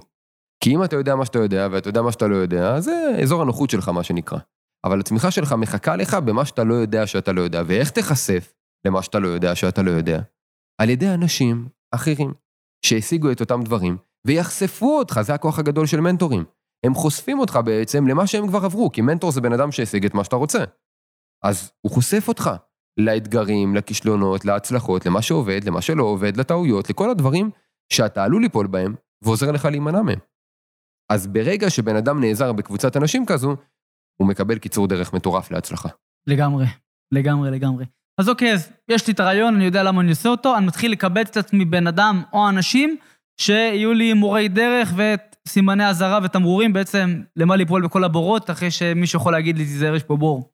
כי 0.63 0.75
אם 0.75 0.83
אתה 0.83 0.95
יודע 0.95 1.15
מה 1.15 1.25
שאתה 1.25 1.39
יודע 1.39 1.67
ואתה 1.71 1.89
יודע 1.89 2.01
מה 2.01 2.11
שאתה 2.11 2.27
לא 2.27 2.35
יודע, 2.35 2.79
זה 2.79 3.15
אזור 3.23 3.41
הנוחות 3.41 3.69
שלך, 3.69 3.89
מה 3.89 4.03
שנקרא. 4.03 4.39
אבל 4.85 4.99
הצמיחה 4.99 5.31
שלך 5.31 5.53
מחכה 5.53 5.95
לך 5.95 6.13
במה 6.13 6.45
שאתה 6.45 6.63
לא 6.63 6.73
יודע 6.73 7.07
שאתה 7.07 7.31
לא 7.31 7.41
יודע. 7.41 7.61
ואיך 7.67 7.91
תיחשף 7.91 8.53
למה 8.87 9.01
שאתה 9.01 9.19
לא 9.19 9.27
יודע 9.27 9.55
שאתה 9.55 9.81
לא 9.81 9.91
יודע? 9.91 10.21
על 10.81 10.89
ידי 10.89 11.09
אנשים 11.09 11.67
אחרים. 11.95 12.33
שהשיגו 12.85 13.31
את 13.31 13.39
אותם 13.39 13.61
דברים, 13.63 13.97
ויחשפו 14.27 14.97
אותך, 14.97 15.19
זה 15.21 15.33
הכוח 15.33 15.59
הגדול 15.59 15.85
של 15.85 15.99
מנטורים. 15.99 16.43
הם 16.85 16.93
חושפים 16.93 17.39
אותך 17.39 17.59
בעצם 17.65 18.07
למה 18.07 18.27
שהם 18.27 18.47
כבר 18.47 18.65
עברו, 18.65 18.91
כי 18.91 19.01
מנטור 19.01 19.31
זה 19.31 19.41
בן 19.41 19.53
אדם 19.53 19.71
שהשיג 19.71 20.05
את 20.05 20.13
מה 20.13 20.23
שאתה 20.23 20.35
רוצה. 20.35 20.63
אז 21.43 21.71
הוא 21.81 21.91
חושף 21.91 22.27
אותך 22.27 22.49
לאתגרים, 22.97 23.75
לכישלונות, 23.75 24.45
להצלחות, 24.45 25.05
למה 25.05 25.21
שעובד, 25.21 25.63
למה 25.63 25.81
שלא 25.81 26.03
עובד, 26.03 26.37
לטעויות, 26.37 26.89
לכל 26.89 27.09
הדברים 27.09 27.49
שאתה 27.93 28.23
עלול 28.23 28.41
ליפול 28.41 28.67
בהם, 28.67 28.95
ועוזר 29.23 29.51
לך 29.51 29.65
להימנע 29.65 30.01
מהם. 30.01 30.19
אז 31.11 31.27
ברגע 31.27 31.69
שבן 31.69 31.95
אדם 31.95 32.19
נעזר 32.19 32.53
בקבוצת 32.53 32.97
אנשים 32.97 33.25
כזו, 33.25 33.55
הוא 34.21 34.27
מקבל 34.27 34.57
קיצור 34.57 34.87
דרך 34.87 35.13
מטורף 35.13 35.51
להצלחה. 35.51 35.89
לגמרי, 36.27 36.65
לגמרי, 37.13 37.51
לגמרי. 37.51 37.85
אז 38.19 38.29
אוקיי, 38.29 38.53
אז 38.53 38.71
יש 38.89 39.07
לי 39.07 39.13
את 39.13 39.19
הרעיון, 39.19 39.55
אני 39.55 39.65
יודע 39.65 39.83
למה 39.83 40.01
אני 40.01 40.09
עושה 40.09 40.29
אותו, 40.29 40.57
אני 40.57 40.65
מתחיל 40.65 40.91
לקבץ 40.91 41.27
את 41.29 41.37
עצמי 41.37 41.65
בן 41.65 41.87
אדם 41.87 42.23
או 42.33 42.49
אנשים 42.49 42.97
שיהיו 43.41 43.93
לי 43.93 44.13
מורי 44.13 44.47
דרך 44.47 44.93
ואת 44.95 45.35
סימני 45.47 45.89
אזהרה 45.89 46.19
ותמרורים 46.23 46.73
בעצם 46.73 47.21
למה 47.35 47.55
ליפול 47.55 47.85
בכל 47.85 48.03
הבורות, 48.03 48.49
אחרי 48.49 48.71
שמישהו 48.71 49.19
יכול 49.19 49.31
להגיד 49.33 49.57
לי, 49.57 49.63
תיזהר, 49.63 49.95
יש 49.95 50.03
פה 50.03 50.15
בור. 50.15 50.51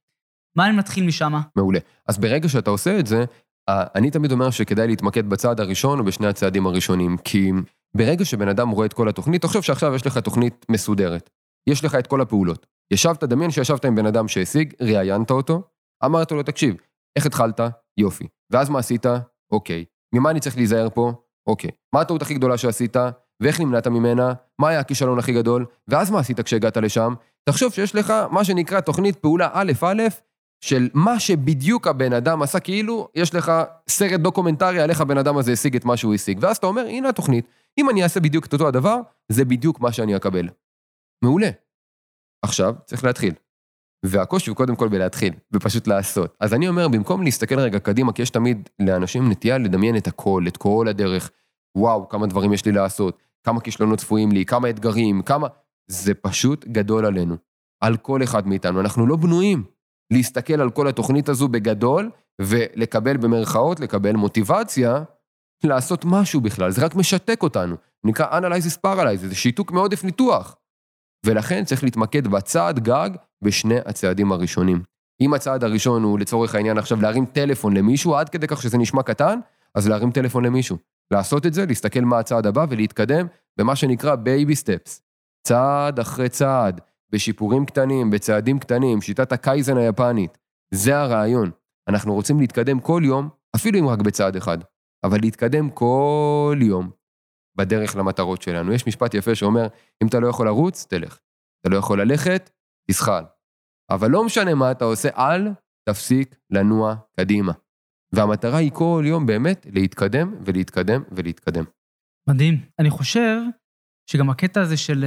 מה 0.58 0.68
אני 0.68 0.78
מתחיל 0.78 1.06
משם? 1.06 1.34
מעולה. 1.56 1.80
אז 2.08 2.18
ברגע 2.18 2.50
שאתה 2.50 2.70
עושה 2.70 3.00
את 3.00 3.08
זה, 3.08 3.26
אני 3.70 4.12
תמיד 4.12 4.32
אומר 4.32 4.50
שכדאי 4.50 4.88
להתמקד 4.88 5.30
בצעד 5.30 5.60
הראשון 5.60 6.00
או 6.00 6.04
בשני 6.04 6.28
הצעדים 6.28 6.68
הראשונים, 6.68 7.18
כי 7.18 7.52
ברגע 7.98 8.26
שבן 8.26 8.48
אדם 8.48 8.70
רואה 8.70 8.86
את 8.86 8.94
כל 8.94 9.10
התוכנית, 9.10 9.42
תחשוב 9.42 9.62
שעכשיו 9.62 9.96
יש 9.96 10.06
לך 10.06 10.18
תוכנית 10.18 10.66
מסודרת. 10.70 11.30
יש 11.70 11.86
לך 11.86 11.96
את 11.96 12.08
כל 12.08 12.22
הפעולות. 12.22 12.66
ישבת, 12.92 13.24
דמיין 13.24 13.52
שישבת 13.52 13.86
עם 13.86 13.96
בן 13.96 14.06
אדם 14.06 14.28
שהשיג, 14.28 14.74
ראיינת 14.82 15.32
אותו, 15.32 15.64
אמרת 16.06 16.32
לו, 16.32 16.44
תקשיב, 16.44 16.76
איך 17.16 17.26
התחלת? 17.26 17.60
יופי. 17.98 18.28
ואז 18.52 18.70
מה 18.70 18.80
עשית? 18.80 19.06
אוקיי. 19.52 19.86
ממה 20.16 20.32
אני 20.32 20.40
צריך 20.40 20.58
להיזהר 20.58 20.88
פה? 20.94 21.14
אוקיי. 21.48 21.70
מה 21.96 22.02
הטעות 22.02 22.22
הכי 22.22 22.34
גדולה 22.34 22.58
שעשית? 22.58 22.96
ואיך 23.42 23.60
נמנעת 23.60 23.88
ממנה? 23.88 24.34
מה 24.60 24.70
היה 24.70 24.80
הכישלון 24.80 25.20
הכי 25.20 25.34
גדול? 25.34 25.66
ואז 25.88 26.12
מה 26.12 26.20
עשית 26.20 26.40
כשהגעת 26.40 26.78
לשם? 26.78 27.14
תחשוב 27.50 27.74
שיש 27.74 27.96
לך 27.96 28.14
מה 28.32 28.44
שנקרא 28.44 28.80
תוכנית 28.80 29.16
פעולה 29.16 29.50
א'-א', 29.54 30.02
של 30.62 30.90
מה 30.94 31.20
שבדיוק 31.20 31.88
הבן 31.88 32.14
אדם 32.14 32.42
עשה, 32.42 32.60
כאילו 32.60 33.08
יש 33.16 33.36
לך 33.36 33.52
סרט 33.90 34.20
דוקומנטרי 34.20 34.80
על 34.80 34.90
איך 34.90 35.02
הבן 35.02 35.18
אדם 35.18 35.38
הזה 35.38 35.52
השיג 35.52 35.76
את 35.76 35.86
מה 35.86 35.98
שהוא 35.98 36.14
השיג. 36.14 36.40
ואז 36.42 36.58
אתה 36.58 36.68
אומר, 36.68 36.86
הנה 36.88 37.10
התוכנית, 37.10 37.48
אם 37.78 37.90
אני 37.90 38.04
אעשה 38.04 38.20
בדיוק 38.20 38.46
את 38.46 38.54
אותו 38.54 38.68
הדבר, 38.68 39.00
זה 39.32 39.46
בדיוק 39.46 39.80
מה 39.80 39.92
שאני 39.92 40.16
אקבל. 40.16 40.50
מעולה. 41.24 41.50
עכשיו 42.46 42.76
צריך 42.86 43.04
להתחיל. 43.04 43.34
והקושי 44.06 44.50
הוא 44.50 44.58
קודם 44.58 44.76
כל 44.76 44.88
בלהתחיל, 44.88 45.34
ופשוט 45.54 45.88
לעשות. 45.88 46.38
אז 46.40 46.54
אני 46.54 46.68
אומר, 46.68 46.88
במקום 46.88 47.24
להסתכל 47.24 47.60
רגע 47.60 47.80
קדימה, 47.80 48.14
כי 48.14 48.22
יש 48.22 48.30
תמיד 48.30 48.70
לאנשים 48.80 49.32
נטייה 49.32 49.58
לדמיין 49.58 49.98
את 49.98 50.08
הכל, 50.08 50.44
את 50.48 50.58
כל 50.58 50.86
הדרך, 50.90 51.32
וואו, 51.78 52.10
כמה 52.10 52.28
דברים 52.28 52.54
יש 52.54 52.66
לי 52.66 52.72
לעשות, 52.72 53.18
כמה 53.44 53.62
כישלונות 53.62 54.00
צפויים 54.00 54.32
לי, 54.32 54.46
כמה 54.46 54.70
אתגרים, 54.70 55.22
כמה... 55.22 55.48
זה 55.88 56.14
פשוט 56.14 56.66
גדול 56.68 57.06
עלינו. 57.06 57.38
על 57.84 57.98
כל 57.98 58.24
אחד 58.24 58.48
מאיתנו. 58.48 58.80
אנחנו 58.80 59.08
לא 59.08 59.16
בנויים 59.16 59.64
להסתכל 60.14 60.62
על 60.62 60.70
כל 60.70 60.88
התוכנית 60.88 61.30
הזו 61.30 61.48
בגדול, 61.48 62.12
ולקבל 62.42 63.18
במרכאות, 63.18 63.80
לקבל 63.80 64.16
מוטיבציה 64.16 65.04
לעשות 65.64 66.06
משהו 66.06 66.42
בכלל. 66.42 66.72
זה 66.72 66.86
רק 66.86 66.96
משתק 66.96 67.44
אותנו. 67.44 67.76
נקרא 68.04 68.40
Analysis 68.40 68.78
Paralysis, 68.86 69.28
זה 69.28 69.36
שיתוק 69.36 69.72
מעודף 69.72 70.04
ניתוח. 70.04 70.56
ולכן 71.26 71.66
צריך 71.66 71.84
להתמקד 71.84 72.28
בצעד 72.28 72.80
גג 72.80 73.10
בשני 73.44 73.78
הצעדים 73.86 74.32
הראשונים. 74.32 74.82
אם 75.22 75.34
הצעד 75.34 75.64
הראשון 75.64 76.04
הוא 76.04 76.20
לצורך 76.20 76.56
העניין 76.56 76.78
עכשיו 76.78 77.02
להרים 77.02 77.26
טלפון 77.26 77.78
למישהו, 77.78 78.16
עד 78.16 78.30
כדי 78.30 78.48
כך 78.48 78.62
שזה 78.62 78.78
נשמע 78.78 79.04
קטן, 79.04 79.40
אז 79.76 79.88
להרים 79.88 80.12
טלפון 80.12 80.46
למישהו. 80.46 80.78
לעשות 81.12 81.46
את 81.46 81.54
זה, 81.54 81.66
להסתכל 81.66 82.02
מה 82.02 82.20
הצעד 82.20 82.48
הבא 82.48 82.66
ולהתקדם 82.70 83.28
במה 83.60 83.76
שנקרא 83.76 84.16
baby 84.16 84.56
steps. 84.56 85.02
צעד 85.48 86.00
אחרי 86.00 86.30
צעד, 86.30 86.82
בשיפורים 87.12 87.66
קטנים, 87.66 88.10
בצעדים 88.10 88.60
קטנים, 88.60 89.02
שיטת 89.02 89.32
הקייזן 89.32 89.78
היפנית. 89.78 90.38
זה 90.74 90.98
הרעיון. 90.98 91.52
אנחנו 91.90 92.14
רוצים 92.14 92.40
להתקדם 92.40 92.80
כל 92.80 93.02
יום, 93.06 93.30
אפילו 93.56 93.80
אם 93.80 93.88
רק 93.88 94.00
בצעד 94.00 94.36
אחד, 94.36 94.58
אבל 95.04 95.18
להתקדם 95.22 95.70
כל 95.70 96.58
יום 96.62 96.92
בדרך 97.58 97.96
למטרות 97.96 98.42
שלנו. 98.42 98.74
יש 98.74 98.88
משפט 98.88 99.14
יפה 99.14 99.36
שאומר, 99.36 99.68
אם 100.04 100.08
אתה 100.08 100.20
לא 100.20 100.28
יכול 100.28 100.46
לרוץ, 100.46 100.86
תלך. 100.90 101.20
אתה 101.62 101.70
לא 101.70 101.78
יכול 101.78 102.02
ללכת, 102.02 102.50
תזחל. 102.92 103.24
אבל 103.92 104.12
לא 104.12 104.26
משנה 104.26 104.56
מה 104.56 104.72
אתה 104.72 104.86
עושה, 104.86 105.10
אל 105.18 105.48
תפסיק 105.90 106.36
לנוע 106.50 106.96
קדימה. 107.20 107.54
והמטרה 108.16 108.58
היא 108.58 108.72
כל 108.74 109.04
יום 109.06 109.26
באמת 109.26 109.68
להתקדם 109.70 110.36
ולהתקדם 110.46 111.04
ולהתקדם. 111.12 111.64
מדהים. 112.30 112.56
אני 112.80 112.90
חושב 112.90 113.38
שגם 114.10 114.30
הקטע 114.30 114.62
הזה 114.62 114.78
של... 114.78 115.06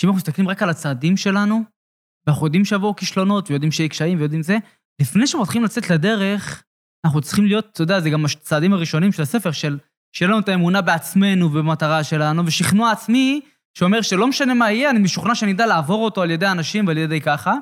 שאם 0.00 0.08
אנחנו 0.08 0.16
מסתכלים 0.16 0.48
רק 0.48 0.62
על 0.62 0.70
הצעדים 0.70 1.16
שלנו, 1.16 1.62
ואנחנו 2.26 2.46
יודעים 2.46 2.64
שיבואו 2.64 2.96
כישלונות, 2.96 3.50
ויודעים 3.50 3.72
שיהיה 3.72 3.88
קשיים, 3.88 4.18
ויודעים 4.18 4.42
זה, 4.42 4.58
לפני 5.00 5.26
שאנחנו 5.26 5.42
מתחילים 5.42 5.64
לצאת 5.64 5.90
לדרך, 5.90 6.62
אנחנו 7.06 7.20
צריכים 7.20 7.46
להיות, 7.46 7.68
אתה 7.72 7.82
יודע, 7.82 8.00
זה 8.00 8.10
גם 8.10 8.24
הצעדים 8.24 8.72
הראשונים 8.72 9.12
של 9.12 9.22
הספר, 9.22 9.50
של 9.50 9.78
שיהיה 10.16 10.30
לנו 10.30 10.40
את 10.40 10.48
האמונה 10.48 10.82
בעצמנו 10.82 11.46
ובמטרה 11.46 12.04
שלנו, 12.04 12.46
ושכנוע 12.46 12.90
עצמי, 12.90 13.40
שאומר 13.78 14.02
שלא 14.02 14.26
משנה 14.26 14.54
מה 14.54 14.70
יהיה, 14.70 14.90
אני 14.90 14.98
משוכנע 14.98 15.34
שאני 15.34 15.52
אדע 15.52 15.66
לעבור 15.66 16.04
אותו 16.04 16.22
על 16.22 16.30
ידי 16.30 16.46
אנשים 16.46 16.86
ועל 16.86 16.98
ידי 16.98 17.20
ככה. 17.20 17.54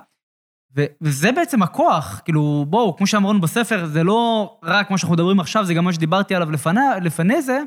ו- 0.76 0.86
וזה 1.00 1.32
בעצם 1.32 1.62
הכוח, 1.62 2.20
כאילו, 2.24 2.66
בואו, 2.68 2.96
כמו 2.96 3.06
שאמרנו 3.06 3.40
בספר, 3.40 3.86
זה 3.86 4.04
לא 4.04 4.52
רק 4.62 4.90
מה 4.90 4.98
שאנחנו 4.98 5.14
מדברים 5.14 5.40
עכשיו, 5.40 5.64
זה 5.64 5.74
גם 5.74 5.84
מה 5.84 5.92
שדיברתי 5.92 6.34
עליו 6.34 6.50
לפני, 6.50 6.80
לפני 7.02 7.42
זה, 7.42 7.62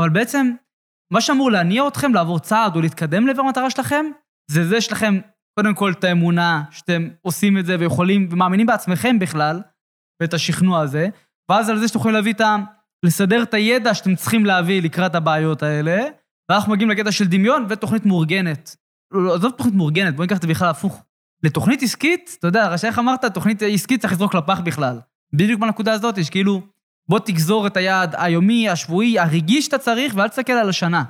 אבל 0.00 0.08
בעצם, 0.08 0.52
מה 1.12 1.20
שאמור 1.20 1.50
להניע 1.50 1.88
אתכם 1.88 2.14
לעבור 2.14 2.38
צעד 2.38 2.76
או 2.76 2.80
להתקדם 2.80 3.26
לעבר 3.26 3.42
המטרה 3.42 3.70
שלכם, 3.70 4.06
זה 4.50 4.64
זה 4.64 4.80
שלכם, 4.80 5.18
קודם 5.58 5.74
כל, 5.74 5.92
את 5.92 6.04
האמונה 6.04 6.62
שאתם 6.70 7.08
עושים 7.22 7.58
את 7.58 7.66
זה 7.66 7.76
ויכולים, 7.78 8.28
ומאמינים 8.30 8.66
בעצמכם 8.66 9.18
בכלל, 9.18 9.60
ואת 10.22 10.34
השכנוע 10.34 10.80
הזה, 10.80 11.08
ואז 11.50 11.70
על 11.70 11.78
זה 11.78 11.88
שאתם 11.88 11.98
יכולים 11.98 12.14
להביא 12.14 12.32
את 12.32 12.40
ה... 12.40 12.56
לסדר 13.04 13.42
את 13.42 13.54
הידע 13.54 13.94
שאתם 13.94 14.14
צריכים 14.14 14.46
להביא 14.46 14.82
לקראת 14.82 15.14
הבעיות 15.14 15.62
האלה, 15.62 16.02
ואנחנו 16.50 16.72
מגיעים 16.72 16.90
לקטע 16.90 17.12
של 17.12 17.24
דמיון 17.24 17.66
ותוכנית 17.68 18.06
מאורגנת. 18.06 18.76
לא, 19.12 19.24
לא, 19.24 19.34
עזוב 19.34 19.52
תוכנית 19.52 19.74
מאורגנת, 19.74 20.16
בוא 20.16 20.24
ניקח 20.24 20.36
את 20.36 20.42
זה 20.42 20.48
בכלל 20.48 20.68
הפוך. 20.68 21.02
לתוכנית 21.42 21.82
עסקית, 21.82 22.36
אתה 22.38 22.46
יודע, 22.46 22.74
איך 22.84 22.98
אמרת, 22.98 23.24
תוכנית 23.24 23.62
עסקית 23.62 24.00
צריך 24.00 24.12
לזרוק 24.12 24.34
לפח 24.34 24.60
בכלל. 24.60 25.00
בדיוק 25.32 25.60
בנקודה 25.60 25.92
הזאת, 25.92 26.18
יש 26.18 26.30
כאילו, 26.30 26.62
בוא 27.12 27.18
תגזור 27.18 27.66
את 27.66 27.76
היעד 27.76 28.14
היומי, 28.18 28.68
השבועי, 28.68 29.18
הרגעי 29.18 29.62
שאתה 29.62 29.78
צריך, 29.78 30.14
ואל 30.16 30.28
תסתכל 30.28 30.52
על 30.52 30.68
השנה. 30.68 31.04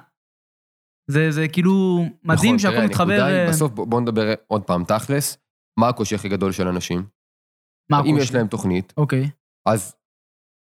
זה, 1.11 1.31
זה 1.31 1.49
כאילו 1.49 2.05
מדהים 2.25 2.55
נכון, 2.55 2.59
שהכל 2.59 2.75
תראה, 2.75 2.87
מתחבר... 2.87 3.13
הנקודה 3.13 3.27
היא, 3.27 3.37
אה, 3.37 3.49
בסוף 3.49 3.73
בוא 3.73 3.87
בוא 3.87 4.01
נדבר 4.01 4.35
עוד 4.47 4.63
פעם 4.63 4.85
תכלס, 4.85 5.39
מה 5.79 5.89
הקושי 5.89 6.15
הכי 6.15 6.29
גדול 6.29 6.53
של 6.53 6.69
אנשים? 6.69 7.07
מה 7.91 8.01
אם 8.01 8.15
הקושי? 8.15 8.23
יש 8.23 8.35
להם 8.35 8.47
תוכנית, 8.47 8.93
אוקיי. 8.97 9.31
אז 9.69 9.95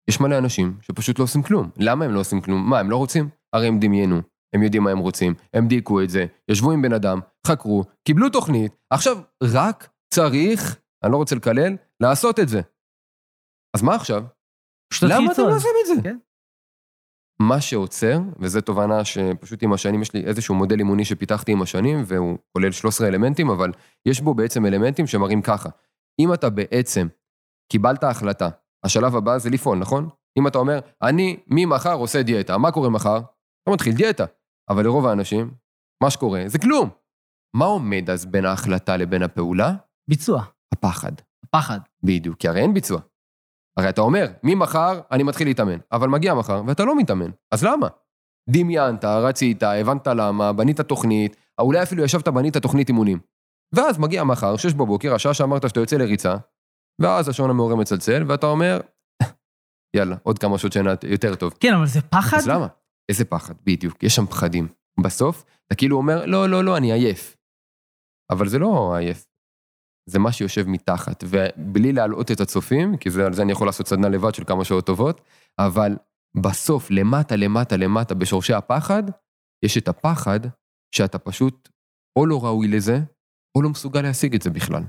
יש 0.10 0.20
מלא 0.20 0.38
אנשים 0.38 0.78
שפשוט 0.82 1.20
לא 1.20 1.24
עושים 1.24 1.44
כלום. 1.44 1.70
למה 1.78 2.06
הם 2.06 2.12
לא 2.12 2.20
עושים 2.20 2.42
כלום? 2.42 2.70
מה, 2.70 2.80
הם 2.80 2.90
לא 2.90 2.98
רוצים? 2.98 3.30
הרי 3.54 3.68
הם 3.68 3.80
דמיינו, 3.80 4.22
הם 4.56 4.64
יודעים 4.64 4.84
מה 4.84 4.92
הם 4.92 5.00
רוצים, 5.00 5.34
הם 5.54 5.68
דייקו 5.68 6.04
את 6.04 6.10
זה, 6.10 6.26
ישבו 6.52 6.72
עם 6.72 6.82
בן 6.82 6.94
אדם, 6.94 7.20
חקרו, 7.48 7.84
קיבלו 8.08 8.30
תוכנית, 8.30 8.76
עכשיו 8.94 9.22
רק 9.44 9.90
צריך, 10.14 10.80
אני 11.04 11.12
לא 11.12 11.18
רוצה 11.18 11.36
לקלל, 11.36 11.76
לעשות 12.00 12.40
את 12.40 12.50
זה. 12.50 12.62
אז 13.76 13.82
מה 13.82 13.96
עכשיו? 13.96 14.24
למה 15.04 15.32
אתם. 15.32 15.42
לא 15.42 15.56
עושים 15.56 15.72
את 15.82 15.88
זה? 15.88 16.02
כן. 16.04 16.18
מה 17.42 17.62
שעוצר, 17.62 18.20
וזו 18.40 18.62
תובנה 18.62 19.06
שפשוט 19.06 19.64
עם 19.64 19.74
השנים, 19.74 20.02
יש 20.02 20.14
לי 20.14 20.26
איזשהו 20.26 20.56
מודל 20.56 20.80
אימוני 20.80 21.06
שפיתחתי 21.06 21.52
עם 21.52 21.62
השנים, 21.62 22.04
והוא 22.06 22.38
כולל 22.54 22.72
13 22.72 23.08
אלמנטים, 23.08 23.50
אבל 23.50 23.72
יש 24.06 24.22
בו 24.22 24.34
בעצם 24.34 24.66
אלמנטים 24.66 25.08
שמראים 25.08 25.42
ככה. 25.42 25.70
אם 26.20 26.34
אתה 26.34 26.50
בעצם 26.50 27.08
קיבלת 27.72 28.04
החלטה, 28.04 28.50
השלב 28.86 29.16
הבא 29.16 29.38
זה 29.38 29.50
לפעול, 29.50 29.78
נכון? 29.78 30.10
אם 30.40 30.48
אתה 30.48 30.58
אומר, 30.58 30.80
אני 31.02 31.38
ממחר 31.48 31.94
עושה 31.94 32.24
דיאטה, 32.24 32.58
מה 32.58 32.72
קורה 32.72 32.90
מחר? 32.90 33.18
אתה 33.64 33.72
מתחיל 33.72 33.94
דיאטה. 33.94 34.26
אבל 34.70 34.84
לרוב 34.84 35.06
האנשים, 35.06 35.52
מה 36.04 36.10
שקורה 36.10 36.44
זה 36.48 36.60
כלום. 36.60 36.90
מה 37.56 37.66
עומד 37.66 38.10
אז 38.10 38.26
בין 38.26 38.46
ההחלטה 38.46 38.98
לבין 38.98 39.24
הפעולה? 39.24 39.74
ביצוע, 40.10 40.44
הפחד. 40.74 41.12
פחד. 41.50 41.80
בדיוק, 42.04 42.38
כי 42.38 42.48
הרי 42.48 42.62
אין 42.62 42.74
ביצוע. 42.74 43.02
הרי 43.80 43.90
אתה 43.90 44.02
אומר, 44.02 44.26
ממחר 44.44 45.02
אני 45.12 45.24
מתחיל 45.24 45.48
להתאמן, 45.48 45.78
אבל 45.92 46.08
מגיע 46.08 46.34
מחר 46.34 46.62
ואתה 46.68 46.86
לא 46.86 46.98
מתאמן, 46.98 47.32
אז 47.54 47.64
למה? 47.64 47.88
דמיינת, 48.50 49.06
רצית, 49.06 49.64
הבנת 49.64 50.08
למה, 50.08 50.54
בנית 50.54 50.82
תוכנית, 50.82 51.36
אולי 51.60 51.84
אפילו 51.84 52.04
ישבת 52.04 52.28
בנית 52.28 52.58
תוכנית 52.58 52.90
אימונים. 52.90 53.20
ואז 53.76 54.00
מגיע 54.00 54.24
מחר, 54.24 54.58
שש 54.58 54.74
בבוקר, 54.74 55.14
השעה 55.16 55.34
שאמרת 55.34 55.70
שאתה 55.70 55.80
יוצא 55.80 55.96
לריצה, 55.96 56.36
ואז 57.02 57.30
השעון 57.30 57.50
המעורר 57.50 57.76
מצלצל, 57.76 58.24
ואתה 58.28 58.48
אומר, 58.48 58.80
יאללה, 59.96 60.16
עוד 60.24 60.40
כמה 60.40 60.58
שעות 60.58 60.74
שינה 60.74 60.94
יותר 61.04 61.36
טוב. 61.36 61.54
כן, 61.60 61.74
אבל 61.74 61.88
זה 61.88 62.02
פחד? 62.02 62.38
אז 62.38 62.48
למה? 62.48 62.68
איזה 63.10 63.26
פחד, 63.26 63.54
בדיוק, 63.66 64.04
יש 64.04 64.16
שם 64.16 64.26
פחדים. 64.26 64.68
בסוף, 65.04 65.46
אתה 65.68 65.76
כאילו 65.76 65.98
אומר, 65.98 66.26
לא, 66.26 66.50
לא, 66.50 66.64
לא, 66.64 66.78
אני 66.78 66.94
עייף. 66.94 67.38
אבל 68.32 68.48
זה 68.48 68.60
לא 68.60 68.96
עייף, 68.96 69.26
זה 70.10 70.20
מה 70.20 70.32
שיושב 70.32 70.68
מתחת, 70.68 71.24
ובלי 71.28 71.94
להלאות 71.94 72.32
את 72.32 72.40
הצופים, 72.40 72.98
כי 72.98 73.10
זה, 73.10 73.26
על 73.26 73.34
זה 73.34 73.42
אני 73.42 73.52
יכול 73.52 73.68
לעשות 73.68 73.88
סדנה 73.88 74.10
לבד 74.10 74.36
של 74.36 74.44
כמה 74.44 74.66
שעות 74.66 74.86
טובות, 74.86 75.22
אבל 75.60 75.98
בסוף, 76.42 76.92
למטה, 76.92 77.36
למטה, 77.36 77.78
למטה, 77.78 78.16
בשורשי 78.16 78.54
הפחד, 78.54 79.04
יש 79.66 79.78
את 79.78 79.88
הפחד 79.88 80.40
שאתה 80.96 81.20
פשוט 81.20 81.70
או 82.16 82.26
לא 82.26 82.44
ראוי 82.44 82.68
לזה, 82.68 83.00
או 83.58 83.62
לא 83.62 83.70
מסוגל 83.70 84.02
להשיג 84.02 84.36
את 84.36 84.42
זה 84.42 84.50
בכלל. 84.50 84.84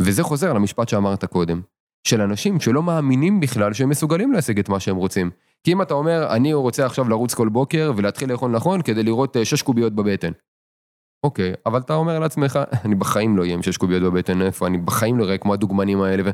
וזה 0.00 0.22
חוזר 0.22 0.52
למשפט 0.52 0.88
שאמרת 0.88 1.24
קודם, 1.24 1.60
של 2.08 2.20
אנשים 2.20 2.60
שלא 2.60 2.82
מאמינים 2.82 3.40
בכלל 3.40 3.72
שהם 3.72 3.88
מסוגלים 3.88 4.32
להשיג 4.32 4.58
את 4.58 4.68
מה 4.68 4.80
שהם 4.80 4.96
רוצים. 4.96 5.30
כי 5.64 5.72
אם 5.72 5.82
אתה 5.82 5.94
אומר, 5.94 6.26
אני 6.30 6.54
רוצה 6.54 6.86
עכשיו 6.86 7.08
לרוץ 7.08 7.34
כל 7.34 7.48
בוקר 7.48 7.92
ולהתחיל 7.96 8.32
לאכול 8.32 8.50
נכון 8.50 8.82
כדי 8.82 9.02
לראות 9.02 9.36
אה, 9.36 9.44
שש 9.44 9.62
קוביות 9.62 9.92
בבטן. 9.92 10.32
אוקיי, 11.24 11.52
אבל 11.66 11.80
אתה 11.80 11.94
אומר 11.94 12.18
לעצמך, 12.18 12.58
אני 12.84 12.94
בחיים 12.94 13.36
לא 13.36 13.42
אהיה 13.42 13.54
עם 13.54 13.62
שש 13.62 13.76
קוביות 13.76 14.02
בבטן, 14.02 14.42
איפה? 14.42 14.66
אני 14.66 14.78
בחיים 14.78 15.18
לא 15.18 15.24
אראה 15.24 15.38
כמו 15.38 15.54
הדוגמנים 15.54 16.02
האלה, 16.02 16.22
ו... 16.26 16.30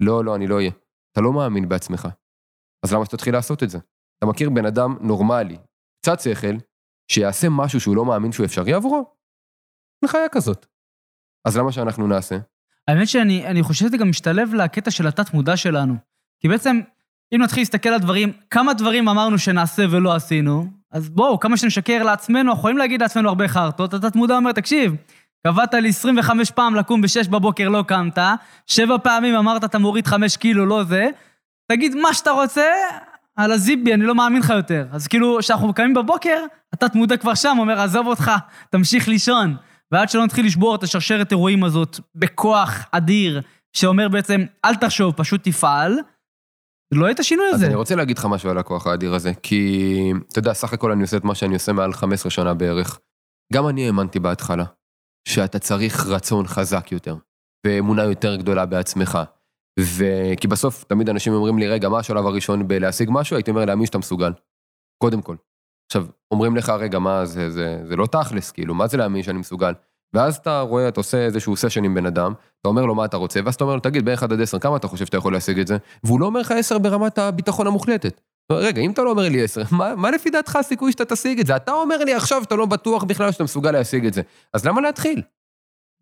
לא, 0.00 0.24
לא, 0.24 0.34
אני 0.34 0.46
לא 0.46 0.54
אהיה. 0.54 0.70
אתה 1.12 1.20
לא 1.20 1.32
מאמין 1.32 1.68
בעצמך. 1.68 2.08
אז 2.84 2.92
למה 2.92 3.04
שתתחיל 3.04 3.34
לעשות 3.34 3.62
את 3.62 3.70
זה? 3.70 3.78
אתה 4.18 4.26
מכיר 4.26 4.50
בן 4.50 4.66
אדם 4.66 4.96
נורמלי, 5.00 5.56
קצת 6.02 6.20
שכל, 6.20 6.56
שיעשה 7.10 7.48
משהו 7.50 7.80
שהוא 7.80 7.96
לא 7.96 8.04
מאמין 8.04 8.32
שהוא 8.32 8.46
אפשרי 8.46 8.72
עבורו? 8.72 9.14
אין 10.02 10.08
חיה 10.08 10.28
כזאת. 10.32 10.66
אז 11.46 11.56
למה 11.56 11.72
שאנחנו 11.72 12.06
נעשה? 12.06 12.38
האמת 12.88 13.08
שאני 13.08 13.62
חושב 13.62 13.86
שזה 13.86 13.96
גם 13.96 14.10
משתלב 14.10 14.54
לקטע 14.54 14.90
של 14.90 15.06
התת-מודע 15.06 15.56
שלנו. 15.56 15.94
כי 16.40 16.48
בעצם, 16.48 16.80
אם 17.34 17.42
נתחיל 17.42 17.60
להסתכל 17.60 17.88
על 17.88 18.00
דברים, 18.00 18.32
כמה 18.50 18.74
דברים 18.74 19.08
אמרנו 19.08 19.38
שנעשה 19.38 19.82
ולא 19.90 20.14
עשינו, 20.14 20.79
אז 20.92 21.08
בואו, 21.08 21.40
כמה 21.40 21.56
שנשקר 21.56 22.02
לעצמנו, 22.02 22.52
יכולים 22.52 22.78
להגיד 22.78 23.02
לעצמנו 23.02 23.28
הרבה 23.28 23.48
חרטות, 23.48 23.94
התת-מודע 23.94 24.36
אומר, 24.36 24.52
תקשיב, 24.52 24.94
קבעת 25.46 25.74
לי 25.74 25.88
25 25.88 26.50
פעם 26.50 26.74
לקום 26.74 27.02
ב-6 27.02 27.30
בבוקר, 27.30 27.68
לא 27.68 27.84
קמת, 27.88 28.18
שבע 28.66 28.96
פעמים 29.02 29.34
אמרת, 29.34 29.64
אתה 29.64 29.78
מוריד 29.78 30.06
5 30.06 30.36
קילו, 30.36 30.66
לא 30.66 30.84
זה, 30.84 31.08
תגיד 31.72 31.94
מה 31.94 32.14
שאתה 32.14 32.30
רוצה, 32.30 32.64
על 33.36 33.52
הזיבי, 33.52 33.94
אני 33.94 34.04
לא 34.04 34.14
מאמין 34.14 34.42
לך 34.42 34.50
יותר. 34.50 34.86
אז 34.92 35.08
כאילו, 35.08 35.38
כשאנחנו 35.40 35.74
קמים 35.74 35.94
בבוקר, 35.94 36.44
התת-מודע 36.72 37.16
כבר 37.16 37.34
שם, 37.34 37.56
אומר, 37.58 37.80
עזוב 37.80 38.06
אותך, 38.06 38.30
תמשיך 38.70 39.08
לישון. 39.08 39.56
ועד 39.92 40.10
שלא 40.10 40.24
נתחיל 40.24 40.46
לשבור 40.46 40.74
את 40.74 40.82
השרשרת 40.82 41.30
אירועים 41.30 41.64
הזאת 41.64 42.00
בכוח 42.14 42.86
אדיר, 42.92 43.40
שאומר 43.72 44.08
בעצם, 44.08 44.44
אל 44.64 44.74
תחשוב, 44.74 45.14
פשוט 45.16 45.44
תפעל, 45.44 45.98
לא 46.94 47.04
יהיה 47.04 47.14
את 47.14 47.20
השינוי 47.20 47.46
הזה. 47.46 47.56
אז 47.56 47.64
אני 47.64 47.74
רוצה 47.74 47.94
להגיד 47.94 48.18
לך 48.18 48.24
משהו 48.24 48.50
על 48.50 48.58
הכוח 48.58 48.86
האדיר 48.86 49.14
הזה, 49.14 49.34
כי 49.42 50.12
אתה 50.32 50.38
יודע, 50.38 50.52
סך 50.52 50.72
הכל 50.72 50.92
אני 50.92 51.02
עושה 51.02 51.16
את 51.16 51.24
מה 51.24 51.34
שאני 51.34 51.54
עושה 51.54 51.72
מעל 51.72 51.92
15 51.92 52.30
שנה 52.30 52.54
בערך. 52.54 53.00
גם 53.52 53.68
אני 53.68 53.86
האמנתי 53.86 54.18
בהתחלה, 54.18 54.64
שאתה 55.28 55.58
צריך 55.58 56.06
רצון 56.06 56.46
חזק 56.46 56.92
יותר, 56.92 57.16
ואמונה 57.66 58.04
יותר 58.04 58.36
גדולה 58.36 58.66
בעצמך. 58.66 59.18
וכי 59.80 60.48
בסוף 60.48 60.84
תמיד 60.84 61.08
אנשים 61.08 61.32
אומרים 61.32 61.58
לי, 61.58 61.68
רגע, 61.68 61.88
מה 61.88 61.98
השלב 61.98 62.26
הראשון 62.26 62.68
בלהשיג 62.68 63.08
משהו? 63.12 63.36
הייתי 63.36 63.50
אומר, 63.50 63.64
להאמין 63.64 63.86
שאתה 63.86 63.98
מסוגל. 63.98 64.32
קודם 65.02 65.22
כל. 65.22 65.36
עכשיו, 65.90 66.06
אומרים 66.30 66.56
לך, 66.56 66.68
רגע, 66.68 66.98
מה, 66.98 67.24
זה, 67.24 67.50
זה, 67.50 67.82
זה 67.84 67.96
לא 67.96 68.06
תכלס, 68.06 68.50
כאילו, 68.50 68.74
מה 68.74 68.86
זה 68.86 68.96
להאמין 68.96 69.22
שאני 69.22 69.38
מסוגל? 69.38 69.72
ואז 70.14 70.36
אתה 70.36 70.60
רואה, 70.60 70.88
אתה 70.88 71.00
עושה 71.00 71.18
איזשהו 71.18 71.56
סשן 71.56 71.84
עם 71.84 71.94
בן 71.94 72.06
אדם, 72.06 72.32
אתה 72.60 72.68
אומר 72.68 72.86
לו 72.86 72.94
מה 72.94 73.04
אתה 73.04 73.16
רוצה, 73.16 73.40
ואז 73.44 73.54
אתה 73.54 73.64
אומר 73.64 73.74
לו, 73.74 73.80
תגיד, 73.80 74.04
בין 74.04 74.14
1 74.14 74.32
עד 74.32 74.40
10, 74.40 74.58
כמה 74.58 74.76
אתה 74.76 74.88
חושב 74.88 75.06
שאתה 75.06 75.16
יכול 75.16 75.32
להשיג 75.32 75.58
את 75.58 75.66
זה? 75.66 75.76
והוא 76.04 76.20
לא 76.20 76.26
אומר 76.26 76.40
לך 76.40 76.50
10 76.50 76.78
ברמת 76.78 77.18
הביטחון 77.18 77.66
המוחלטת. 77.66 78.20
רגע, 78.52 78.80
אם 78.80 78.90
אתה 78.90 79.02
לא 79.02 79.10
אומר 79.10 79.28
לי 79.28 79.44
10, 79.44 79.62
מה, 79.70 79.94
מה 79.96 80.10
לפי 80.10 80.30
דעתך 80.30 80.56
הסיכוי 80.56 80.92
שאתה 80.92 81.04
תשיג 81.04 81.40
את 81.40 81.46
זה? 81.46 81.56
אתה 81.56 81.72
אומר 81.72 82.04
לי 82.04 82.14
עכשיו 82.14 82.42
שאתה 82.42 82.54
לא 82.54 82.66
בטוח 82.66 83.04
בכלל 83.04 83.32
שאתה 83.32 83.44
מסוגל 83.44 83.70
להשיג 83.70 84.06
את 84.06 84.14
זה. 84.14 84.22
אז 84.54 84.66
למה 84.66 84.80
להתחיל? 84.80 85.22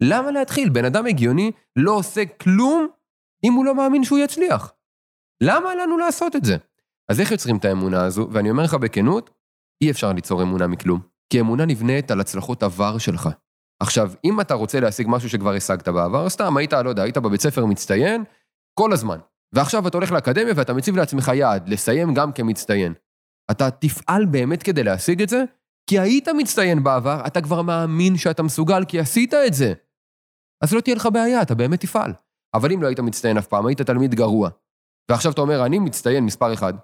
למה 0.00 0.30
להתחיל? 0.30 0.68
בן 0.68 0.84
אדם 0.84 1.06
הגיוני 1.06 1.50
לא 1.76 1.92
עושה 1.92 2.24
כלום 2.24 2.88
אם 3.44 3.52
הוא 3.52 3.64
לא 3.64 3.74
מאמין 3.74 4.04
שהוא 4.04 4.18
יצליח. 4.18 4.72
למה 5.42 5.74
לנו 5.74 5.98
לעשות 5.98 6.36
את 6.36 6.44
זה? 6.44 6.56
אז 7.08 7.20
איך 7.20 7.32
יוצרים 7.32 7.56
את 7.56 7.64
האמונה 7.64 8.04
הזו? 8.04 8.28
ואני 8.32 8.50
אומר 8.50 8.62
לך 8.62 8.74
בכנות, 8.74 9.30
אי 9.82 9.90
אפשר 9.90 10.12
ליצור 10.12 10.42
אמונה 10.42 10.66
מכלום. 10.66 11.00
כי 11.30 11.40
אמונה 11.40 11.64
נבנית 11.64 12.10
על 12.10 12.20
הצלחות 12.20 12.62
עבר 12.62 12.98
שלך. 12.98 13.28
עכשיו, 13.82 14.12
אם 14.24 14.40
אתה 14.40 14.54
רוצה 14.54 14.80
להשיג 14.80 15.06
משהו 15.10 15.30
שכבר 15.30 15.54
השגת 15.54 15.88
בעבר, 15.88 16.28
סתם 16.28 16.56
היית, 16.56 16.72
לא 16.72 16.88
יודע, 16.88 17.02
היית 17.02 17.18
בבית 17.18 17.40
ספר 17.40 17.66
מצטיין 17.66 18.24
כל 18.78 18.92
הזמן. 18.92 19.18
ועכשיו 19.54 19.88
אתה 19.88 19.96
הולך 19.96 20.12
לאקדמיה 20.12 20.52
ואתה 20.56 20.72
מציב 20.72 20.96
לעצמך 20.96 21.30
יעד, 21.34 21.68
לסיים 21.68 22.14
גם 22.14 22.32
כמצטיין. 22.32 22.94
אתה 23.50 23.70
תפעל 23.70 24.26
באמת 24.26 24.62
כדי 24.62 24.84
להשיג 24.84 25.22
את 25.22 25.28
זה, 25.28 25.44
כי 25.90 25.98
היית 25.98 26.28
מצטיין 26.28 26.84
בעבר, 26.84 27.22
אתה 27.26 27.40
כבר 27.40 27.62
מאמין 27.62 28.16
שאתה 28.16 28.42
מסוגל 28.42 28.84
כי 28.84 29.00
עשית 29.00 29.34
את 29.34 29.54
זה. 29.54 29.72
אז 30.64 30.74
לא 30.74 30.80
תהיה 30.80 30.96
לך 30.96 31.08
בעיה, 31.12 31.42
אתה 31.42 31.54
באמת 31.54 31.80
תפעל. 31.80 32.12
אבל 32.54 32.72
אם 32.72 32.82
לא 32.82 32.86
היית 32.86 33.00
מצטיין 33.00 33.38
אף 33.38 33.46
פעם, 33.46 33.66
היית 33.66 33.80
תלמיד 33.80 34.14
גרוע. 34.14 34.50
ועכשיו 35.10 35.32
אתה 35.32 35.40
אומר, 35.40 35.66
אני 35.66 35.78
מצטיין 35.78 36.24
מספר 36.24 36.54
אחד. 36.54 36.74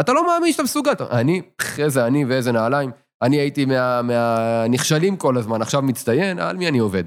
אתה 0.00 0.12
לא 0.12 0.26
מאמין 0.26 0.52
שאתה 0.52 0.62
מסוגל. 0.62 0.92
אני, 1.10 1.42
איזה 1.78 2.06
אני 2.06 2.24
ואיזה 2.24 2.52
נעליים. 2.52 2.90
אני 3.22 3.36
הייתי 3.36 3.64
מה, 3.64 4.02
מהנכשלים 4.02 5.16
כל 5.16 5.36
הזמן, 5.36 5.62
עכשיו 5.62 5.82
מצטיין, 5.82 6.38
על 6.38 6.56
מי 6.56 6.68
אני 6.68 6.78
עובד? 6.78 7.04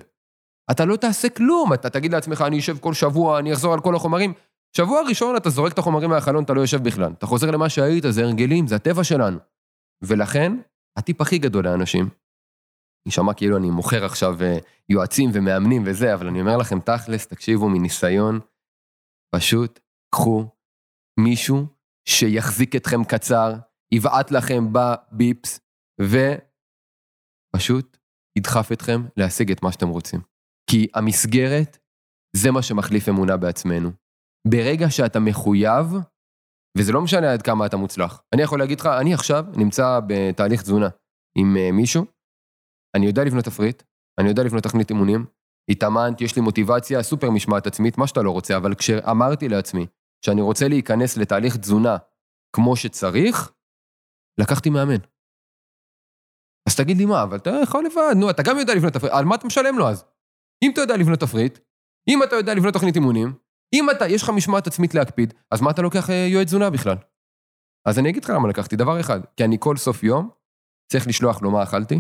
אתה 0.72 0.86
לא 0.86 0.96
תעשה 0.96 1.30
כלום, 1.30 1.74
אתה 1.74 1.90
תגיד 1.90 2.14
לעצמך, 2.14 2.44
אני 2.48 2.60
אשב 2.60 2.78
כל 2.78 2.94
שבוע, 2.94 3.40
אני 3.40 3.54
אחזור 3.54 3.74
על 3.74 3.80
כל 3.80 3.96
החומרים. 3.96 4.34
שבוע 4.78 5.02
ראשון 5.02 5.36
אתה 5.36 5.50
זורק 5.50 5.74
את 5.74 5.78
החומרים 5.78 6.10
מהחלון, 6.10 6.44
אתה 6.44 6.54
לא 6.54 6.62
יושב 6.62 6.84
בכלל. 6.84 7.12
אתה 7.18 7.26
חוזר 7.26 7.52
למה 7.52 7.70
שהיית, 7.70 8.04
זה 8.10 8.24
הרגלים, 8.24 8.68
זה 8.68 8.76
הטבע 8.76 9.04
שלנו. 9.04 9.38
ולכן, 10.02 10.54
הטיפ 10.98 11.22
הכי 11.22 11.38
גדול 11.38 11.66
לאנשים, 11.66 12.10
נשמע 13.08 13.34
כאילו 13.34 13.58
אני 13.58 13.70
מוכר 13.70 14.06
עכשיו 14.06 14.42
אה, 14.42 14.58
יועצים 14.90 15.30
ומאמנים 15.34 15.84
וזה, 15.86 16.14
אבל 16.14 16.28
אני 16.28 16.42
אומר 16.42 16.58
לכם, 16.58 16.80
תכלס, 16.80 17.28
תקשיבו 17.28 17.70
מניסיון, 17.70 18.40
פשוט 19.36 19.80
קחו 20.16 20.46
מישהו 21.20 21.66
שיחזיק 22.08 22.76
אתכם 22.76 23.04
קצר, 23.04 23.54
יבעט 23.92 24.32
לכם 24.32 24.66
בביפס, 24.72 25.60
ופשוט 26.02 27.98
ידחף 28.38 28.72
אתכם 28.72 29.02
להשיג 29.18 29.52
את 29.52 29.64
מה 29.64 29.72
שאתם 29.72 29.88
רוצים. 29.88 30.22
כי 30.70 30.88
המסגרת, 30.94 31.78
זה 32.36 32.52
מה 32.52 32.62
שמחליף 32.62 33.10
אמונה 33.10 33.38
בעצמנו. 33.38 33.92
ברגע 34.48 34.90
שאתה 34.90 35.20
מחויב, 35.20 35.86
וזה 36.78 36.92
לא 36.92 37.02
משנה 37.02 37.34
עד 37.34 37.42
כמה 37.42 37.66
אתה 37.66 37.78
מוצלח. 37.78 38.22
אני 38.34 38.42
יכול 38.42 38.60
להגיד 38.60 38.80
לך, 38.80 38.86
אני 38.86 39.14
עכשיו 39.14 39.46
נמצא 39.58 40.00
בתהליך 40.08 40.62
תזונה 40.62 40.90
עם 41.38 41.58
אה, 41.58 41.72
מישהו, 41.72 42.06
אני 42.96 43.06
יודע 43.06 43.24
לבנות 43.24 43.46
תפריט, 43.46 43.84
אני 44.20 44.30
יודע 44.30 44.44
לבנות 44.44 44.64
תכנית 44.64 44.90
אימונים, 44.90 45.26
התאמנתי, 45.72 46.24
יש 46.24 46.36
לי 46.36 46.42
מוטיבציה, 46.42 47.04
סופר 47.04 47.30
משמעת 47.32 47.68
עצמית, 47.68 47.98
מה 47.98 48.08
שאתה 48.08 48.22
לא 48.22 48.32
רוצה, 48.32 48.58
אבל 48.58 48.76
כשאמרתי 48.76 49.50
לעצמי 49.50 49.86
שאני 50.26 50.42
רוצה 50.42 50.68
להיכנס 50.68 51.18
לתהליך 51.18 51.58
תזונה 51.58 51.98
כמו 52.56 52.76
שצריך, 52.76 53.52
לקחתי 54.40 54.70
מאמן. 54.70 55.17
אז 56.68 56.76
תגיד 56.76 56.98
לי 56.98 57.06
מה, 57.06 57.24
אבל 57.24 57.38
אתה 57.38 57.50
יכול 57.64 57.86
לבד, 57.86 58.14
נו, 58.16 58.30
אתה 58.30 58.44
גם 58.44 58.58
יודע 58.58 58.76
לבנות 58.76 58.94
תפריט, 58.94 59.14
על 59.14 59.26
מה 59.26 59.36
אתה 59.36 59.48
משלם 59.48 59.78
לו 59.78 59.90
אז? 59.90 60.06
אם 60.64 60.72
אתה 60.72 60.82
יודע 60.82 60.98
לבנות 60.98 61.20
תפריט, 61.20 61.60
אם 62.10 62.24
אתה 62.24 62.36
יודע 62.36 62.54
לבנות 62.54 62.74
תוכנית 62.74 62.96
אימונים, 62.96 63.34
אם 63.74 63.90
אתה, 63.90 64.08
יש 64.08 64.24
לך 64.24 64.30
משמעת 64.30 64.68
עצמית 64.68 64.96
להקפיד, 64.96 65.34
אז 65.52 65.62
מה 65.62 65.72
אתה 65.72 65.82
לוקח 65.82 66.10
אה, 66.10 66.28
יועץ 66.30 66.48
תזונה 66.48 66.70
בכלל? 66.70 66.96
אז 67.88 68.00
אני 68.00 68.10
אגיד 68.10 68.24
לך 68.24 68.30
למה 68.30 68.48
לקחתי, 68.48 68.76
דבר 68.76 69.00
אחד, 69.00 69.20
כי 69.38 69.44
אני 69.44 69.58
כל 69.60 69.78
סוף 69.78 70.04
יום 70.04 70.30
צריך 70.92 71.08
לשלוח 71.08 71.42
לו 71.42 71.52
מה 71.52 71.64
אכלתי, 71.64 72.00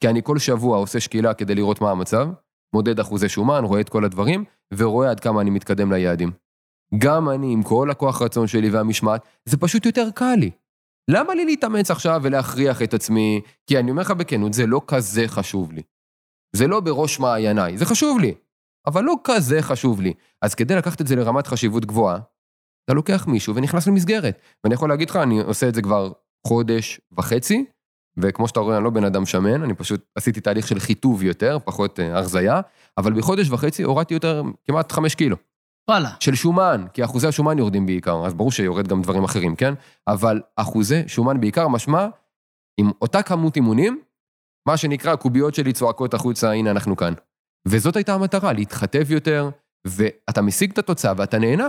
כי 0.00 0.08
אני 0.08 0.22
כל 0.22 0.38
שבוע 0.38 0.78
עושה 0.78 1.00
שקילה 1.00 1.34
כדי 1.34 1.54
לראות 1.54 1.80
מה 1.80 1.90
המצב, 1.90 2.28
מודד 2.74 3.00
אחוזי 3.00 3.28
שומן, 3.28 3.64
רואה 3.64 3.80
את 3.80 3.88
כל 3.88 4.04
הדברים, 4.04 4.44
ורואה 4.74 5.10
עד 5.10 5.20
כמה 5.20 5.40
אני 5.40 5.50
מתקדם 5.50 5.92
ליעדים. 5.92 6.30
גם 6.98 7.30
אני, 7.30 7.52
עם 7.52 7.62
כל 7.62 7.90
הכוח 7.90 8.22
רצון 8.22 8.46
שלי 8.46 8.70
והמשמעת, 8.70 9.24
זה 9.44 9.56
פשוט 9.56 9.86
יותר 9.86 10.08
קל 10.14 10.34
לי. 10.34 10.50
למה 11.08 11.34
לי 11.34 11.44
להתאמץ 11.44 11.90
עכשיו 11.90 12.20
ולהכריח 12.22 12.82
את 12.82 12.94
עצמי? 12.94 13.40
כי 13.66 13.78
אני 13.78 13.90
אומר 13.90 14.02
לך 14.02 14.10
בכנות, 14.10 14.52
זה 14.52 14.66
לא 14.66 14.80
כזה 14.86 15.28
חשוב 15.28 15.72
לי. 15.72 15.82
זה 16.56 16.66
לא 16.66 16.80
בראש 16.80 17.20
מעייניי, 17.20 17.78
זה 17.78 17.84
חשוב 17.84 18.18
לי, 18.20 18.34
אבל 18.86 19.04
לא 19.04 19.14
כזה 19.24 19.62
חשוב 19.62 20.00
לי. 20.00 20.14
אז 20.42 20.54
כדי 20.54 20.76
לקחת 20.76 21.00
את 21.00 21.06
זה 21.06 21.16
לרמת 21.16 21.46
חשיבות 21.46 21.84
גבוהה, 21.84 22.18
אתה 22.84 22.94
לוקח 22.94 23.26
מישהו 23.26 23.54
ונכנס 23.54 23.86
למסגרת. 23.86 24.38
ואני 24.64 24.74
יכול 24.74 24.88
להגיד 24.88 25.10
לך, 25.10 25.16
אני 25.16 25.40
עושה 25.40 25.68
את 25.68 25.74
זה 25.74 25.82
כבר 25.82 26.12
חודש 26.46 27.00
וחצי, 27.18 27.64
וכמו 28.16 28.48
שאתה 28.48 28.60
רואה, 28.60 28.76
אני 28.76 28.84
לא 28.84 28.90
בן 28.90 29.04
אדם 29.04 29.26
שמן, 29.26 29.62
אני 29.62 29.74
פשוט 29.74 30.06
עשיתי 30.14 30.40
תהליך 30.40 30.68
של 30.68 30.80
חיטוב 30.80 31.22
יותר, 31.22 31.58
פחות 31.64 31.98
הרזייה, 31.98 32.54
אה, 32.54 32.60
אבל 32.98 33.12
בחודש 33.12 33.50
וחצי 33.50 33.82
הורדתי 33.82 34.14
יותר, 34.14 34.42
כמעט 34.64 34.92
חמש 34.92 35.14
קילו. 35.14 35.36
וואלה. 35.88 36.10
של 36.20 36.34
שומן, 36.34 36.84
כי 36.92 37.04
אחוזי 37.04 37.26
השומן 37.26 37.58
יורדים 37.58 37.86
בעיקר, 37.86 38.26
אז 38.26 38.34
ברור 38.34 38.52
שיורד 38.52 38.88
גם 38.88 39.02
דברים 39.02 39.24
אחרים, 39.24 39.56
כן? 39.56 39.74
אבל 40.08 40.40
אחוזי 40.56 41.02
שומן 41.06 41.40
בעיקר 41.40 41.68
משמע, 41.68 42.06
עם 42.80 42.90
אותה 43.02 43.22
כמות 43.22 43.56
אימונים, 43.56 44.00
מה 44.68 44.76
שנקרא, 44.76 45.12
הקוביות 45.12 45.54
שלי 45.54 45.72
צועקות 45.72 46.14
החוצה, 46.14 46.52
הנה 46.52 46.70
אנחנו 46.70 46.96
כאן. 46.96 47.12
וזאת 47.68 47.96
הייתה 47.96 48.14
המטרה, 48.14 48.52
להתחטב 48.52 49.10
יותר, 49.10 49.50
ואתה 49.86 50.42
משיג 50.42 50.70
את 50.70 50.78
התוצאה 50.78 51.12
ואתה 51.16 51.38
נהנה. 51.38 51.68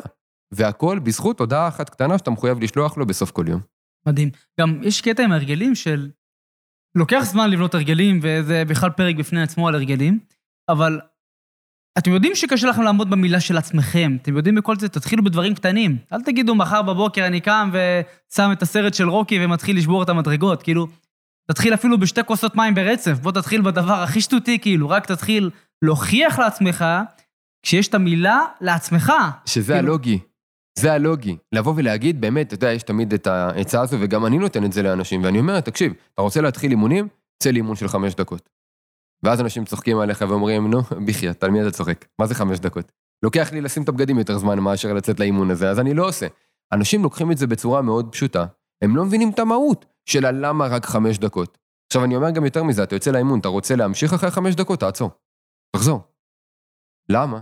והכל 0.52 1.00
בזכות 1.00 1.40
הודעה 1.40 1.68
אחת 1.68 1.90
קטנה 1.90 2.18
שאתה 2.18 2.32
מחויב 2.32 2.60
לשלוח 2.60 2.98
לו 2.98 3.06
בסוף 3.06 3.32
כל 3.32 3.46
יום. 3.48 3.62
מדהים. 4.06 4.30
גם 4.60 4.80
יש 4.84 5.02
קטע 5.02 5.24
עם 5.24 5.32
הרגלים 5.32 5.76
של... 5.76 6.10
לוקח 6.96 7.22
זמן 7.24 7.50
לבנות 7.50 7.74
הרגלים, 7.74 8.20
וזה 8.24 8.64
בכלל 8.68 8.90
פרק 8.90 9.16
בפני 9.16 9.42
עצמו 9.42 9.68
על 9.68 9.76
הרגלים, 9.76 10.20
אבל 10.70 11.00
אתם 11.98 12.12
יודעים 12.12 12.36
שקשה 12.36 12.68
לכם 12.68 12.82
לעמוד 12.82 13.10
במילה 13.10 13.40
של 13.40 13.58
עצמכם, 13.58 14.18
אתם 14.22 14.38
יודעים 14.38 14.56
בכל 14.56 14.76
זה, 14.80 14.90
תתחילו 14.90 15.24
בדברים 15.24 15.56
קטנים. 15.56 15.98
אל 16.14 16.22
תגידו, 16.22 16.56
מחר 16.56 16.82
בבוקר 16.82 17.28
אני 17.28 17.42
קם 17.42 17.72
ושם 17.74 18.50
את 18.52 18.62
הסרט 18.62 18.94
של 18.94 19.10
רוקי 19.10 19.46
ומתחיל 19.46 19.78
לשבור 19.78 20.04
את 20.04 20.10
המדרגות, 20.10 20.64
כאילו, 20.64 20.88
תתחיל 21.52 21.74
אפילו 21.74 22.00
בשתי 22.00 22.22
כוסות 22.26 22.56
מים 22.56 22.76
ברצף, 22.76 23.20
בוא 23.20 23.32
תתחיל 23.32 23.62
בדבר 23.62 23.94
הכי 23.94 24.22
שטותי, 24.22 24.60
כאילו, 24.60 24.90
רק 24.90 25.06
תתחיל 25.06 25.50
להוכיח 25.82 26.40
לעצמך 26.40 26.86
כשיש 27.66 27.88
את 27.88 27.94
המילה 27.94 28.40
לעצמך. 28.62 29.14
שזה 29.46 29.74
כאילו- 29.74 29.88
הלוגי. 29.88 30.20
זה 30.80 30.94
הלוגי. 30.94 31.38
לבוא 31.52 31.74
ולהגיד, 31.76 32.22
באמת, 32.22 32.48
אתה 32.48 32.54
יודע, 32.54 32.72
יש 32.72 32.84
תמיד 32.84 33.14
את 33.14 33.28
העצה 33.28 33.82
הזו, 33.82 33.98
וגם 34.00 34.26
אני 34.26 34.38
נותן 34.38 34.66
את 34.66 34.74
זה 34.74 34.84
לאנשים, 34.84 35.24
ואני 35.24 35.40
אומר, 35.40 35.60
תקשיב, 35.60 35.94
אתה 36.14 36.22
רוצה 36.22 36.42
להתחיל 36.42 36.72
אימונים? 36.72 37.08
צא 37.44 37.52
לאימון 37.52 37.76
של 37.76 37.88
חמש 37.88 38.16
דקות. 38.16 38.50
ואז 39.24 39.42
אנשים 39.42 39.66
צוחקים 39.66 40.00
עליך 40.00 40.24
ואומרים, 40.30 40.72
נו, 40.72 40.82
בחייאת, 41.06 41.44
על 41.44 41.52
מי 41.52 41.62
אתה 41.62 41.72
צוחק? 41.72 42.06
מה 42.20 42.28
זה 42.28 42.36
חמש 42.36 42.60
דקות? 42.60 42.92
לוקח 43.24 43.52
לי 43.52 43.62
לשים 43.62 43.84
את 43.84 43.90
הבגדים 43.90 44.18
יותר 44.18 44.38
זמן 44.38 44.60
מאשר 44.60 44.94
לצאת 44.94 45.20
לאימון 45.20 45.52
הזה, 45.52 45.70
אז 45.70 45.80
אני 45.80 45.94
לא 45.94 46.08
עושה. 46.08 46.28
אנשים 46.74 47.04
לוקחים 47.04 47.32
את 47.32 47.38
זה 47.38 47.48
בצורה 47.48 47.82
מאוד 47.82 48.12
פשוטה, 48.12 48.46
הם 48.84 48.96
לא 48.96 49.06
מבינים 49.06 49.30
את 49.30 49.40
המהות 49.40 49.86
של 50.06 50.26
הלמה 50.26 50.68
רק 50.68 50.86
חמש 50.86 51.18
דקות. 51.18 51.58
עכשיו, 51.92 52.04
אני 52.04 52.16
אומר 52.16 52.32
גם 52.32 52.46
יותר 52.46 52.64
מזה, 52.64 52.84
אתה 52.84 52.96
יוצא 52.96 53.12
לאימון, 53.12 53.40
אתה 53.40 53.48
רוצה 53.48 53.76
להמשיך 53.76 54.14
אחרי 54.14 54.32
חמש 54.32 54.56
דקות, 54.56 54.80
תעצור. 54.80 55.12
תחזור. 55.76 56.02
למה? 57.10 57.42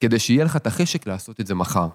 כדי 0.00 0.18
שיהיה 0.18 0.44
לך 0.44 0.56
את 0.56 0.66
החשק 0.66 1.06
לעשות 1.06 1.40
את 1.40 1.46
זה 1.46 1.54
מחר. 1.54 1.88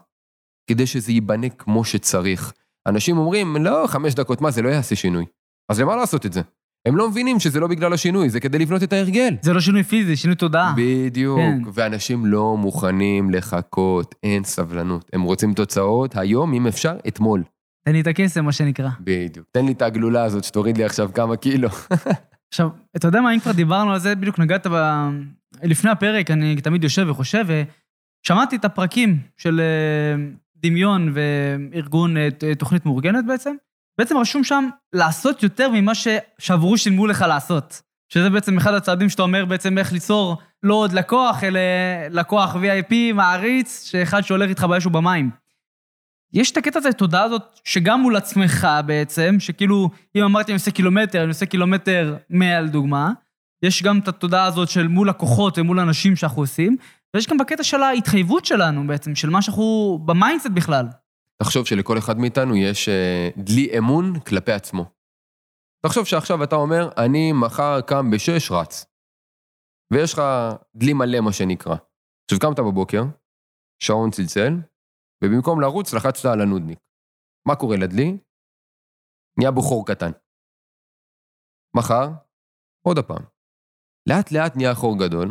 כדי 0.69 0.87
שזה 0.87 1.11
ייבנה 1.11 1.49
כמו 1.49 1.85
שצריך. 1.85 2.53
אנשים 2.87 3.17
אומרים, 3.17 3.55
לא, 3.55 3.87
חמש 3.87 4.13
דקות, 4.13 4.41
מה, 4.41 4.51
זה 4.51 4.61
לא 4.61 4.69
יעשה 4.69 4.95
שינוי. 4.95 5.25
אז 5.71 5.79
למה 5.79 5.95
לעשות 5.95 6.25
את 6.25 6.33
זה? 6.33 6.41
הם 6.85 6.97
לא 6.97 7.09
מבינים 7.09 7.39
שזה 7.39 7.59
לא 7.59 7.67
בגלל 7.67 7.93
השינוי, 7.93 8.29
זה 8.29 8.39
כדי 8.39 8.59
לבנות 8.59 8.83
את 8.83 8.93
ההרגל. 8.93 9.35
זה 9.41 9.53
לא 9.53 9.59
שינוי 9.59 9.83
פיזי, 9.83 10.15
שינוי 10.15 10.35
תודעה. 10.35 10.73
בדיוק, 10.77 11.39
כן. 11.39 11.61
ואנשים 11.73 12.25
לא 12.25 12.57
מוכנים 12.57 13.31
לחכות, 13.31 14.15
אין 14.23 14.43
סבלנות. 14.43 15.09
הם 15.13 15.21
רוצים 15.21 15.53
תוצאות 15.53 16.17
היום, 16.17 16.53
אם 16.53 16.67
אפשר, 16.67 16.97
אתמול. 17.07 17.43
תן 17.85 17.91
לי 17.91 18.01
את 18.01 18.07
הקסם, 18.07 18.45
מה 18.45 18.51
שנקרא. 18.51 18.89
בדיוק. 19.01 19.45
תן 19.51 19.65
לי 19.65 19.71
את 19.71 19.81
הגלולה 19.81 20.23
הזאת 20.23 20.43
שתוריד 20.43 20.77
לי 20.77 20.83
עכשיו 20.83 21.09
כמה 21.13 21.35
קילו. 21.35 21.69
עכשיו, 22.53 22.69
אתה 22.95 23.07
יודע 23.07 23.21
מה, 23.21 23.33
אם 23.33 23.39
כבר 23.39 23.51
דיברנו 23.51 23.93
על 23.93 23.99
זה, 23.99 24.15
בדיוק 24.15 24.39
נגעת 24.39 24.67
ב... 24.67 25.09
לפני 25.63 25.89
הפרק, 25.89 26.31
אני 26.31 26.61
תמיד 26.61 26.83
יושב 26.83 27.07
וחושב, 27.09 27.45
ושמעתי 27.47 28.55
את 28.55 28.65
הפרקים 28.65 29.17
של 29.37 29.59
אה, 29.59 30.25
דמיון 30.55 31.13
וארגון 31.13 32.17
אה, 32.17 32.29
תוכנית 32.57 32.85
מאורגנת 32.85 33.25
בעצם. 33.27 33.55
בעצם 33.99 34.17
רשום 34.17 34.43
שם 34.43 34.69
לעשות 34.93 35.43
יותר 35.43 35.69
ממה 35.69 35.95
ש- 35.95 36.07
שעברו 36.39 36.77
שילמו 36.77 37.07
לך 37.07 37.25
לעשות. 37.27 37.81
שזה 38.13 38.29
בעצם 38.29 38.57
אחד 38.57 38.73
הצעדים 38.73 39.09
שאתה 39.09 39.21
אומר 39.21 39.45
בעצם 39.45 39.77
איך 39.77 39.93
ליצור 39.93 40.37
לא 40.63 40.73
עוד 40.75 40.93
לקוח, 40.93 41.43
אלא 41.43 41.59
לקוח 42.09 42.55
VIP 42.55 43.13
מעריץ, 43.13 43.83
שאחד 43.91 44.21
שהולך 44.21 44.49
איתך 44.49 44.63
באש 44.63 44.85
ובמים. 44.85 45.29
יש 46.33 46.51
את 46.51 46.57
הקטע 46.57 46.79
הזה, 46.79 46.89
התודעה 46.89 47.23
הזאת, 47.23 47.59
שגם 47.63 48.01
מול 48.01 48.15
עצמך 48.15 48.67
בעצם, 48.85 49.35
שכאילו, 49.39 49.89
אם 50.15 50.23
אמרתי 50.23 50.51
אני 50.51 50.57
עושה 50.57 50.71
קילומטר, 50.71 51.19
אני 51.19 51.29
עושה 51.29 51.45
קילומטר 51.45 52.15
100 52.29 52.61
לדוגמה, 52.61 53.11
יש 53.63 53.83
גם 53.83 53.99
את 53.99 54.07
התודעה 54.07 54.45
הזאת 54.45 54.69
של 54.69 54.87
מול 54.87 55.09
לקוחות 55.09 55.57
ומול 55.57 55.79
אנשים 55.79 56.15
שאנחנו 56.15 56.41
עושים, 56.41 56.77
ויש 57.13 57.27
גם 57.27 57.37
בקטע 57.37 57.63
של 57.63 57.83
ההתחייבות 57.83 58.45
שלנו 58.45 58.87
בעצם, 58.87 59.15
של 59.15 59.29
מה 59.29 59.41
שאנחנו 59.41 59.99
ב 60.05 60.11
mindset 60.11 60.49
בכלל. 60.53 60.85
תחשוב 61.43 61.65
שלכל 61.65 61.97
אחד 61.97 62.17
מאיתנו 62.17 62.55
יש 62.55 62.89
אה, 62.89 63.29
דלי 63.45 63.77
אמון 63.77 64.19
כלפי 64.27 64.51
עצמו. 64.51 64.83
תחשוב 65.85 66.05
שעכשיו 66.05 66.43
אתה 66.43 66.55
אומר, 66.55 66.83
אני 67.03 67.31
מחר 67.43 67.81
קם 67.89 68.05
בשש, 68.13 68.51
רץ. 68.51 68.85
ויש 69.93 70.13
לך 70.13 70.21
דלי 70.75 70.93
מלא, 70.93 71.19
מה 71.25 71.33
שנקרא. 71.33 71.75
עכשיו 72.25 72.39
קמת 72.39 72.59
בבוקר, 72.59 73.03
שעון 73.83 74.11
צלצל, 74.11 74.53
ובמקום 75.23 75.61
לרוץ 75.61 75.93
לחצת 75.93 76.25
על 76.25 76.41
הנודניק. 76.41 76.79
מה 77.47 77.55
קורה 77.55 77.77
לדלי? 77.77 78.17
נהיה 79.37 79.51
בו 79.51 79.85
קטן. 79.85 80.11
מחר, 81.77 82.07
עוד 82.85 82.97
הפעם. 82.97 83.23
לאט 84.09 84.31
לאט 84.31 84.55
נהיה 84.55 84.75
חור 84.75 84.95
גדול, 84.99 85.27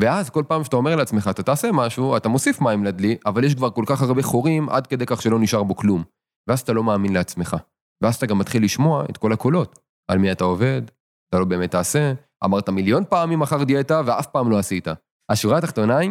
ואז 0.00 0.30
כל 0.30 0.44
פעם 0.48 0.64
שאתה 0.64 0.76
אומר 0.76 0.96
לעצמך, 0.96 1.28
אתה 1.30 1.42
תעשה 1.42 1.72
משהו, 1.72 2.16
אתה 2.16 2.28
מוסיף 2.28 2.60
מים 2.60 2.84
לדלי, 2.84 3.16
אבל 3.26 3.44
יש 3.44 3.54
כבר 3.54 3.70
כל 3.70 3.84
כך 3.86 4.02
הרבה 4.02 4.22
חורים 4.22 4.68
עד 4.68 4.86
כדי 4.86 5.06
כך 5.06 5.22
שלא 5.22 5.38
נשאר 5.38 5.62
בו 5.62 5.76
כלום. 5.76 6.04
ואז 6.48 6.60
אתה 6.60 6.72
לא 6.72 6.84
מאמין 6.84 7.12
לעצמך. 7.12 7.56
ואז 8.02 8.14
אתה 8.14 8.26
גם 8.26 8.38
מתחיל 8.38 8.64
לשמוע 8.64 9.04
את 9.10 9.16
כל 9.16 9.32
הקולות. 9.32 9.78
על 10.10 10.18
מי 10.18 10.32
אתה 10.32 10.44
עובד, 10.44 10.82
אתה 11.28 11.38
לא 11.38 11.44
באמת 11.44 11.70
תעשה, 11.70 12.12
אמרת 12.44 12.68
מיליון 12.68 13.04
פעמים 13.08 13.38
מחר 13.38 13.64
דיאטה 13.64 14.02
ואף 14.06 14.26
פעם 14.26 14.50
לא 14.50 14.58
עשית. 14.58 14.88
השורה 15.30 15.58
התחתונה 15.58 15.96
היא 15.96 16.10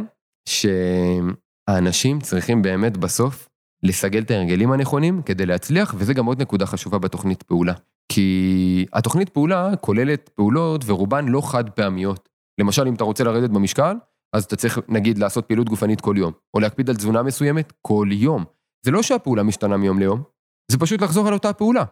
שהאנשים 0.50 2.20
צריכים 2.20 2.62
באמת 2.62 2.98
בסוף 2.98 3.50
לסגל 3.84 4.22
את 4.22 4.32
ההרגלים 4.32 4.72
הנכונים 4.72 5.22
כדי 5.22 5.46
להצליח, 5.46 5.96
וזה 5.98 6.14
גם 6.14 6.26
עוד 6.26 6.42
נקודה 6.42 6.66
חשובה 6.66 6.98
בתוכנית 6.98 7.44
פעולה. 7.44 7.74
כי 8.12 8.86
התוכנית 8.94 9.30
פעולה 9.30 9.76
כוללת 9.76 10.30
פעולות 10.30 10.82
ורובן 10.86 11.28
לא 11.28 11.42
חד 11.52 11.70
פעמיות. 11.70 12.30
למשל, 12.62 12.88
אם 12.88 12.96
אתה 12.96 13.04
רוצה 13.04 13.24
לרדת 13.24 13.50
במשקל, 13.50 13.96
אז 14.36 14.44
אתה 14.44 14.56
צריך, 14.56 14.80
נגיד, 14.88 15.18
לעשות 15.18 15.46
פעילות 15.46 15.70
גופנית 15.70 16.02
כל 16.02 16.16
יום, 16.18 16.34
או 16.54 16.60
להקפיד 16.60 16.90
על 16.90 16.96
תזונה 16.96 17.24
מסוימת 17.24 17.74
כל 17.82 18.08
יום. 18.12 18.46
זה 18.86 18.92
לא 18.92 19.04
שהפעולה 19.04 19.44
משתנה 19.44 19.78
מיום 19.78 20.00
ליום, 20.00 20.24
זה 20.72 20.78
פשוט 20.80 21.02
לחזור 21.02 21.28
על 21.28 21.34
אותה 21.34 21.54
פעולה. 21.54 21.84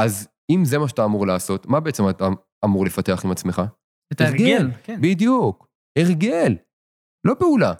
אז 0.00 0.28
אם 0.50 0.64
זה 0.64 0.78
מה 0.78 0.88
שאתה 0.88 1.04
אמור 1.04 1.26
לעשות, 1.26 1.66
מה 1.66 1.80
בעצם 1.80 2.08
אתה 2.10 2.28
אמור 2.64 2.84
לפתח 2.84 3.24
עם 3.24 3.30
עצמך? 3.30 3.62
את 4.12 4.20
ההרגל, 4.20 4.70
כן. 4.84 5.00
בדיוק, 5.00 5.68
הרגל, 5.98 6.56
לא 7.26 7.34
פעולה. 7.38 7.74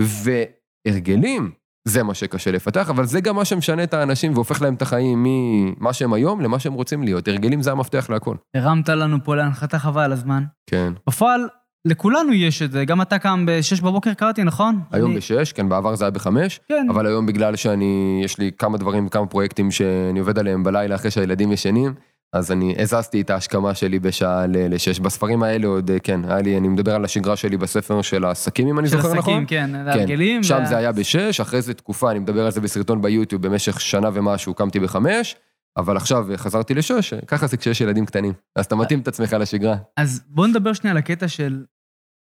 והרגלים, 0.00 1.52
זה 1.88 2.02
מה 2.02 2.14
שקשה 2.14 2.50
לפתח, 2.50 2.90
אבל 2.90 3.04
זה 3.06 3.20
גם 3.20 3.36
מה 3.36 3.44
שמשנה 3.44 3.82
את 3.82 3.94
האנשים 3.94 4.32
והופך 4.34 4.62
להם 4.62 4.74
את 4.74 4.82
החיים 4.82 5.22
ממה 5.26 5.92
שהם 5.92 6.12
היום 6.12 6.40
למה 6.40 6.58
שהם 6.58 6.72
רוצים 6.72 7.02
להיות. 7.02 7.28
הרגלים 7.28 7.62
זה 7.62 7.72
המפתח 7.72 8.10
להכל. 8.10 8.34
הרמת 8.56 8.88
לנו 8.88 9.16
פה 9.24 9.36
להנחתה 9.36 9.78
חבל 9.78 10.02
על 10.02 10.12
הזמן. 10.12 10.42
כן. 10.70 10.92
בפועל, 11.08 11.48
לכולנו 11.84 12.32
יש 12.32 12.62
את 12.62 12.72
זה. 12.72 12.84
גם 12.84 13.02
אתה 13.02 13.18
קם 13.18 13.46
ב-6 13.46 13.82
בבוקר, 13.82 14.14
קראתי, 14.14 14.42
נכון? 14.44 14.80
היום 14.92 15.10
אני- 15.10 15.16
בשש, 15.18 15.52
כן, 15.52 15.68
בעבר 15.68 15.94
זה 15.94 16.04
היה 16.04 16.10
בחמש, 16.10 16.60
כן. 16.68 16.86
אבל 16.90 17.06
היום 17.06 17.26
בגלל 17.26 17.56
שאני, 17.56 18.20
יש 18.24 18.38
לי 18.38 18.50
כמה 18.58 18.78
דברים, 18.78 19.08
כמה 19.08 19.26
פרויקטים 19.26 19.70
שאני 19.70 20.18
עובד 20.18 20.38
עליהם 20.38 20.62
בלילה 20.64 20.94
אחרי 20.94 21.10
שהילדים 21.10 21.52
ישנים, 21.52 21.94
אז 22.32 22.52
אני 22.52 22.74
הזזתי 22.78 23.20
את 23.20 23.30
ההשכמה 23.30 23.74
שלי 23.74 23.98
בשעה 23.98 24.44
לשש. 24.46 25.00
בספרים 25.00 25.42
האלה 25.42 25.66
עוד, 25.66 25.90
אה, 25.90 25.98
כן, 25.98 26.20
היה 26.24 26.40
לי, 26.42 26.58
אני 26.58 26.68
מדבר 26.68 26.94
על 26.94 27.04
השגרה 27.04 27.36
שלי 27.36 27.56
בספר 27.56 28.02
של 28.02 28.24
העסקים, 28.24 28.68
אם 28.68 28.78
אני 28.78 28.88
של 28.88 28.96
זוכר 28.96 29.08
נכון. 29.14 29.18
עסקים, 29.18 29.46
כן, 29.46 29.74
ההרגלים. 29.74 30.42
שם 30.42 30.54
וה- 30.54 30.66
זה 30.66 30.76
היה 30.76 30.92
בשש, 30.92 31.40
אחרי 31.40 31.62
זה 31.62 31.74
תקופה, 31.74 32.10
אני 32.10 32.18
מדבר 32.18 32.44
על 32.44 32.50
זה 32.50 32.60
בסרטון 32.60 33.02
ביוטיוב, 33.02 33.42
במשך 33.42 33.80
שנה 33.80 34.08
ומשהו 34.14 34.54
קמתי 34.54 34.80
בחמש, 34.80 35.36
אבל 35.76 35.96
עכשיו 35.96 36.26
חזרתי 36.36 36.74
לשש, 36.74 37.14
ככה 37.14 37.46
זה 37.46 37.56
כשיש 37.56 37.80
ילדים 37.80 38.06
קטנים. 38.06 38.32
אז 38.56 38.64
אתה 38.64 38.76
מתאים 38.76 39.00
את 39.00 39.08
עצמך 39.08 39.32
לשגרה. 39.32 39.76
אז 39.96 40.22
בואו 40.28 40.46
נדבר 40.46 40.72
שנייה 40.72 40.92
על 40.92 40.98
הקטע 40.98 41.28
של 41.28 41.64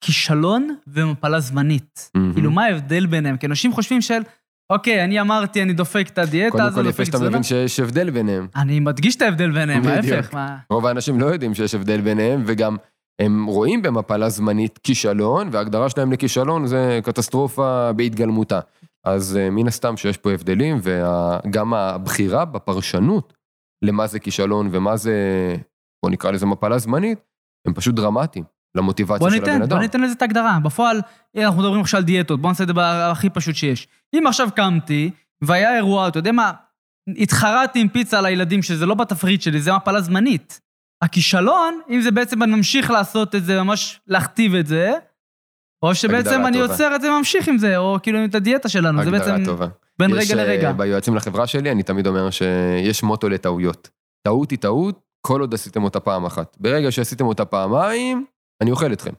כישלון 0.01 0.75
ומפלה 0.87 1.41
זמנית. 1.41 2.11
מהמם. 2.15 2.33
כאילו, 2.33 2.51
מה 2.51 2.65
ההבדל 2.65 3.07
ביניהם? 3.07 3.37
כי 3.37 3.47
אנשים 3.47 3.73
חושבים 3.73 4.01
של, 4.01 4.19
אוקיי, 4.73 5.05
אני 5.05 5.21
אמרתי, 5.21 5.63
אני 5.63 5.73
דופק 5.73 6.09
את 6.09 6.19
הדיאטה, 6.19 6.51
קודם 6.53 6.65
אז 6.65 6.75
כל 6.75 6.81
אני 6.81 6.89
יפה 6.89 6.97
דופק 6.97 7.05
שאתה 7.05 7.17
תזונה. 7.17 7.31
מבין 7.31 7.43
שיש 7.43 7.81
הבדל 7.81 8.11
ביניהם. 8.11 8.47
אני 8.57 8.81
מדגיש 8.81 9.17
את 9.17 9.23
ההבדל 9.23 9.51
ביניהם. 9.51 9.87
ההפך. 9.87 10.35
מה- 10.35 10.57
רוב 10.71 10.87
האנשים 10.87 11.21
לא 11.21 11.27
יודעים 11.27 11.55
שיש 11.55 11.75
הבדל 11.75 12.01
ביניהם, 12.01 12.43
וגם 12.47 12.77
הם 13.23 13.47
רואים 13.47 13.83
במפלה 13.83 14.29
זמנית 14.29 14.79
כישלון, 14.79 15.49
וההגדרה 15.53 15.91
שלהם 15.91 16.13
לכישלון 16.13 16.67
זה 16.67 17.01
קטסטרופה 17.05 17.93
בהתגלמותה. 17.97 18.61
אז 19.05 19.37
אה, 19.37 19.51
מן 19.51 19.67
הסתם 19.69 19.97
שיש 19.97 20.17
פה 20.17 20.31
הבדלים, 20.33 20.79
וגם 20.83 21.75
הבחירה 21.75 22.45
בפרשנות 22.45 23.33
למה 23.85 24.07
זה 24.07 24.19
כישלון 24.19 24.69
ומה 24.73 24.97
זה, 24.97 25.15
בוא 26.05 26.11
נקרא 26.11 26.31
לזה 26.31 26.47
מפלה 26.47 26.79
זמנית, 26.79 27.19
הם 27.67 27.75
פשוט 27.75 27.95
דרמטיים 27.95 28.45
למוטיבציה 28.77 29.31
של 29.31 29.37
הבן 29.37 29.45
ניתן, 29.45 29.63
אדם. 29.63 29.69
בוא 29.69 29.79
ניתן 29.79 30.01
לזה 30.01 30.13
את 30.13 30.23
ההגדרה. 30.23 30.59
בפועל, 30.63 31.01
הנה, 31.35 31.47
אנחנו 31.47 31.61
מדברים 31.61 31.81
עכשיו 31.81 31.99
על 31.99 32.05
דיאטות, 32.05 32.41
בוא 32.41 32.51
נעשה 32.51 32.65
את 32.65 32.69
זה 32.69 32.75
הכי 33.11 33.31
פשוט 33.31 33.55
שיש. 33.55 33.89
אם 34.15 34.27
עכשיו 34.27 34.49
קמתי, 34.57 35.11
והיה 35.43 35.77
אירוע, 35.77 36.09
אתה 36.09 36.19
יודע 36.19 36.33
מה, 36.33 36.53
התחרתי 37.19 37.81
עם 37.81 37.89
פיצה 37.89 38.19
על 38.19 38.27
הילדים, 38.27 38.63
שזה 38.63 38.87
לא 38.87 38.95
בתפריט 38.95 39.43
שלי, 39.43 39.61
זה 39.61 39.73
מפלה 39.73 40.01
זמנית. 40.01 40.61
הכישלון, 41.03 41.81
אם 41.91 42.01
זה 42.01 42.11
בעצם 42.11 42.43
אני 42.43 42.55
ממשיך 42.55 42.91
לעשות 42.91 43.35
את 43.35 43.45
זה, 43.45 43.63
ממש 43.63 44.01
להכתיב 44.07 44.55
את 44.55 44.67
זה, 44.67 44.93
או 45.83 45.95
שבעצם 45.95 46.47
אני 46.47 46.59
טובה. 46.59 46.73
עוצר 46.73 46.97
את 46.97 47.01
זה 47.01 47.13
וממשיך 47.13 47.49
עם 47.49 47.59
זה, 47.59 47.77
או 47.77 47.99
כאילו 48.03 48.25
את 48.25 48.35
הדיאטה 48.35 48.69
שלנו, 48.69 49.05
זה 49.05 49.11
בעצם 49.11 49.45
טובה. 49.45 49.67
בין 49.99 50.11
יש, 50.11 50.31
רגע 50.31 50.43
אה, 50.43 50.47
לרגע. 50.47 50.73
ביועצים 50.73 51.17
לחברה 51.17 51.47
שלי, 51.47 51.71
אני 51.73 51.83
תמיד 51.83 52.07
אומר 52.07 52.31
שיש 52.31 53.03
מוטו 53.03 53.29
לטעויות. 53.29 53.91
טעות 54.23 54.51
היא 54.51 54.59
טעות, 54.59 55.01
כל 55.21 55.41
עוד 55.41 55.55
עשיתם 55.55 55.85
אותה 55.85 56.01
פעם 56.01 56.25
אחת. 56.25 56.57
ברגע 56.61 56.91
שעשיתם 56.91 57.25
אותה 57.25 57.45
פעמיים, 57.45 58.25
אני 58.63 58.71
אוכל 58.71 58.93
אתכם. 58.93 59.13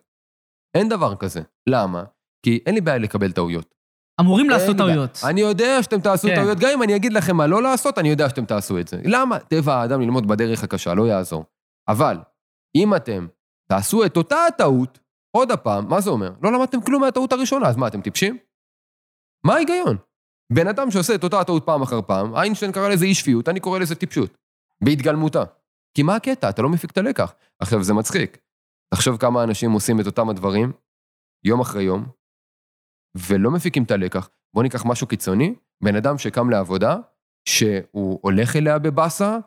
אין 0.75 0.89
דבר 0.89 1.15
כזה. 1.15 1.41
למה? 1.69 2.03
כי 2.43 2.59
אין 2.65 2.75
לי 2.75 2.81
בעיה 2.81 2.97
לקבל 2.97 3.31
טעויות. 3.31 3.75
אמורים 4.19 4.49
לעשות. 4.49 4.77
טעויות. 4.77 5.19
אני 5.29 5.41
יודע 5.41 5.83
שאתם 5.83 6.01
תעשו 6.01 6.27
כן. 6.27 6.35
טעויות, 6.35 6.57
גם 6.57 6.69
אם 6.73 6.83
אני 6.83 6.95
אגיד 6.95 7.13
לכם 7.13 7.35
מה 7.35 7.47
לא 7.47 7.61
לעשות, 7.61 7.97
אני 7.97 8.09
יודע 8.09 8.29
שאתם 8.29 8.45
תעשו 8.45 8.79
את 8.79 8.87
זה. 8.87 9.01
למה? 9.03 9.39
טבע 9.39 9.75
האדם 9.75 10.01
ללמוד 10.01 10.27
בדרך 10.27 10.63
הקשה, 10.63 10.93
לא 10.93 11.07
יעזור. 11.07 11.45
אבל, 11.87 12.17
אם 12.75 12.95
אתם 12.95 13.27
תעשו 13.69 14.05
את 14.05 14.17
אותה 14.17 14.45
הטעות, 14.45 14.99
עוד 15.31 15.51
הפעם, 15.51 15.89
מה 15.89 16.01
זה 16.01 16.09
אומר? 16.09 16.31
לא 16.43 16.51
למדתם 16.51 16.81
כלום 16.81 17.01
מהטעות 17.01 17.33
הראשונה, 17.33 17.67
אז 17.67 17.75
מה, 17.75 17.87
אתם 17.87 18.01
טיפשים? 18.01 18.37
מה 19.43 19.53
ההיגיון? 19.53 19.97
בן 20.53 20.67
אדם 20.67 20.91
שעושה 20.91 21.15
את 21.15 21.23
אותה 21.23 21.39
הטעות 21.39 21.65
פעם 21.65 21.81
אחר 21.81 22.01
פעם, 22.01 22.35
איינשטיין 22.35 22.71
קרא 22.71 22.89
לזה 22.89 23.05
אי 23.05 23.13
שפיות, 23.13 23.49
אני 23.49 23.59
קורא 23.59 23.79
לזה 23.79 23.95
טיפשות. 23.95 24.37
בהתגלמותה. 24.83 25.43
כי 25.93 26.03
מה 26.03 26.15
הקטע? 26.15 26.49
אתה 26.49 26.61
לא 26.61 26.69
מפיק 26.69 26.91
את 26.91 26.97
הלקח. 26.97 27.33
עכשיו, 27.59 27.83
זה 27.83 27.93
מצחיק. 27.93 28.37
תחשוב 28.93 29.17
כמה 29.17 29.43
אנשים 29.43 29.71
עושים 29.71 29.99
את 29.99 30.05
אותם 30.05 30.29
הדברים, 30.29 30.71
יום 31.45 31.59
אחרי 31.59 31.83
יום, 31.83 32.05
ולא 33.29 33.51
מפיקים 33.51 33.83
את 33.83 33.91
הלקח. 33.91 34.29
בוא 34.55 34.63
ניקח 34.63 34.85
משהו 34.85 35.07
קיצוני, 35.07 35.55
בן 35.83 35.95
אדם 35.95 36.17
שקם 36.17 36.49
לעבודה, 36.49 36.97
שהוא 37.49 38.19
הולך 38.21 38.55
אליה 38.55 38.79
בבאסה, 38.79 39.37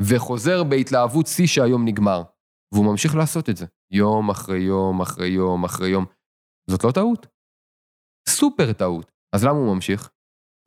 וחוזר 0.00 0.64
בהתלהבות 0.64 1.26
שיא 1.26 1.46
שהיום 1.46 1.84
נגמר. 1.84 2.22
והוא 2.74 2.86
ממשיך 2.90 3.14
לעשות 3.14 3.48
את 3.48 3.56
זה, 3.56 3.66
יום 3.92 4.30
אחרי 4.30 4.58
יום 4.58 5.00
אחרי 5.00 5.28
יום 5.28 5.64
אחרי 5.64 5.88
יום. 5.88 6.04
זאת 6.70 6.84
לא 6.84 6.92
טעות. 6.92 7.26
סופר 8.28 8.72
טעות. 8.72 9.12
אז 9.34 9.44
למה 9.44 9.58
הוא 9.58 9.74
ממשיך? 9.74 10.10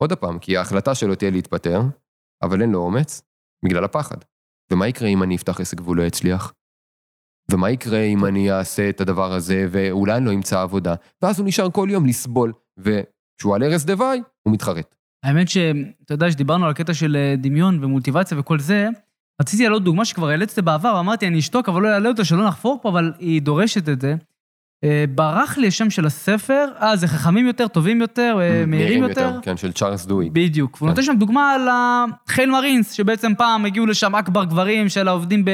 עוד 0.02 0.12
פעם, 0.12 0.38
כי 0.38 0.56
ההחלטה 0.56 0.94
שלו 0.94 1.14
תהיה 1.14 1.30
להתפטר, 1.30 1.80
אבל 2.42 2.62
אין 2.62 2.70
לו 2.70 2.78
אומץ, 2.78 3.22
בגלל 3.64 3.84
הפחד. 3.84 4.16
ומה 4.72 4.88
יקרה 4.88 5.08
אם 5.08 5.22
אני 5.22 5.36
אפתח 5.36 5.60
עסק 5.60 5.80
והוא 5.80 5.96
לא 5.96 6.02
יצליח? 6.02 6.52
ומה 7.52 7.70
יקרה 7.70 8.00
אם 8.00 8.24
אני 8.24 8.52
אעשה 8.52 8.88
את 8.88 9.00
הדבר 9.00 9.32
הזה 9.32 9.66
ואולי 9.70 10.16
אני 10.16 10.26
לא 10.26 10.32
אמצא 10.32 10.60
עבודה? 10.60 10.94
ואז 11.22 11.38
הוא 11.38 11.46
נשאר 11.46 11.70
כל 11.70 11.88
יום 11.90 12.06
לסבול, 12.06 12.52
וכשהוא 12.78 13.54
על 13.54 13.62
ערש 13.62 13.84
דווי, 13.84 14.22
הוא 14.42 14.54
מתחרט. 14.54 14.94
האמת 15.24 15.48
שאתה 15.48 16.14
יודע 16.14 16.30
שדיברנו 16.30 16.64
על 16.64 16.70
הקטע 16.70 16.94
של 16.94 17.16
אה, 17.16 17.34
דמיון 17.36 17.84
ומולטיבציה 17.84 18.38
וכל 18.38 18.58
זה, 18.58 18.88
רציתי 19.40 19.62
להעלות 19.62 19.84
דוגמה 19.84 20.04
שכבר 20.04 20.30
אותה 20.30 20.62
בעבר, 20.62 21.00
אמרתי 21.00 21.26
אני 21.26 21.38
אשתוק 21.38 21.68
אבל 21.68 21.82
לא 21.82 21.88
אעלה 21.88 22.08
אותה 22.08 22.24
שלא 22.24 22.46
נחפור 22.46 22.78
פה, 22.82 22.88
אבל 22.88 23.12
היא 23.18 23.42
דורשת 23.42 23.88
את 23.88 24.00
זה. 24.00 24.14
אה, 24.84 25.04
ברח 25.14 25.58
לי 25.58 25.66
השם 25.68 25.90
של 25.90 26.06
הספר, 26.06 26.66
אה, 26.82 26.96
זה 26.96 27.08
חכמים 27.08 27.46
יותר, 27.46 27.68
טובים 27.68 28.00
יותר, 28.00 28.38
אה, 28.40 28.66
מהירים 28.66 29.02
יותר. 29.02 29.38
כן, 29.42 29.56
של 29.56 29.72
צ'ארלס 29.72 30.06
דואי. 30.06 30.30
בדיוק. 30.30 30.76
והוא 30.76 30.86
כן. 30.86 30.90
נותן 30.90 31.02
שם 31.02 31.16
דוגמה 31.18 31.52
על 31.52 31.68
החיל 31.70 32.50
מרינס, 32.50 32.92
שבעצם 32.92 33.32
פעם 33.38 33.64
הגיעו 33.64 33.86
לשם 33.86 34.16
אכבר 34.16 34.44
גברים 34.44 34.88
של 34.88 35.08
העובדים 35.08 35.44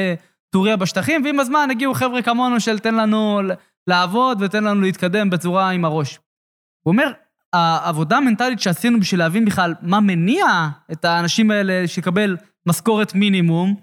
בטוריה 0.49 0.77
בשטחים, 0.77 1.23
ועם 1.25 1.39
הזמן 1.39 1.67
הגיעו 1.71 1.93
חבר'ה 1.93 2.21
כמונו 2.21 2.59
של 2.59 2.79
תן 2.79 2.95
לנו 2.95 3.41
לעבוד 3.87 4.41
ותן 4.41 4.63
לנו 4.63 4.81
להתקדם 4.81 5.29
בצורה 5.29 5.69
עם 5.69 5.85
הראש. 5.85 6.19
הוא 6.83 6.91
אומר, 6.91 7.11
העבודה 7.53 8.17
המנטלית 8.17 8.59
שעשינו 8.59 8.99
בשביל 8.99 9.19
להבין 9.19 9.45
בכלל 9.45 9.73
מה 9.81 9.99
מניע 9.99 10.45
את 10.91 11.05
האנשים 11.05 11.51
האלה 11.51 11.87
שיקבל 11.87 12.37
משכורת 12.65 13.15
מינימום, 13.15 13.75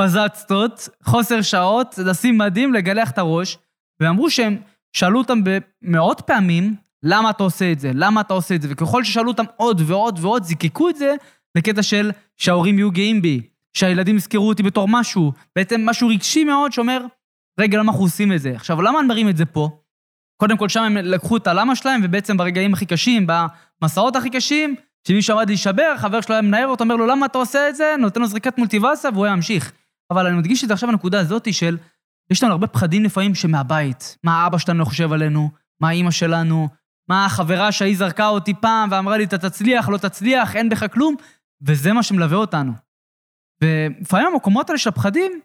פזצטות, 0.00 0.88
חוסר 1.02 1.42
שעות, 1.42 1.98
לשים 2.06 2.38
מדים, 2.38 2.74
לגלח 2.74 3.10
את 3.10 3.18
הראש, 3.18 3.58
ואמרו 4.00 4.30
שהם 4.30 4.56
שאלו 4.92 5.18
אותם 5.18 5.40
במאות 5.44 6.20
פעמים, 6.20 6.74
למה 7.02 7.30
אתה 7.30 7.42
עושה 7.42 7.72
את 7.72 7.80
זה? 7.80 7.90
למה 7.94 8.20
אתה 8.20 8.34
עושה 8.34 8.54
את 8.54 8.62
זה? 8.62 8.68
וככל 8.70 9.04
ששאלו 9.04 9.28
אותם 9.28 9.44
עוד 9.56 9.82
ועוד 9.86 10.18
ועוד, 10.22 10.42
זיקקו 10.42 10.88
את 10.88 10.96
זה 10.96 11.14
לקטע 11.54 11.82
של 11.82 12.10
שההורים 12.36 12.78
יהיו 12.78 12.90
גאים 12.90 13.22
בי, 13.22 13.40
שהילדים 13.78 14.16
יזכרו 14.16 14.48
אותי 14.48 14.62
בתור 14.62 14.88
משהו, 14.88 15.32
בעצם 15.56 15.86
משהו 15.86 16.08
רגשי 16.08 16.44
מאוד 16.44 16.72
שאומר, 16.72 17.00
רגע, 17.60 17.78
למה 17.78 17.92
אנחנו 17.92 18.04
עושים 18.04 18.32
את 18.32 18.40
זה? 18.40 18.52
עכשיו, 18.54 18.82
למה 18.82 19.00
אני 19.00 19.08
מרים 19.08 19.28
את 19.28 19.36
זה 19.36 19.44
פה? 19.44 19.80
קודם 20.40 20.56
כל, 20.56 20.68
שם 20.68 20.82
הם 20.82 20.96
לקחו 20.96 21.36
את 21.36 21.46
הלמה 21.46 21.76
שלהם, 21.76 22.00
ובעצם 22.04 22.36
ברגעים 22.36 22.72
הכי 22.72 22.86
קשים, 22.86 23.26
במסעות 23.82 24.16
הכי 24.16 24.30
קשים, 24.30 24.74
שמישהו 25.08 25.38
עמד 25.38 25.48
להישבר, 25.48 25.94
חבר 25.96 26.20
שלו 26.20 26.34
היה 26.34 26.42
מנער 26.42 26.66
אותו, 26.66 26.84
אומר 26.84 26.96
לו, 26.96 27.06
למה 27.06 27.26
אתה 27.26 27.38
עושה 27.38 27.68
את 27.68 27.76
זה? 27.76 27.94
נותן 27.98 28.20
לו 28.20 28.26
זריקת 28.26 28.58
מולטיבאסה, 28.58 29.08
והוא 29.12 29.24
היה 29.24 29.36
ממשיך. 29.36 29.72
אבל 30.10 30.26
אני 30.26 30.36
מדגיש 30.36 30.62
את 30.62 30.68
זה 30.68 30.74
עכשיו 30.74 30.90
הנקודה 30.90 31.20
הזאת 31.20 31.54
של, 31.54 31.76
יש 32.30 32.42
לנו 32.42 32.52
הרבה 32.52 32.66
פחדים 32.66 33.04
לפעמים 33.04 33.34
שמהבית. 33.34 34.18
מה 34.24 34.46
אבא 34.46 34.58
שלנו 34.58 34.86
חושב 34.86 35.12
עלינו? 35.12 35.50
מה 35.80 35.90
אימא 35.90 36.10
שלנו? 36.10 36.68
מה 37.08 37.24
החברה 37.26 37.72
שהיא 37.72 37.96
זרקה 37.96 38.28
אותי 38.28 38.54
פעם 38.54 38.88
ואמרה 38.92 39.16
לי, 39.16 39.24
אתה 39.24 39.38
תצליח, 39.38 39.88
לא 39.88 39.98
תצליח, 39.98 40.56
אין 40.56 40.68
בך 40.68 40.92
כלום? 40.92 41.14
וזה 41.62 41.92
מה 41.92 42.02
שמלווה 42.02 42.36
אותנו. 42.36 42.87
ולפעמים 43.62 44.26
המקומות 44.26 44.70
האלה 44.70 44.78
של 44.78 44.88
הפחדים, 44.88 45.40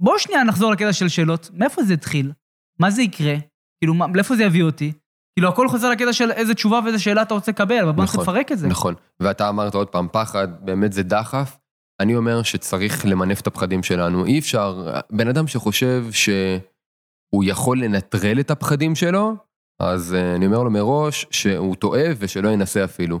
בואו 0.00 0.18
שנייה 0.18 0.44
נחזור 0.44 0.72
לקטע 0.72 0.92
של 0.92 1.08
שאלות. 1.08 1.50
מאיפה 1.54 1.82
זה 1.82 1.94
התחיל? 1.94 2.32
מה 2.80 2.90
זה 2.90 3.02
יקרה? 3.02 3.34
כאילו, 3.82 3.94
מה, 3.94 4.06
לאיפה 4.14 4.36
זה 4.36 4.42
יביא 4.42 4.62
אותי? 4.62 4.92
כאילו, 5.38 5.48
הכל 5.48 5.68
חוזר 5.68 5.90
לקטע 5.90 6.12
של 6.12 6.30
איזה 6.30 6.54
תשובה 6.54 6.80
ואיזה 6.84 6.98
שאלה 6.98 7.22
אתה 7.22 7.34
רוצה 7.34 7.52
לקבל, 7.52 7.78
אבל 7.82 7.92
בוא 7.92 8.04
נכון, 8.04 8.20
נפרק 8.20 8.52
את 8.52 8.58
זה. 8.58 8.68
נכון. 8.68 8.94
ואתה 9.20 9.48
אמרת 9.48 9.74
עוד 9.74 9.88
פעם, 9.88 10.08
פחד, 10.12 10.48
באמת 10.64 10.92
זה 10.92 11.02
דחף. 11.02 11.56
אני 12.00 12.16
אומר 12.16 12.42
שצריך 12.42 13.06
למנף 13.06 13.40
את 13.40 13.46
הפחדים 13.46 13.82
שלנו. 13.82 14.24
אי 14.24 14.38
אפשר, 14.38 14.92
בן 15.10 15.28
אדם 15.28 15.46
שחושב 15.46 16.04
שהוא 16.10 17.44
יכול 17.44 17.84
לנטרל 17.84 18.40
את 18.40 18.50
הפחדים 18.50 18.94
שלו, 18.94 19.36
אז 19.80 20.14
אה, 20.14 20.34
אני 20.36 20.46
אומר 20.46 20.62
לו 20.62 20.70
מראש 20.70 21.26
שהוא 21.30 21.76
טועה 21.76 22.04
ושלא 22.18 22.48
ינסה 22.48 22.84
אפילו. 22.84 23.20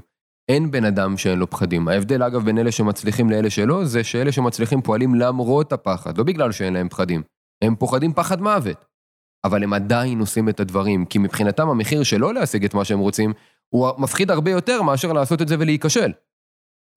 אין 0.50 0.70
בן 0.70 0.84
אדם 0.84 1.16
שאין 1.16 1.38
לו 1.38 1.50
פחדים. 1.50 1.88
ההבדל, 1.88 2.22
אגב, 2.22 2.44
בין 2.44 2.58
אלה 2.58 2.72
שמצליחים 2.72 3.30
לאלה 3.30 3.50
שלא, 3.50 3.84
זה 3.84 4.04
שאלה 4.04 4.32
שמצליחים 4.32 4.82
פועלים 4.82 5.14
למרות 5.14 5.72
הפחד, 5.72 6.18
לא 6.18 6.24
בגלל 6.24 6.52
שאין 6.52 6.72
להם 6.72 6.88
פחדים. 6.88 7.22
הם 7.64 7.76
פוחדים 7.76 8.12
פחד 8.12 8.40
מוות. 8.40 8.84
אבל 9.44 9.62
הם 9.62 9.72
עדיין 9.72 10.20
עושים 10.20 10.48
את 10.48 10.60
הדברים, 10.60 11.04
כי 11.04 11.18
מבחינתם 11.18 11.68
המחיר 11.68 12.02
שלא 12.02 12.34
להשיג 12.34 12.64
את 12.64 12.74
מה 12.74 12.84
שהם 12.84 12.98
רוצים, 12.98 13.32
הוא 13.74 13.88
מפחיד 13.98 14.30
הרבה 14.30 14.50
יותר 14.50 14.82
מאשר 14.82 15.12
לעשות 15.12 15.42
את 15.42 15.48
זה 15.48 15.56
ולהיכשל. 15.58 16.12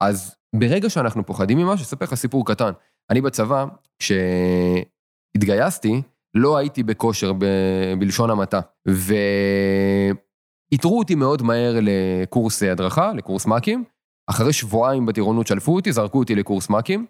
אז 0.02 0.36
ברגע 0.56 0.90
שאנחנו 0.90 1.26
פוחדים 1.26 1.58
ממשהו, 1.58 1.84
אספר 1.84 2.04
לך 2.04 2.14
סיפור 2.14 2.46
קטן. 2.46 2.70
אני 3.10 3.20
בצבא, 3.20 3.66
כשהתגייסתי, 3.98 6.02
לא 6.34 6.56
הייתי 6.56 6.82
בכושר 6.82 7.32
ב- 7.32 7.94
בלשון 7.98 8.30
המעטה, 8.30 8.60
ואיתרו 10.74 10.98
אותי 10.98 11.14
מאוד 11.14 11.42
מהר 11.42 11.74
לקורס 11.82 12.62
הדרכה, 12.62 13.12
לקורס 13.12 13.46
מ"כים. 13.46 13.84
אחרי 14.30 14.52
שבועיים 14.52 15.06
בטירונות 15.06 15.46
שלפו 15.46 15.74
אותי, 15.74 15.92
זרקו 15.92 16.18
אותי 16.18 16.34
לקורס 16.34 16.70
מ"כים, 16.70 17.06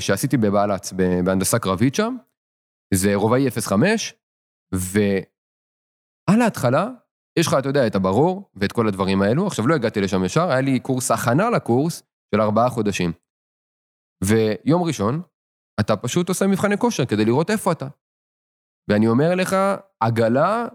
שעשיתי 0.00 0.36
בבעלץ, 0.36 0.92
ב- 0.92 1.20
בהנדסה 1.24 1.58
קרבית 1.58 1.94
שם. 1.94 2.16
זה 2.94 3.14
רובעי 3.14 3.50
05, 3.50 4.14
ועל 4.72 6.42
ההתחלה, 6.42 6.88
יש 7.38 7.46
לך, 7.46 7.56
אתה 7.58 7.68
יודע, 7.68 7.86
את 7.86 7.94
הברור 7.94 8.50
ואת 8.54 8.72
כל 8.72 8.88
הדברים 8.88 9.22
האלו. 9.22 9.46
עכשיו, 9.46 9.66
לא 9.66 9.74
הגעתי 9.74 10.00
לשם 10.00 10.24
ישר, 10.24 10.50
היה 10.50 10.60
לי 10.60 10.80
קורס 10.80 11.10
הכנה 11.10 11.50
לקורס 11.50 12.02
של 12.34 12.40
ארבעה 12.40 12.70
חודשים. 12.70 13.12
ויום 14.24 14.82
ראשון, 14.82 15.22
אתה 15.80 15.96
פשוט 15.96 16.28
עושה 16.28 16.46
מבחני 16.46 16.78
כושר 16.78 17.06
כדי 17.06 17.24
לראות 17.24 17.50
איפה 17.50 17.72
אתה. 17.72 17.88
ואני 18.90 19.08
אומר 19.08 19.34
לך, 19.34 19.56
עגלה, 20.00 20.66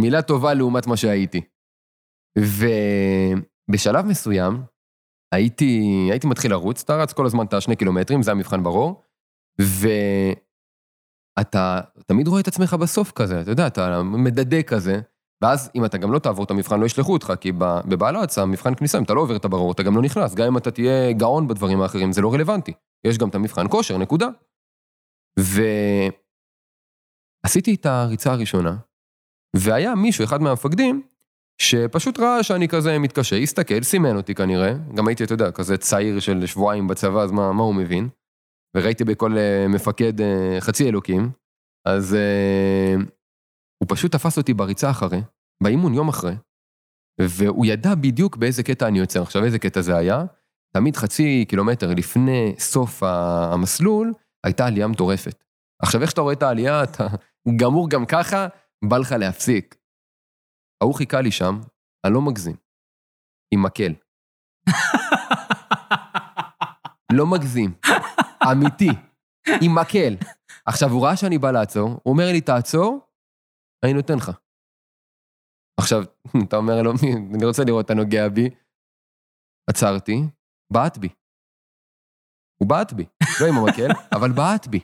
מילה 0.00 0.22
טובה 0.22 0.54
לעומת 0.54 0.86
מה 0.86 0.96
שהייתי. 0.96 1.40
ובשלב 2.38 4.04
מסוים, 4.04 4.62
הייתי, 5.34 5.80
הייתי 6.10 6.26
מתחיל 6.26 6.50
לרוץ, 6.50 6.82
אתה 6.82 6.96
רץ 6.96 7.12
כל 7.12 7.26
הזמן 7.26 7.46
את 7.46 7.54
השני 7.54 7.76
קילומטרים, 7.76 8.22
זה 8.22 8.30
המבחן 8.30 8.62
ברור, 8.62 9.02
ואתה 11.38 11.80
תמיד 12.06 12.28
רואה 12.28 12.40
את 12.40 12.48
עצמך 12.48 12.74
בסוף 12.74 13.12
כזה, 13.12 13.40
אתה 13.40 13.50
יודע, 13.50 13.66
אתה 13.66 14.02
מדדה 14.02 14.62
כזה, 14.62 15.00
ואז 15.42 15.70
אם 15.74 15.84
אתה 15.84 15.98
גם 15.98 16.12
לא 16.12 16.18
תעבור 16.18 16.44
את 16.44 16.50
המבחן, 16.50 16.80
לא 16.80 16.86
ישלחו 16.86 17.12
אותך, 17.12 17.32
כי 17.40 17.52
בבעלץ, 17.88 18.38
המבחן 18.38 18.74
כניסה, 18.74 18.98
אם 18.98 19.04
אתה 19.04 19.14
לא 19.14 19.20
עובר 19.20 19.36
את 19.36 19.44
הברור, 19.44 19.72
אתה 19.72 19.82
גם 19.82 19.96
לא 19.96 20.02
נכנס, 20.02 20.34
גם 20.34 20.46
אם 20.46 20.56
אתה 20.56 20.70
תהיה 20.70 21.12
גאון 21.12 21.48
בדברים 21.48 21.82
האחרים, 21.82 22.12
זה 22.12 22.20
לא 22.20 22.32
רלוונטי. 22.32 22.72
יש 23.06 23.18
גם 23.18 23.28
את 23.28 23.34
המבחן 23.34 23.68
כושר, 23.68 23.98
נקודה. 23.98 24.28
ועשיתי 27.44 27.74
את 27.74 27.86
הריצה 27.86 28.32
הראשונה, 28.32 28.76
והיה 29.56 29.94
מישהו, 29.94 30.24
אחד 30.24 30.42
מהמפקדים, 30.42 31.02
שפשוט 31.58 32.20
ראה 32.20 32.42
שאני 32.42 32.68
כזה 32.68 32.98
מתקשה, 32.98 33.36
הסתכל, 33.36 33.82
סימן 33.82 34.16
אותי 34.16 34.34
כנראה, 34.34 34.74
גם 34.94 35.08
הייתי, 35.08 35.24
אתה 35.24 35.34
יודע, 35.34 35.50
כזה 35.50 35.76
צעיר 35.76 36.20
של 36.20 36.46
שבועיים 36.46 36.88
בצבא, 36.88 37.20
אז 37.22 37.32
מה, 37.32 37.52
מה 37.52 37.62
הוא 37.62 37.74
מבין? 37.74 38.08
וראיתי 38.76 39.04
בכל 39.04 39.32
uh, 39.32 39.68
מפקד 39.68 40.20
uh, 40.20 40.24
חצי 40.60 40.88
אלוקים, 40.88 41.30
אז 41.84 42.16
uh, 42.16 43.02
הוא 43.78 43.86
פשוט 43.88 44.12
תפס 44.12 44.38
אותי 44.38 44.54
בריצה 44.54 44.90
אחרי, 44.90 45.20
באימון 45.62 45.94
יום 45.94 46.08
אחרי, 46.08 46.34
והוא 47.20 47.66
ידע 47.66 47.94
בדיוק 47.94 48.36
באיזה 48.36 48.62
קטע 48.62 48.88
אני 48.88 48.98
יוצר. 48.98 49.22
עכשיו, 49.22 49.44
איזה 49.44 49.58
קטע 49.58 49.80
זה 49.80 49.96
היה? 49.96 50.24
תמיד 50.72 50.96
חצי 50.96 51.44
קילומטר 51.48 51.94
לפני 51.94 52.54
סוף 52.58 53.02
המסלול, 53.02 54.12
הייתה 54.44 54.66
עלייה 54.66 54.86
מטורפת. 54.86 55.44
עכשיו, 55.82 56.02
איך 56.02 56.10
שאתה 56.10 56.20
רואה 56.20 56.32
את 56.32 56.42
העלייה, 56.42 56.82
אתה 56.82 57.06
גמור 57.56 57.90
גם 57.90 58.06
ככה, 58.06 58.46
בא 58.88 58.98
לך 58.98 59.12
להפסיק. 59.12 59.76
ההוא 60.82 60.94
חיכה 60.94 61.20
לי 61.20 61.30
שם, 61.30 61.54
אני 62.04 62.14
לא 62.14 62.20
מגזים, 62.20 62.56
עם 63.54 63.62
מקל. 63.62 63.92
לא 67.12 67.26
מגזים, 67.26 67.70
אמיתי, 68.52 68.92
עם 69.62 69.74
מקל. 69.78 70.14
עכשיו, 70.66 70.88
הוא 70.90 71.04
ראה 71.04 71.16
שאני 71.16 71.38
בא 71.38 71.50
לעצור, 71.50 71.88
הוא 71.88 72.12
אומר 72.12 72.24
לי, 72.32 72.40
תעצור, 72.40 73.00
אני 73.84 73.92
נותן 73.92 74.16
לך. 74.16 74.30
עכשיו, 75.80 76.02
אתה 76.48 76.56
אומר 76.56 76.82
לו, 76.82 76.92
אני 77.34 77.44
רוצה 77.44 77.62
לראות 77.66 77.84
אתה 77.84 77.94
נוגע 77.94 78.28
בי. 78.28 78.50
עצרתי, 79.70 80.16
בעט 80.72 80.98
בי. 80.98 81.08
הוא 82.60 82.68
בעט 82.68 82.92
בי, 82.92 83.04
לא 83.40 83.46
עם 83.46 83.54
המקל, 83.58 83.88
אבל 84.16 84.32
בעט 84.32 84.66
בי. 84.66 84.80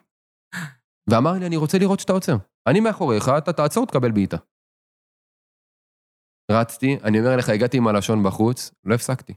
ואמר 1.10 1.32
לי, 1.40 1.46
אני 1.46 1.56
רוצה 1.56 1.78
לראות 1.78 2.00
שאתה 2.00 2.12
עוצר. 2.12 2.36
אני 2.70 2.80
מאחוריך, 2.80 3.28
אתה 3.38 3.52
תעצור, 3.52 3.86
תקבל 3.86 4.10
בעיטה. 4.10 4.36
רצתי, 6.50 6.98
אני 7.04 7.20
אומר 7.20 7.36
לך, 7.36 7.48
הגעתי 7.48 7.76
עם 7.76 7.88
הלשון 7.88 8.22
בחוץ, 8.22 8.70
לא 8.84 8.94
הפסקתי. 8.94 9.34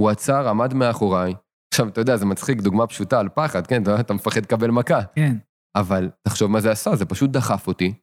הוא 0.00 0.10
עצר, 0.10 0.48
עמד 0.48 0.74
מאחוריי. 0.74 1.34
עכשיו, 1.74 1.88
אתה 1.88 2.00
יודע, 2.00 2.16
זה 2.16 2.26
מצחיק, 2.26 2.60
דוגמה 2.60 2.86
פשוטה 2.86 3.20
על 3.20 3.28
פחד, 3.28 3.66
כן? 3.66 3.82
אתה, 3.82 4.00
אתה 4.00 4.14
מפחד 4.14 4.40
לקבל 4.42 4.70
מכה. 4.70 5.00
כן. 5.14 5.36
אבל 5.76 6.10
תחשוב 6.28 6.50
מה 6.50 6.60
זה 6.60 6.70
עשה, 6.70 6.96
זה 6.96 7.04
פשוט 7.04 7.30
דחף 7.30 7.66
אותי 7.66 7.94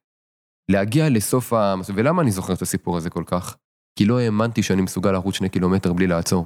להגיע 0.71 1.09
לסוף 1.09 1.53
ה... 1.53 1.75
ולמה 1.95 2.21
אני 2.21 2.31
זוכר 2.31 2.53
את 2.53 2.61
הסיפור 2.61 2.97
הזה 2.97 3.09
כל 3.09 3.23
כך? 3.25 3.57
כי 3.99 4.05
לא 4.05 4.19
האמנתי 4.19 4.63
שאני 4.63 4.81
מסוגל 4.81 5.11
לרוץ 5.11 5.35
שני 5.35 5.49
קילומטר 5.49 5.93
בלי 5.93 6.07
לעצור. 6.07 6.45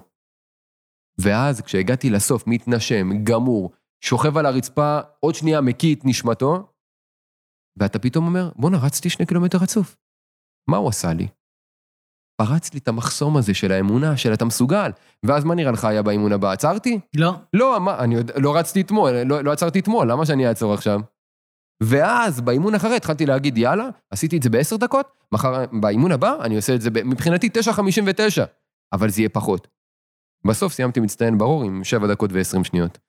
ואז 1.21 1.61
כשהגעתי 1.61 2.09
לסוף, 2.09 2.43
מתנשם, 2.47 3.23
גמור, 3.23 3.71
שוכב 4.03 4.37
על 4.37 4.45
הרצפה, 4.45 4.99
עוד 5.19 5.35
שנייה 5.35 5.61
מקיא 5.61 5.95
את 5.95 6.01
נשמתו, 6.05 6.72
ואתה 7.77 7.99
פתאום 7.99 8.25
אומר, 8.25 8.51
בואנה, 8.55 8.77
רצתי 8.77 9.09
שני 9.09 9.25
קילומטר 9.25 9.57
רצוף. 9.57 9.97
מה 10.69 10.77
הוא 10.77 10.89
עשה 10.89 11.13
לי? 11.13 11.27
פרץ 12.41 12.73
לי 12.73 12.79
את 12.79 12.87
המחסום 12.87 13.37
הזה 13.37 13.53
של 13.53 13.71
האמונה, 13.71 14.17
של 14.17 14.33
אתה 14.33 14.45
מסוגל. 14.45 14.91
ואז 15.25 15.43
מה 15.43 15.55
נראה 15.55 15.71
לך 15.71 15.85
היה 15.85 16.01
באימון 16.01 16.31
הבא? 16.31 16.51
עצרתי? 16.51 16.99
לא. 17.15 17.33
לא, 17.53 17.79
מה, 17.79 17.99
אני 17.99 18.15
יודע, 18.15 18.33
לא 18.39 18.55
רצתי 18.55 18.81
אתמול, 18.81 19.11
לא, 19.11 19.41
לא 19.43 19.51
עצרתי 19.51 19.79
אתמול, 19.79 20.11
למה 20.11 20.25
שאני 20.25 20.47
אעצור 20.47 20.73
עכשיו? 20.73 20.99
ואז 21.83 22.41
באימון 22.41 22.75
אחרי 22.75 22.95
התחלתי 22.95 23.25
להגיד, 23.25 23.57
יאללה, 23.57 23.89
עשיתי 24.09 24.37
את 24.37 24.43
זה 24.43 24.49
בעשר 24.49 24.75
דקות, 24.75 25.07
מחר, 25.31 25.65
באימון 25.81 26.11
הבא 26.11 26.35
אני 26.41 26.55
עושה 26.55 26.75
את 26.75 26.81
זה, 26.81 26.89
ב, 26.89 27.03
מבחינתי 27.03 27.49
9.59, 27.49 28.43
אבל 28.93 29.09
זה 29.09 29.21
יהיה 29.21 29.29
פחות. 29.29 29.67
בסוף 30.47 30.73
סיימתי 30.73 30.99
מצטיין 30.99 31.37
ברור 31.37 31.63
עם 31.63 31.83
7 31.83 32.07
דקות 32.07 32.29
ו-20 32.33 32.63
שניות. 32.63 32.99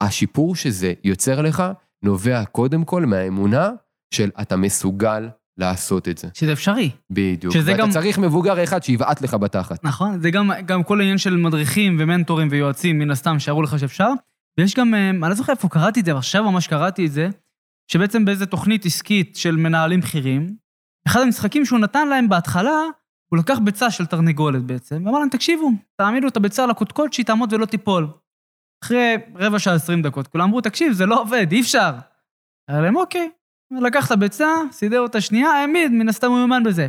השיפור 0.00 0.56
שזה 0.56 0.92
יוצר 1.04 1.42
לך 1.42 1.62
נובע 2.04 2.44
קודם 2.44 2.84
כל 2.84 3.06
מהאמונה 3.06 3.70
של 4.14 4.30
אתה 4.40 4.56
מסוגל 4.56 5.28
לעשות 5.58 6.08
את 6.08 6.18
זה. 6.18 6.28
שזה 6.34 6.52
אפשרי. 6.52 6.90
בדיוק. 7.10 7.54
שזה 7.54 7.72
ואתה 7.72 7.82
גם... 7.82 7.90
צריך 7.90 8.18
מבוגר 8.18 8.64
אחד 8.64 8.82
שיבעט 8.82 9.22
לך 9.22 9.34
בתחת. 9.34 9.84
נכון, 9.84 10.20
זה 10.20 10.30
גם, 10.30 10.50
גם 10.66 10.82
כל 10.82 11.00
העניין 11.00 11.18
של 11.18 11.36
מדריכים 11.36 11.96
ומנטורים 12.00 12.48
ויועצים, 12.50 12.98
מן 12.98 13.10
הסתם, 13.10 13.38
שיראו 13.38 13.62
לך 13.62 13.78
שאפשר. 13.78 14.10
ויש 14.58 14.74
גם, 14.74 14.94
אה, 14.94 15.10
אני 15.10 15.20
לא 15.20 15.34
זוכר 15.34 15.52
איפה 15.52 15.68
קראתי 15.68 16.00
את 16.00 16.04
זה, 16.04 16.10
אבל 16.10 16.18
עכשיו 16.18 16.50
ממש 16.50 16.66
קראתי 16.66 17.06
את 17.06 17.12
זה, 17.12 17.28
שבעצם 17.92 18.24
באיזה 18.24 18.46
תוכנית 18.46 18.86
עסקית 18.86 19.36
של 19.36 19.56
מנהלים 19.56 20.00
בכירים, 20.00 20.56
אחד 21.06 21.20
המשחקים 21.20 21.64
שהוא 21.64 21.78
נתן 21.78 22.08
להם 22.08 22.28
בהתחלה, 22.28 22.80
הוא 23.30 23.38
לקח 23.38 23.58
ביצה 23.64 23.90
של 23.90 24.06
תרנגולת 24.06 24.62
בעצם, 24.62 25.02
ואמר 25.06 25.18
להם, 25.18 25.28
תקשיבו, 25.28 25.70
תעמידו 25.96 26.28
את 26.28 26.36
הביצה 26.36 26.64
על 26.64 26.70
הקודקוד 26.70 27.12
שהיא 27.12 27.26
תעמוד 27.26 27.52
ולא 27.52 27.66
תיפול. 27.66 28.08
אחרי 28.84 29.16
רבע 29.34 29.58
שעה, 29.58 29.74
עשרים 29.74 30.02
דקות, 30.02 30.26
כולם 30.26 30.44
אמרו, 30.44 30.60
תקשיב, 30.60 30.92
זה 30.92 31.06
לא 31.06 31.20
עובד, 31.20 31.52
אי 31.52 31.60
אפשר. 31.60 31.92
היה 32.68 32.80
להם, 32.80 32.96
אוקיי. 32.96 33.30
לקח 33.80 34.06
את 34.06 34.10
הביצה, 34.10 34.48
סידר 34.72 35.00
אותה 35.00 35.20
שנייה, 35.20 35.48
העמיד, 35.50 35.92
מן 35.92 36.08
הסתם 36.08 36.30
הוא 36.30 36.36
מיומן 36.36 36.62
בזה. 36.62 36.88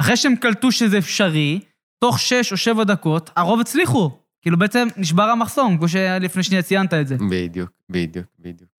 אחרי 0.00 0.16
שהם 0.16 0.36
קלטו 0.36 0.72
שזה 0.72 0.98
אפשרי, 0.98 1.60
תוך 2.00 2.20
שש 2.20 2.52
או 2.52 2.56
שבע 2.56 2.84
דקות, 2.84 3.30
הרוב 3.36 3.60
הצליחו. 3.60 4.10
כאילו 4.42 4.58
בעצם 4.58 4.88
נשבר 4.96 5.22
המחסום, 5.22 5.78
כמו 5.78 5.88
שלפני 5.88 6.42
שנייה 6.42 6.62
ציינת 6.62 6.94
את 6.94 7.06
זה. 7.06 7.16
בדיוק, 7.30 7.70
בדיוק, 7.90 8.26
בדיוק. 8.38 8.70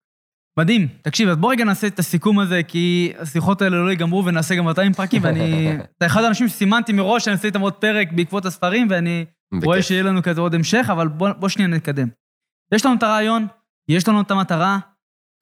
מדהים. 0.59 0.88
תקשיב, 1.01 1.30
אז 1.30 1.38
בוא 1.38 1.51
רגע 1.51 1.63
נעשה 1.63 1.88
את 1.88 1.99
הסיכום 1.99 2.39
הזה, 2.39 2.63
כי 2.63 3.13
השיחות 3.20 3.61
האלה 3.61 3.78
לא 3.78 3.89
ייגמרו 3.89 4.26
ונעשה 4.26 4.55
גם 4.55 4.65
200 4.65 4.93
פרקים, 4.93 5.24
ואני... 5.24 5.72
אתה 5.97 6.05
אחד 6.05 6.24
האנשים 6.24 6.47
שסימנתי 6.47 6.93
מראש 6.93 7.26
שאני 7.26 7.36
אעשה 7.36 7.47
איתם 7.47 7.61
עוד 7.61 7.74
פרק 7.74 8.11
בעקבות 8.11 8.45
הספרים, 8.45 8.88
ואני 8.89 9.26
בכיף. 9.51 9.63
רואה 9.65 9.82
שיהיה 9.82 10.03
לנו 10.03 10.24
כזה 10.24 10.41
עוד 10.41 10.55
המשך, 10.55 10.88
אבל 10.91 11.07
בוא, 11.07 11.30
בוא 11.30 11.49
שנייה 11.49 11.68
נתקדם. 11.68 12.07
יש 12.72 12.86
לנו 12.86 12.95
את 12.95 13.03
הרעיון, 13.03 13.47
יש 13.89 14.07
לנו 14.07 14.22
את 14.22 14.32
המטרה, 14.32 14.80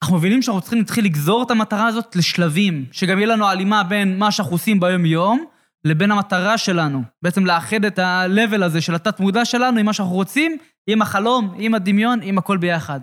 אנחנו 0.02 0.16
מבינים 0.16 0.42
שאנחנו 0.42 0.60
צריכים 0.60 0.78
להתחיל 0.78 1.04
לגזור 1.04 1.42
את 1.42 1.50
המטרה 1.50 1.86
הזאת 1.86 2.16
לשלבים, 2.16 2.84
שגם 2.92 3.18
יהיה 3.18 3.28
לנו 3.28 3.48
הלימה 3.48 3.84
בין 3.84 4.18
מה 4.18 4.30
שאנחנו 4.30 4.54
עושים 4.54 4.80
ביום-יום, 4.80 5.44
לבין 5.84 6.10
המטרה 6.10 6.58
שלנו. 6.58 7.02
בעצם 7.22 7.46
לאחד 7.46 7.84
את 7.84 7.98
ה-level 7.98 8.64
הזה 8.64 8.80
של 8.80 8.94
התת-מודע 8.94 9.44
שלנו 9.44 9.78
עם 9.78 9.86
מה 9.86 9.92
שאנחנו 9.92 10.14
רוצים, 10.14 10.56
עם 10.86 11.02
החלום, 11.02 11.54
עם 11.58 11.74
הדמיון, 11.74 12.18
עם 12.22 12.38
הכל 12.38 12.56
ביחד. 12.56 13.00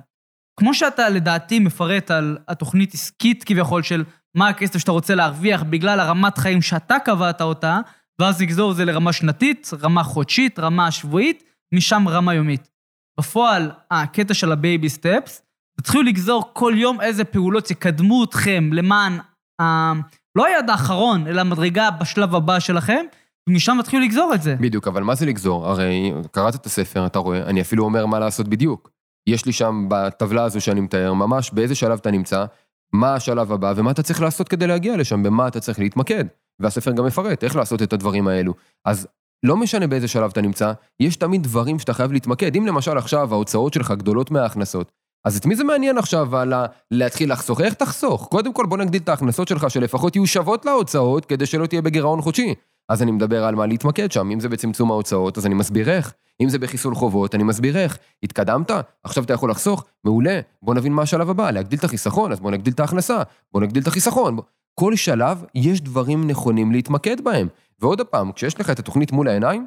כמו 0.60 0.74
שאתה 0.74 1.10
לדעתי 1.10 1.60
מפרט 1.60 2.12
על 2.12 2.38
התוכנית 2.48 2.94
עסקית 2.94 3.44
כביכול 3.44 3.84
של 3.84 4.04
מה 4.36 4.48
הכסף 4.48 4.80
שאתה 4.80 4.92
רוצה 4.92 5.16
להרוויח 5.16 5.64
בגלל 5.64 6.00
הרמת 6.00 6.38
חיים 6.38 6.62
שאתה 6.62 7.00
קבעת 7.06 7.42
אותה, 7.42 7.80
ואז 8.20 8.42
לגזור 8.42 8.74
זה 8.74 8.86
לרמה 8.86 9.14
שנתית, 9.14 9.70
רמה 9.82 10.04
חודשית, 10.04 10.60
רמה 10.60 10.92
שבועית, 10.92 11.44
משם 11.74 12.08
רמה 12.08 12.34
יומית. 12.34 12.73
בפועל, 13.20 13.72
הקטע 13.92 14.34
של 14.34 14.52
ה 14.52 14.59
baby 14.59 14.90
steps, 14.90 15.42
תתחילו 15.78 16.04
לגזור 16.04 16.50
כל 16.54 16.74
יום 16.78 17.02
איזה 17.02 17.24
פעולות 17.24 17.72
יקדמו 17.72 18.24
אתכם 18.24 18.70
למען, 18.74 19.20
ה... 19.62 19.94
לא 20.36 20.46
היעד 20.46 20.70
האחרון, 20.70 21.28
אלא 21.28 21.42
המדרגה 21.42 21.92
בשלב 21.92 22.36
הבא 22.36 22.60
שלכם, 22.60 23.06
ומשם 23.50 23.78
תתחילו 23.82 24.04
לגזור 24.04 24.32
את 24.36 24.42
זה. 24.42 24.56
בדיוק, 24.60 24.88
אבל 24.88 25.04
מה 25.04 25.16
זה 25.16 25.26
לגזור? 25.26 25.68
הרי 25.68 26.14
קראת 26.32 26.56
את 26.56 26.66
הספר, 26.66 27.06
אתה 27.06 27.20
רואה, 27.20 27.44
אני 27.44 27.62
אפילו 27.62 27.84
אומר 27.84 28.06
מה 28.06 28.20
לעשות 28.20 28.48
בדיוק. 28.48 28.90
יש 29.30 29.46
לי 29.46 29.52
שם 29.52 29.86
בטבלה 29.90 30.44
הזו 30.44 30.62
שאני 30.62 30.82
מתאר, 30.82 31.14
ממש 31.14 31.52
באיזה 31.52 31.76
שלב 31.76 31.98
אתה 31.98 32.12
נמצא, 32.12 32.46
מה 32.94 33.14
השלב 33.14 33.52
הבא 33.52 33.74
ומה 33.76 33.92
אתה 33.92 34.04
צריך 34.04 34.22
לעשות 34.22 34.48
כדי 34.50 34.68
להגיע 34.68 34.98
לשם, 34.98 35.24
במה 35.24 35.48
אתה 35.48 35.60
צריך 35.60 35.80
להתמקד. 35.80 36.26
והספר 36.60 36.92
גם 36.92 37.06
מפרט 37.06 37.44
איך 37.44 37.56
לעשות 37.56 37.82
את 37.82 37.94
הדברים 37.94 38.28
האלו. 38.28 38.54
אז 38.86 39.08
לא 39.44 39.58
משנה 39.58 39.88
באיזה 39.88 40.08
שלב 40.08 40.32
אתה 40.32 40.42
נמצא, 40.42 40.72
יש 41.00 41.16
תמיד 41.16 41.44
דברים 41.44 41.80
שאתה 41.80 41.94
חייב 41.94 42.12
להתמקד. 42.12 42.56
אם 42.56 42.68
למשל 42.68 42.98
עכשיו 42.98 43.34
ההוצאות 43.34 43.74
שלך 43.74 43.92
גדולות 43.92 44.32
מההכנסות, 44.32 44.92
אז 45.26 45.38
את 45.38 45.46
מי 45.46 45.56
זה 45.56 45.64
מעניין 45.64 45.98
עכשיו 45.98 46.38
על 46.38 46.54
ה... 46.54 46.66
להתחיל 46.92 47.32
לחסוך? 47.32 47.62
איך 47.62 47.74
תחסוך? 47.74 48.28
קודם 48.32 48.54
כל 48.54 48.66
בוא 48.66 48.78
נגדיל 48.78 49.02
את 49.02 49.10
ההכנסות 49.10 49.48
שלך 49.48 49.70
שלפחות 49.70 50.16
יהיו 50.16 50.28
שוות 50.28 50.66
להוצאות 50.66 51.26
כדי 51.26 51.46
שלא 51.46 51.66
תהיה 51.66 51.82
בגירעון 51.82 52.22
חודשי. 52.22 52.54
אז 52.90 53.02
אני 53.02 53.12
מדבר 53.12 53.44
על 53.44 53.56
מה 53.56 53.66
להתמקד 53.66 54.12
שם, 54.12 54.32
אם 54.32 54.40
זה 54.40 54.50
בצמצום 54.50 54.92
ההוצאות, 54.92 55.38
אז 55.38 55.46
אני 55.46 55.56
מסביר 55.56 55.90
איך. 55.90 56.14
אם 56.42 56.50
זה 56.50 56.60
בחיסול 56.60 56.96
חובות, 56.96 57.36
אני 57.36 57.44
מסביר 57.44 57.78
איך. 57.78 57.98
התקדמת? 58.24 58.72
עכשיו 59.04 59.24
אתה 59.24 59.34
יכול 59.34 59.52
לחסוך? 59.52 59.84
מעולה. 60.04 60.40
בוא 60.62 60.76
נבין 60.76 60.94
מה 60.94 61.02
השלב 61.02 61.30
הבא, 61.30 61.52
להגדיל 61.52 61.80
את 61.80 61.84
החיסכון, 61.84 62.32
אז 62.32 62.40
בוא 62.40 62.52
נגדיל 62.52 62.74
את 62.74 62.80
ההכנסה, 62.80 63.22
בוא 63.54 63.62
נגדיל 63.62 63.84
את 63.84 63.88
החיסכון. 63.88 64.38
כל 64.80 64.96
שלב 64.96 65.44
יש 65.56 65.82
דברים 65.82 66.28
נכונים 66.28 66.72
להתמקד 66.72 67.22
בהם. 67.22 67.48
ועוד 67.80 68.02
פעם, 68.02 68.32
כשיש 68.32 68.60
לך 68.60 68.70
את 68.70 68.80
התוכנית 68.80 69.12
מול 69.12 69.28
העיניים, 69.28 69.66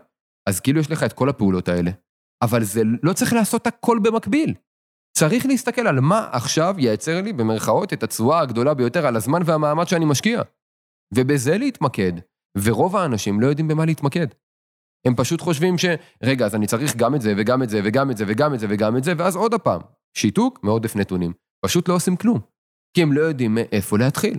אז 0.48 0.60
כאילו 0.60 0.80
יש 0.80 0.90
לך 0.90 1.02
את 1.02 1.12
כל 1.12 1.28
הפעולות 1.28 1.68
האלה. 1.68 1.90
אבל 2.42 2.64
זה 2.64 2.82
לא 3.02 3.12
צריך 3.12 3.32
לעשות 3.32 3.66
הכל 3.66 3.98
במקביל. 4.02 4.54
צריך 5.18 5.46
להסתכל 5.46 5.86
על 5.86 6.00
מה 6.00 6.28
עכשיו 6.32 6.74
ייצר 6.78 7.22
לי, 7.22 7.32
במרכאות, 7.32 7.92
את 7.92 8.02
התשואה 8.02 8.40
הגדולה 8.40 8.74
ביותר 8.74 9.06
על 9.06 9.16
הזמן 9.16 9.40
והמאמץ 9.44 9.90
שאני 9.90 10.04
משקיע. 10.04 10.42
ובזה 11.14 11.58
להתמקד. 11.58 12.12
ורוב 12.58 12.96
האנשים 12.96 13.40
לא 13.40 13.46
יודעים 13.46 13.68
במה 13.68 13.84
להתמקד. 13.84 14.26
הם 15.06 15.14
פשוט 15.16 15.40
חושבים 15.40 15.78
ש... 15.78 15.84
רגע, 16.22 16.46
אז 16.46 16.54
אני 16.54 16.66
צריך 16.66 16.96
גם 16.96 17.14
את 17.14 17.20
זה, 17.20 17.34
וגם 17.36 17.62
את 17.62 17.68
זה, 17.68 17.80
וגם 17.84 18.10
את 18.10 18.16
זה, 18.16 18.24
וגם 18.28 18.54
את 18.54 18.58
זה, 18.58 18.66
וגם 18.70 18.96
את 18.96 19.04
זה, 19.04 19.12
ואז 19.18 19.36
עוד 19.36 19.54
הפעם. 19.54 19.80
שיתוק 20.16 20.60
מעודף 20.62 20.96
נתונים. 20.96 21.32
פשוט 21.64 21.88
לא 21.88 21.94
עושים 21.94 22.16
כלום. 22.16 22.40
כי 22.94 23.02
הם 23.02 23.12
לא 23.12 23.20
יודעים 23.20 23.54
מאיפה 23.54 23.98
להתחיל. 23.98 24.38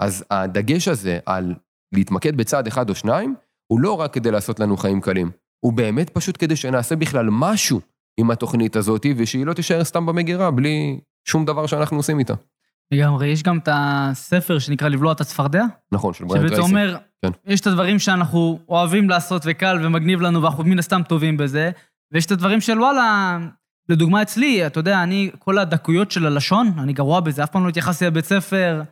אז 0.00 0.24
הדגש 0.30 0.88
הזה 0.88 1.18
על 1.26 1.54
להתמקד 1.94 2.36
בצעד 2.36 2.66
אחד 2.66 2.90
או 2.90 2.94
שניים, 2.94 3.34
הוא 3.66 3.80
לא 3.80 4.00
רק 4.00 4.14
כדי 4.14 4.30
לעשות 4.30 4.60
לנו 4.60 4.76
חיים 4.76 5.00
קלים. 5.00 5.30
הוא 5.60 5.72
באמת 5.72 6.10
פשוט 6.10 6.36
כדי 6.38 6.56
שנעשה 6.56 6.96
בכלל 6.96 7.28
משהו 7.30 7.80
עם 8.20 8.30
התוכנית 8.30 8.76
הזאת, 8.76 9.06
ושהיא 9.16 9.46
לא 9.46 9.52
תישאר 9.52 9.84
סתם 9.84 10.06
במגירה, 10.06 10.50
בלי 10.50 11.00
שום 11.28 11.44
דבר 11.44 11.66
שאנחנו 11.66 11.96
עושים 11.96 12.18
איתה. 12.18 12.34
לגמרי, 12.92 13.26
יש 13.26 13.42
גם 13.42 13.58
את 13.58 13.68
הספר 13.72 14.58
שנקרא 14.58 14.88
לבלוע 14.88 15.12
את 15.12 15.20
הצפרדע. 15.20 15.64
נכון, 15.92 16.14
של 16.14 16.24
בריאנט 16.24 16.50
רייסי. 16.50 16.56
שבעצם 16.56 16.76
אומר, 16.76 16.96
כן. 17.24 17.30
יש 17.46 17.60
את 17.60 17.66
הדברים 17.66 17.98
שאנחנו 17.98 18.58
אוהבים 18.68 19.10
לעשות 19.10 19.42
וקל 19.44 19.80
ומגניב 19.82 20.20
לנו, 20.20 20.42
ואנחנו 20.42 20.64
מן 20.64 20.78
הסתם 20.78 21.02
טובים 21.08 21.36
בזה, 21.36 21.70
ויש 22.12 22.26
את 22.26 22.30
הדברים 22.30 22.60
של 22.60 22.80
וואלה, 22.80 23.38
לדוגמה 23.88 24.22
אצלי, 24.22 24.66
אתה 24.66 24.80
יודע, 24.80 25.02
אני, 25.02 25.30
כל 25.38 25.58
הדקויות 25.58 26.10
של 26.10 26.26
הלשון, 26.26 26.72
אני 26.78 26.92
גרוע 26.92 27.20
בזה, 27.20 27.44
אף 27.44 27.50
פעם 27.50 27.64
לא 27.64 27.68
התייחסתי 27.68 28.06
לבית 28.06 28.24
ספר, 28.24 28.82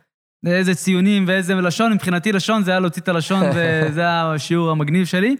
איזה 0.45 0.75
ציונים 0.75 1.25
ואיזה 1.27 1.55
לשון, 1.55 1.93
מבחינתי 1.93 2.31
לשון 2.31 2.63
זה 2.63 2.71
היה 2.71 2.79
להוציא 2.79 3.01
את 3.01 3.07
הלשון, 3.07 3.43
וזה 3.55 4.09
השיעור 4.09 4.69
המגניב 4.69 5.05
שלי. 5.05 5.35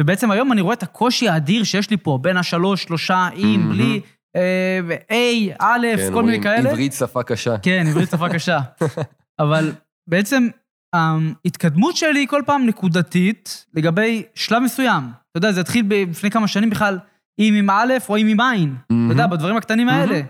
ובעצם 0.00 0.30
היום 0.30 0.52
אני 0.52 0.60
רואה 0.60 0.74
את 0.74 0.82
הקושי 0.82 1.28
האדיר 1.28 1.64
שיש 1.64 1.90
לי 1.90 1.96
פה, 1.96 2.18
בין 2.22 2.36
השלוש, 2.36 2.82
שלושה, 2.82 3.28
עם, 3.34 3.68
בלי, 3.68 4.00
אה, 4.36 4.80
A, 5.10 5.54
א', 5.58 5.86
כן, 5.96 6.12
כל 6.12 6.22
מיני 6.22 6.42
כאלה. 6.42 6.70
עברית 6.70 6.92
שפה 6.92 7.22
קשה. 7.22 7.58
כן, 7.58 7.84
עברית 7.88 8.10
שפה 8.10 8.28
קשה. 8.28 8.58
אבל 9.40 9.72
בעצם 10.06 10.48
ההתקדמות 10.92 11.96
שלי 11.96 12.20
היא 12.20 12.28
כל 12.28 12.42
פעם 12.46 12.66
נקודתית 12.66 13.66
לגבי 13.74 14.22
שלב 14.34 14.62
מסוים. 14.62 15.02
אתה 15.30 15.38
יודע, 15.38 15.52
זה 15.52 15.60
התחיל 15.60 15.86
לפני 16.10 16.30
כמה 16.30 16.48
שנים 16.48 16.70
בכלל, 16.70 16.98
אם 17.38 17.54
עם 17.58 17.70
א' 17.70 17.92
או 18.08 18.16
אם 18.16 18.26
עם 18.26 18.40
עין. 18.40 18.74
אתה 18.86 19.12
יודע, 19.12 19.26
בדברים 19.26 19.56
הקטנים 19.56 19.88
האלה. 19.88 20.20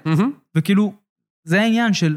וכאילו, 0.54 0.92
זה 1.44 1.60
העניין 1.60 1.92
של 1.92 2.16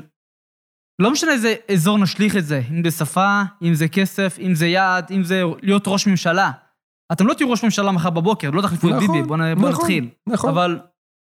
לא 1.01 1.11
משנה 1.11 1.31
איזה 1.31 1.55
אזור 1.71 1.97
נשליך 1.97 2.37
את 2.37 2.45
זה, 2.45 2.61
אם 2.71 2.83
זה 2.83 2.91
שפה, 2.91 3.41
אם 3.61 3.73
זה 3.73 3.87
כסף, 3.87 4.37
אם 4.39 4.55
זה 4.55 4.67
יעד, 4.67 5.11
אם 5.11 5.23
זה 5.23 5.43
להיות 5.61 5.83
ראש 5.87 6.07
ממשלה. 6.07 6.51
אתם 7.11 7.27
לא 7.27 7.33
תהיו 7.33 7.51
ראש 7.51 7.63
ממשלה 7.63 7.91
מחר 7.91 8.09
בבוקר, 8.09 8.49
לא 8.49 8.61
תחליפו 8.61 8.87
את 8.89 8.93
נכון, 8.93 9.07
ביבי, 9.07 9.27
בואו 9.27 9.37
נכון, 9.37 9.69
נתחיל. 9.69 10.09
נכון. 10.29 10.49
אבל 10.49 10.79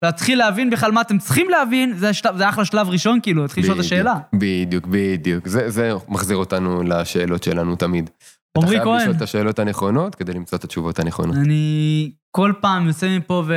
להתחיל 0.04 0.38
להבין 0.38 0.70
בכלל 0.70 0.92
מה 0.92 1.00
אתם 1.00 1.18
צריכים 1.18 1.48
להבין, 1.50 1.96
זה, 1.96 2.08
השלב, 2.08 2.36
זה 2.36 2.48
אחלה 2.48 2.64
שלב 2.64 2.88
ראשון, 2.88 3.18
כאילו, 3.22 3.42
להתחיל 3.42 3.64
לשאול 3.64 3.80
את 3.80 3.84
השאלה. 3.84 4.14
בדיוק, 4.34 4.86
בדיוק. 4.86 5.48
זה, 5.48 5.70
זה 5.70 5.92
מחזיר 6.08 6.36
אותנו 6.36 6.82
לשאלות 6.82 7.42
שלנו 7.42 7.76
תמיד. 7.76 8.10
עמרי 8.56 8.76
אתה 8.76 8.84
חייב 8.84 8.84
כהן. 8.84 9.00
לשאול 9.00 9.16
את 9.16 9.22
השאלות 9.22 9.58
הנכונות 9.58 10.14
כדי 10.14 10.32
למצוא 10.32 10.58
את 10.58 10.64
התשובות 10.64 10.98
הנכונות. 10.98 11.36
אני 11.36 12.12
כל 12.30 12.52
פעם 12.60 12.86
יוצא 12.86 13.18
מפה 13.18 13.44
ו... 13.46 13.54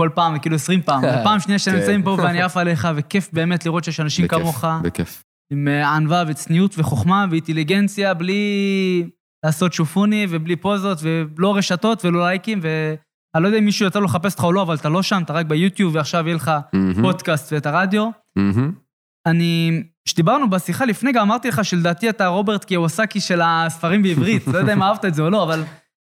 כל 0.00 0.08
פעם, 0.14 0.38
כאילו 0.38 0.56
20 0.56 0.82
פעם. 0.82 1.00
זו 1.00 1.24
פעם 1.24 1.40
שנייה 1.40 1.58
שאני 1.58 1.76
כן. 1.76 1.82
יוצא 1.82 1.96
מפה 1.96 2.16
ואני 2.22 2.42
עף 2.42 2.56
עליך, 2.56 2.88
וכיף 2.96 3.28
באמת 3.32 3.66
לראות 3.66 3.84
שיש 3.84 4.00
אנשים 4.00 4.24
בכיף, 4.24 4.38
כמוך, 4.38 4.64
בכיף. 4.82 5.24
עם 5.52 5.68
אה, 5.68 5.94
ענווה 5.96 6.24
וצניעות 6.28 6.74
וחוכמה 6.78 7.24
ואינטליגנציה, 7.30 8.14
בלי 8.14 9.10
לעשות 9.44 9.72
שופוני 9.72 10.26
ובלי 10.30 10.56
פוזות 10.56 10.98
ולא 11.02 11.56
רשתות 11.56 12.04
ולא 12.04 12.26
לייקים, 12.26 12.60
ואני 12.62 13.42
לא 13.42 13.48
יודע 13.48 13.58
אם 13.58 13.64
מישהו 13.64 13.86
יצא 13.86 13.98
לו 13.98 14.04
לחפש 14.04 14.32
אותך 14.32 14.44
או 14.44 14.52
לא, 14.52 14.62
אבל 14.62 14.74
אתה 14.74 14.88
לא 14.88 15.02
שם, 15.02 15.22
אתה 15.24 15.32
רק 15.32 15.46
ביוטיוב, 15.46 15.94
ועכשיו 15.94 16.26
יהיה 16.26 16.36
לך 16.36 16.50
פודקאסט 17.02 17.52
ואת 17.52 17.66
הרדיו. 17.66 18.10
אני, 19.26 19.82
כשדיברנו 20.04 20.50
בשיחה 20.50 20.84
לפני, 20.84 21.12
גם 21.12 21.22
אמרתי 21.22 21.48
לך 21.48 21.64
שלדעתי 21.64 22.08
אתה 22.10 22.26
רוברט 22.26 22.64
קיווסקי 22.64 23.20
של 23.20 23.40
הספרים 23.44 24.02
בעברית, 24.02 24.46
לא 24.46 24.58
יודע 24.58 24.72
אם 24.72 24.82
אהבת 24.82 25.04
את 25.04 25.14
זה 25.14 25.22
או 25.22 25.30
לא, 25.30 25.42
אבל 25.42 25.62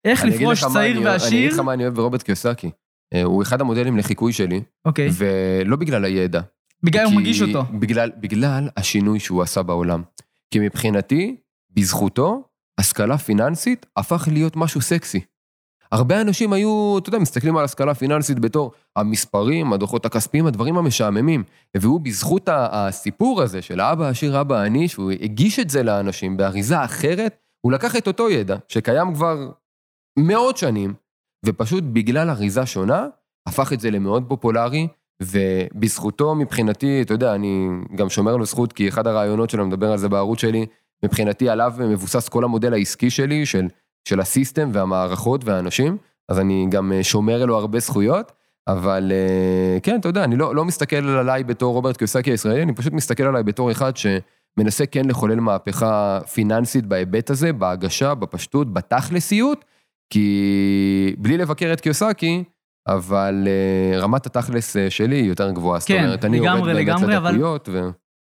איך 0.04 0.24
לפרוש 0.24 0.60
צעיר 0.64 0.74
אוהב- 0.96 0.96
אני 0.96 1.04
ועשיר, 1.06 1.38
אגיד 1.38 1.52
לך 1.52 1.58
מה 1.58 1.72
אני 1.74 1.82
אוהב 1.86 1.98
ברובert 2.00 2.22
קיוסקי. 2.22 2.70
אה, 3.14 3.22
הוא 3.22 3.42
אחד 3.42 3.60
המודלים 3.60 3.96
לחיקוי 3.96 4.32
שלי, 4.32 4.62
אוקיי, 4.84 5.08
ולא 5.12 5.76
בגלל 5.76 6.04
הידע. 6.04 6.40
בגלל 6.82 7.04
הוא 7.04 7.14
מגיש 7.14 7.42
אותו. 7.42 7.62
בגלל, 7.64 8.10
בגלל 8.20 8.68
השינוי 8.76 9.20
שהוא 9.20 9.42
עשה 9.42 9.62
בעולם. 9.62 10.02
כי 10.50 10.58
מבחינתי, 10.58 11.36
בזכותו, 11.70 12.42
השכלה 12.78 13.18
פיננסית 13.18 13.86
הפך 13.96 14.28
להיות 14.32 14.56
משהו 14.56 14.80
סקסי. 14.80 15.20
הרבה 15.92 16.20
אנשים 16.20 16.52
היו, 16.52 16.98
אתה 16.98 17.08
יודע, 17.08 17.18
מסתכלים 17.18 17.56
על 17.56 17.64
השכלה 17.64 17.94
פיננסית 17.94 18.38
בתור 18.38 18.72
המספרים, 18.96 19.72
הדוחות 19.72 20.06
הכספיים, 20.06 20.46
הדברים 20.46 20.76
המשעממים. 20.76 21.44
והוא 21.76 22.00
בזכות 22.00 22.48
הסיפור 22.52 23.42
הזה 23.42 23.62
של 23.62 23.80
האבא 23.80 24.04
העשיר, 24.06 24.40
אבא 24.40 24.56
העני, 24.56 24.88
שהוא 24.88 25.10
הגיש 25.10 25.58
את 25.58 25.70
זה 25.70 25.82
לאנשים 25.82 26.36
באריזה 26.36 26.84
אחרת, 26.84 27.36
הוא 27.60 27.72
לקח 27.72 27.96
את 27.96 28.06
אותו 28.06 28.30
ידע, 28.30 28.56
שקיים 28.68 29.14
כבר 29.14 29.50
מאות 30.18 30.56
שנים, 30.56 30.94
ופשוט 31.46 31.84
בגלל 31.92 32.30
אריזה 32.30 32.66
שונה, 32.66 33.06
הפך 33.46 33.72
את 33.72 33.80
זה 33.80 33.90
למאוד 33.90 34.24
פופולרי, 34.28 34.88
ובזכותו 35.22 36.34
מבחינתי, 36.34 37.02
אתה 37.02 37.14
יודע, 37.14 37.34
אני 37.34 37.68
גם 37.94 38.08
שומר 38.08 38.36
לו 38.36 38.44
זכות, 38.44 38.72
כי 38.72 38.88
אחד 38.88 39.06
הרעיונות 39.06 39.50
שלו, 39.50 39.66
מדבר 39.66 39.92
על 39.92 39.98
זה 39.98 40.08
בערוץ 40.08 40.40
שלי, 40.40 40.66
מבחינתי 41.04 41.48
עליו 41.48 41.72
מבוסס 41.78 42.28
כל 42.28 42.44
המודל 42.44 42.72
העסקי 42.72 43.10
שלי, 43.10 43.46
של, 43.46 43.68
של 44.08 44.20
הסיסטם 44.20 44.70
והמערכות 44.72 45.44
והאנשים, 45.44 45.96
אז 46.28 46.38
אני 46.38 46.66
גם 46.70 46.92
אה, 46.92 47.04
שומר 47.04 47.44
לו 47.44 47.56
הרבה 47.56 47.78
זכויות, 47.78 48.32
אבל 48.68 49.12
אה, 49.14 49.80
כן, 49.80 50.00
אתה 50.00 50.08
יודע, 50.08 50.24
אני 50.24 50.36
לא, 50.36 50.54
לא 50.54 50.64
מסתכל 50.64 51.08
עליי 51.08 51.44
בתור 51.44 51.74
רוברט 51.74 51.96
קיוסקי 51.96 52.30
הישראלי, 52.30 52.62
אני 52.62 52.74
פשוט 52.74 52.92
מסתכל 52.92 53.22
עליי 53.22 53.42
בתור 53.42 53.70
אחד 53.70 53.92
שמנסה 53.96 54.86
כן 54.86 55.04
לחולל 55.04 55.40
מהפכה 55.40 56.20
פיננסית 56.32 56.86
בהיבט 56.86 57.30
הזה, 57.30 57.52
בהגשה, 57.52 58.14
בפשטות, 58.14 58.72
בתכלסיות, 58.72 59.64
כי 60.12 61.14
בלי 61.18 61.36
לבקר 61.36 61.72
את 61.72 61.80
קיוסקי, 61.80 62.44
אבל 62.88 63.46
uh, 63.46 64.02
רמת 64.02 64.26
התכלס 64.26 64.76
אה, 64.76 64.90
שלי 64.90 65.16
היא 65.16 65.28
יותר 65.28 65.50
גבוהה. 65.50 65.80
זאת 65.80 65.88
כן, 65.88 66.04
אומרת, 66.04 66.24
אני 66.24 66.40
לגמרי, 66.40 66.82
יורד 66.82 66.86
באמת 66.86 67.24
לדקויות, 67.24 67.68
ו... 67.72 67.90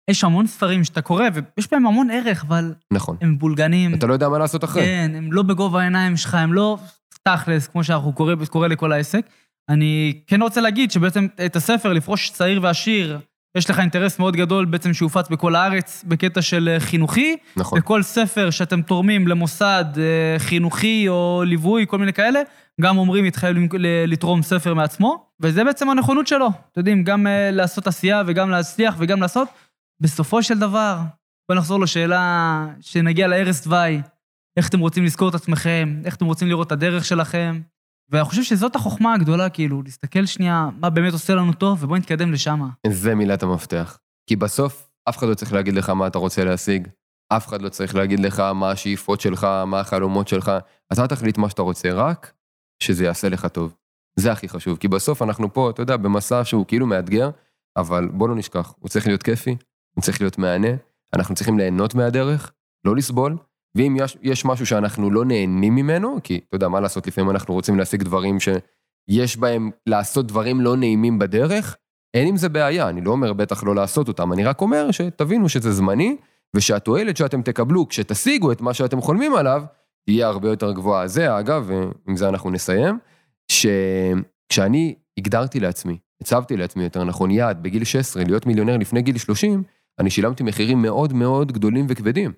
יש 0.09 0.23
המון 0.23 0.47
ספרים 0.47 0.83
שאתה 0.83 1.01
קורא, 1.01 1.25
ויש 1.33 1.71
בהם 1.71 1.87
המון 1.87 2.09
ערך, 2.09 2.43
אבל 2.47 2.73
נכון. 2.93 3.17
הם 3.21 3.31
מבולגנים. 3.33 3.93
אתה 3.93 4.07
לא 4.07 4.13
יודע 4.13 4.29
מה 4.29 4.37
לעשות 4.37 4.63
אחרי. 4.63 4.81
כן, 4.81 5.11
הם 5.15 5.33
לא 5.33 5.43
בגובה 5.43 5.81
העיניים 5.81 6.17
שלך, 6.17 6.35
הם 6.35 6.53
לא 6.53 6.77
תכלס, 7.23 7.67
כמו 7.67 7.83
שאנחנו 7.83 8.13
קורא, 8.13 8.33
קורא 8.49 8.67
לכל 8.67 8.91
העסק. 8.91 9.25
אני 9.69 10.21
כן 10.27 10.41
רוצה 10.41 10.61
להגיד 10.61 10.91
שבעצם 10.91 11.27
את 11.45 11.55
הספר, 11.55 11.93
לפרוש 11.93 12.29
צעיר 12.29 12.59
ועשיר, 12.63 13.19
יש 13.55 13.69
לך 13.69 13.79
אינטרס 13.79 14.19
מאוד 14.19 14.35
גדול 14.35 14.65
בעצם 14.65 14.93
שיופץ 14.93 15.29
בכל 15.29 15.55
הארץ 15.55 16.03
בקטע 16.07 16.41
של 16.41 16.69
אה, 16.73 16.79
חינוכי. 16.79 17.37
נכון. 17.57 17.79
וכל 17.79 18.03
ספר 18.03 18.49
שאתם 18.49 18.81
תורמים 18.81 19.27
למוסד 19.27 19.85
אה, 19.97 20.39
חינוכי 20.39 21.05
או 21.07 21.43
ליווי, 21.45 21.85
כל 21.87 21.97
מיני 21.97 22.13
כאלה, 22.13 22.39
גם 22.81 22.97
אומרים 22.97 23.25
יתחייב 23.25 23.57
ל- 23.73 24.11
לתרום 24.11 24.41
ספר 24.41 24.73
מעצמו, 24.73 25.25
וזה 25.39 25.63
בעצם 25.63 25.89
הנכונות 25.89 26.27
שלו. 26.27 26.47
אתם 26.47 26.79
יודעים, 26.79 27.03
גם 27.03 27.27
אה, 27.27 27.51
לעשות 27.51 27.87
עשייה 27.87 28.23
וגם 28.27 28.49
להצליח 28.49 28.95
וגם 28.97 29.21
לעשות. 29.21 29.47
בסופו 29.99 30.43
של 30.43 30.59
דבר, 30.59 30.97
בואו 31.49 31.59
נחזור 31.59 31.79
לשאלה 31.79 32.65
שנגיע 32.81 33.27
לערש 33.27 33.61
דווי, 33.63 34.01
איך 34.57 34.69
אתם 34.69 34.79
רוצים 34.79 35.03
לזכור 35.03 35.29
את 35.29 35.35
עצמכם, 35.35 36.01
איך 36.05 36.15
אתם 36.15 36.25
רוצים 36.25 36.47
לראות 36.47 36.67
את 36.67 36.71
הדרך 36.71 37.05
שלכם. 37.05 37.61
ואני 38.09 38.25
חושב 38.25 38.43
שזאת 38.43 38.75
החוכמה 38.75 39.13
הגדולה, 39.13 39.49
כאילו, 39.49 39.81
להסתכל 39.81 40.25
שנייה 40.25 40.69
מה 40.79 40.89
באמת 40.89 41.13
עושה 41.13 41.35
לנו 41.35 41.53
טוב, 41.53 41.83
ובואו 41.83 41.99
נתקדם 41.99 42.31
לשם. 42.31 42.61
זה 42.87 43.15
מילת 43.15 43.43
המפתח. 43.43 43.97
כי 44.29 44.35
בסוף, 44.35 44.89
אף 45.09 45.17
אחד 45.17 45.27
לא 45.27 45.33
צריך 45.33 45.53
להגיד 45.53 45.73
לך 45.73 45.89
מה 45.89 46.07
אתה 46.07 46.17
רוצה 46.17 46.43
להשיג, 46.43 46.87
אף 47.29 47.47
אחד 47.47 47.61
לא 47.61 47.69
צריך 47.69 47.95
להגיד 47.95 48.19
לך 48.19 48.39
מה 48.39 48.71
השאיפות 48.71 49.21
שלך, 49.21 49.47
מה 49.67 49.79
החלומות 49.79 50.27
שלך. 50.27 50.51
אתה 50.93 51.07
תחליט 51.07 51.37
מה 51.37 51.49
שאתה 51.49 51.61
רוצה, 51.61 51.93
רק 51.93 52.33
שזה 52.83 53.05
יעשה 53.05 53.29
לך 53.29 53.45
טוב. 53.45 53.75
זה 54.19 54.31
הכי 54.31 54.49
חשוב, 54.49 54.77
כי 54.77 54.87
בסוף 54.87 55.21
אנחנו 55.21 55.53
פה, 55.53 55.69
אתה 55.69 55.81
יודע, 55.81 55.97
במסע 55.97 56.45
שהוא 56.45 56.65
כאילו 56.67 56.87
מאתגר, 56.87 57.29
אבל 57.77 58.07
בוא 58.13 58.29
לא 58.29 58.35
נשכח, 58.35 58.73
הוא 58.79 58.89
צריך 58.89 59.07
להיות 59.07 59.23
כיפי, 59.23 59.57
הוא 59.95 60.03
צריך 60.03 60.21
להיות 60.21 60.37
מהנה, 60.37 60.67
אנחנו 61.15 61.35
צריכים 61.35 61.57
ליהנות 61.57 61.95
מהדרך, 61.95 62.51
לא 62.85 62.95
לסבול, 62.95 63.37
ואם 63.77 63.95
יש, 63.99 64.17
יש 64.21 64.45
משהו 64.45 64.65
שאנחנו 64.65 65.11
לא 65.11 65.25
נהנים 65.25 65.75
ממנו, 65.75 66.17
כי 66.23 66.39
אתה 66.47 66.55
יודע, 66.55 66.67
מה 66.67 66.79
לעשות, 66.79 67.07
לפעמים 67.07 67.29
אנחנו 67.29 67.53
רוצים 67.53 67.77
להשיג 67.77 68.03
דברים 68.03 68.37
שיש 68.39 69.37
בהם 69.37 69.71
לעשות 69.87 70.27
דברים 70.27 70.61
לא 70.61 70.77
נעימים 70.77 71.19
בדרך, 71.19 71.77
אין 72.13 72.27
עם 72.27 72.37
זה 72.37 72.49
בעיה, 72.49 72.89
אני 72.89 73.01
לא 73.01 73.11
אומר 73.11 73.33
בטח 73.33 73.63
לא 73.63 73.75
לעשות 73.75 74.07
אותם, 74.07 74.33
אני 74.33 74.43
רק 74.43 74.61
אומר 74.61 74.91
שתבינו 74.91 75.49
שזה 75.49 75.71
זמני, 75.71 76.17
ושהתועלת 76.55 77.17
שאתם 77.17 77.41
תקבלו 77.41 77.87
כשתשיגו 77.87 78.51
את 78.51 78.61
מה 78.61 78.73
שאתם 78.73 79.01
חולמים 79.01 79.35
עליו, 79.35 79.63
תהיה 80.05 80.27
הרבה 80.27 80.49
יותר 80.49 80.71
גבוהה. 80.71 81.07
זה, 81.07 81.39
אגב, 81.39 81.71
ועם 82.05 82.17
זה 82.17 82.29
אנחנו 82.29 82.49
נסיים, 82.49 82.99
שכשאני 83.51 84.95
הגדרתי 85.17 85.59
לעצמי, 85.59 85.97
הצבתי 86.21 86.57
לעצמי 86.57 86.83
יותר 86.83 87.03
נכון 87.03 87.31
יעד 87.31 87.63
בגיל 87.63 87.83
16, 87.83 88.23
להיות 88.23 88.45
מיליונר 88.45 88.77
לפני 88.77 89.01
גיל 89.01 89.17
30, 89.17 89.63
אני 89.99 90.09
שילמתי 90.09 90.43
מחירים 90.43 90.81
מאוד 90.81 91.13
מאוד 91.13 91.51
גדולים 91.51 91.85
וכבדים. 91.89 92.31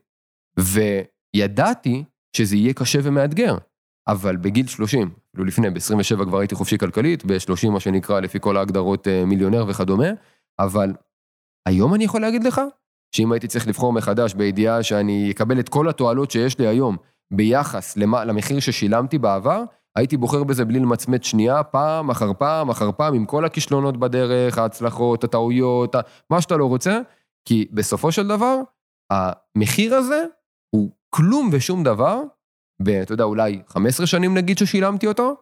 וידעתי 1.36 2.04
שזה 2.36 2.56
יהיה 2.56 2.74
קשה 2.74 3.00
ומאתגר, 3.04 3.58
אבל 4.08 4.38
בגיל 4.38 4.68
30, 4.68 5.10
אפילו 5.30 5.46
לפני, 5.46 5.70
ב-27 5.70 6.26
כבר 6.26 6.40
הייתי 6.40 6.56
חופשי 6.56 6.78
כלכלית, 6.78 7.26
ב-30 7.26 7.70
מה 7.70 7.80
שנקרא 7.80 8.20
לפי 8.20 8.38
כל 8.42 8.58
ההגדרות 8.58 9.08
אה, 9.08 9.26
מיליונר 9.26 9.66
וכדומה, 9.68 10.08
אבל 10.60 10.94
היום 11.68 11.94
אני 11.94 12.04
יכול 12.04 12.22
להגיד 12.22 12.44
לך 12.44 12.62
שאם 13.16 13.32
הייתי 13.32 13.48
צריך 13.48 13.68
לבחור 13.68 13.94
מחדש 13.94 14.34
בידיעה 14.34 14.84
שאני 14.84 15.32
אקבל 15.32 15.60
את 15.60 15.70
כל 15.70 15.90
התועלות 15.90 16.32
שיש 16.32 16.60
לי 16.60 16.68
היום 16.68 16.98
ביחס 17.34 17.98
למה, 17.98 18.26
למחיר 18.26 18.60
ששילמתי 18.60 19.18
בעבר, 19.18 19.64
הייתי 19.96 20.18
בוחר 20.18 20.44
בזה 20.44 20.66
בלי 20.66 20.80
למצמץ 20.80 21.24
שנייה, 21.24 21.64
פעם 21.64 22.10
אחר 22.10 22.34
פעם 22.34 22.70
אחר 22.70 22.92
פעם, 22.92 23.14
עם 23.14 23.26
כל 23.26 23.46
הכישלונות 23.46 23.98
בדרך, 23.98 24.58
ההצלחות, 24.58 25.24
הטעויות, 25.24 25.96
מה 26.30 26.42
שאתה 26.42 26.58
לא 26.58 26.66
רוצה, 26.66 27.00
כי 27.46 27.68
בסופו 27.72 28.12
של 28.12 28.28
דבר, 28.28 28.60
המחיר 29.12 29.96
הזה 29.96 30.26
הוא 30.76 30.92
כלום 31.10 31.50
ושום 31.52 31.84
דבר, 31.84 32.22
ב, 32.84 32.90
אתה 32.90 33.14
יודע, 33.14 33.24
אולי 33.24 33.62
15 33.68 34.08
שנים 34.08 34.34
נגיד 34.34 34.58
ששילמתי 34.58 35.08
אותו, 35.08 35.36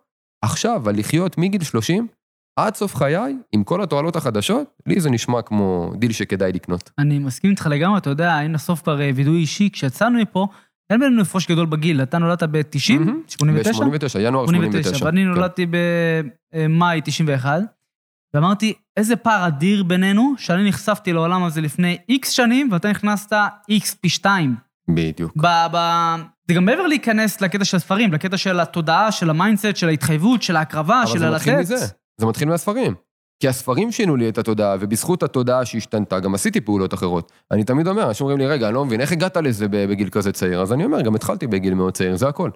עכשיו, 0.44 0.76
אבל 0.76 1.00
לחיות 1.00 1.38
מגיל 1.38 1.64
30 1.64 2.08
עד 2.60 2.76
סוף 2.76 2.96
חיי, 2.96 3.38
עם 3.52 3.64
כל 3.64 3.84
התועלות 3.84 4.16
החדשות, 4.16 4.68
לי 4.86 5.02
זה 5.02 5.10
נשמע 5.10 5.42
כמו 5.42 5.92
דיל 5.96 6.12
שכדאי 6.12 6.52
לקנות. 6.52 6.90
אני 6.98 7.20
מסכים 7.20 7.52
איתך 7.52 7.68
לגמרי, 7.72 7.98
אתה 7.98 8.10
יודע, 8.10 8.36
היינו 8.36 8.54
בסוף 8.54 8.82
כבר 8.82 9.02
אה, 9.02 9.12
וידוי 9.16 9.40
אישי, 9.40 9.70
כשיצאנו 9.74 10.20
מפה, 10.20 10.48
אין 10.90 11.00
בינינו 11.00 11.22
הפרש 11.22 11.48
גדול 11.48 11.66
בגיל, 11.66 12.04
אתה 12.04 12.18
נולדת 12.18 12.44
ב-90? 12.44 13.00
מהמם. 13.00 13.22
89? 13.28 13.72
ב-89, 13.72 14.20
ינואר 14.20 14.48
89. 14.48 15.06
ואני 15.06 15.22
כן. 15.22 15.28
נולדתי 15.28 15.66
במאי 16.54 17.02
91, 17.04 17.62
ואמרתי, 18.34 18.74
איזה 18.98 19.16
פער 19.16 19.48
אדיר 19.48 19.84
בינינו, 19.84 20.34
שאני 20.38 20.70
נחשפתי 20.70 21.14
לעולם 21.14 21.44
הזה 21.44 21.62
לפני 21.62 21.98
איקס 22.10 22.30
שנים, 22.30 22.70
ואתה 22.72 22.90
נכנסת 22.90 23.34
איקס 23.70 23.94
פי 23.94 24.10
שתיים. 24.10 24.67
בדיוק. 24.90 25.32
ב, 25.38 25.48
ב... 25.74 25.78
זה 26.48 26.54
גם 26.54 26.66
מעבר 26.66 26.88
להיכנס 26.88 27.42
לקטע 27.42 27.66
של 27.66 27.78
הספרים, 27.78 28.14
לקטע 28.14 28.38
של 28.38 28.60
התודעה, 28.60 29.12
של 29.12 29.30
ה 29.30 29.35
mindset, 29.35 29.76
של 29.76 29.88
ההתחייבות, 29.88 30.42
של 30.44 30.56
ההקרבה, 30.56 31.02
אבל 31.04 31.12
של 31.12 31.20
זה 31.20 31.28
הלתת. 31.28 31.36
מתחיל 31.42 31.60
מזה, 31.60 31.78
זה 32.18 32.26
מתחיל 32.26 32.48
מהספרים. 32.48 32.94
כי 33.40 33.48
הספרים 33.48 33.92
שינו 33.92 34.16
לי 34.16 34.30
את 34.30 34.38
התודעה, 34.38 34.76
ובזכות 34.80 35.24
התודעה 35.24 35.66
שהשתנתה, 35.66 36.20
גם 36.20 36.36
עשיתי 36.36 36.62
פעולות 36.62 36.94
אחרות. 36.94 37.32
אני 37.52 37.64
תמיד 37.64 37.88
אומר, 37.88 38.08
אנשים 38.08 38.24
אומרים 38.26 38.40
לי, 38.40 38.48
רגע, 38.48 38.68
אני 38.68 38.76
לא 38.76 38.86
מבין, 38.86 39.02
איך 39.02 39.12
הגעת 39.12 39.38
לזה 39.38 39.68
בגיל 39.68 40.10
כזה 40.10 40.32
צעיר? 40.32 40.62
אז 40.62 40.74
אני 40.74 40.86
אומר, 40.86 41.02
גם 41.02 41.16
התחלתי 41.16 41.48
בגיל 41.48 41.74
מאוד 41.74 41.94
צעיר, 41.94 42.16
זה 42.16 42.28
הכל. 42.28 42.50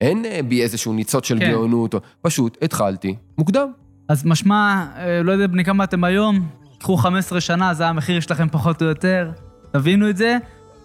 אין 0.00 0.24
אה, 0.24 0.40
בי 0.48 0.62
איזשהו 0.62 0.92
ניצוץ 0.92 1.26
של 1.26 1.38
כן. 1.38 1.50
גאונות, 1.50 1.94
או- 1.94 2.00
פשוט 2.22 2.58
התחלתי 2.62 3.16
מוקדם. 3.38 3.68
אז 4.08 4.26
משמע, 4.26 4.86
אה, 4.96 5.22
לא 5.22 5.32
יודע 5.32 5.46
בני 5.46 5.64
כמה 5.64 5.84
אתם 5.84 6.04
היום, 6.04 6.48
קחו 6.78 6.96
15 6.96 7.40
שנה, 7.40 7.74
זה 7.74 7.86
המחיר 7.86 8.20
שלכם 8.20 8.48
פחות 8.48 8.82
או 8.82 8.86
יותר, 8.86 9.30
תבינו 9.72 10.10
את 10.10 10.16
זה, 10.16 10.36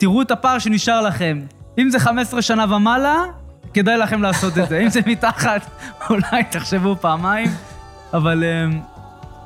תראו 0.01 0.21
את 0.21 0.31
הפער 0.31 0.59
שנשאר 0.59 1.01
לכם. 1.01 1.39
אם 1.77 1.89
זה 1.89 1.99
15 1.99 2.41
שנה 2.41 2.75
ומעלה, 2.75 3.23
כדאי 3.73 3.97
לכם 3.97 4.21
לעשות 4.21 4.57
את 4.57 4.69
זה. 4.69 4.79
אם 4.79 4.89
זה 4.89 4.99
מתחת, 5.05 5.61
אולי 6.09 6.43
תחשבו 6.51 6.95
פעמיים, 7.01 7.49
אבל 8.13 8.43
אה, 8.43 8.79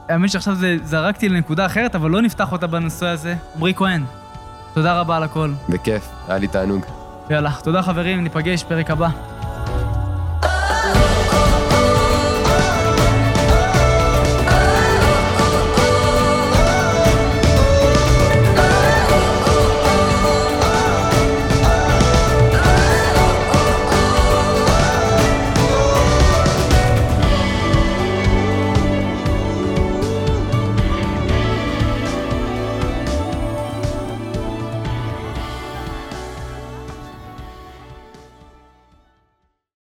האמת 0.10 0.30
שעכשיו 0.32 0.56
זה 0.56 0.78
זרקתי 0.84 1.30
לנקודה 1.30 1.66
אחרת, 1.66 1.96
אבל 1.96 2.12
לא 2.12 2.22
נפתח 2.22 2.52
אותה 2.52 2.68
בנושא 2.68 3.06
הזה. 3.06 3.36
עמרי 3.56 3.74
כהן, 3.76 4.04
תודה 4.74 5.00
רבה 5.00 5.18
על 5.18 5.24
הכל. 5.24 5.52
בכיף, 5.70 6.10
היה 6.28 6.38
לי 6.38 6.48
תענוג. 6.48 6.86
יאללה, 7.30 7.52
תודה 7.64 7.82
חברים, 7.82 8.24
ניפגש, 8.24 8.64
פרק 8.64 8.92
הבא. 8.92 9.10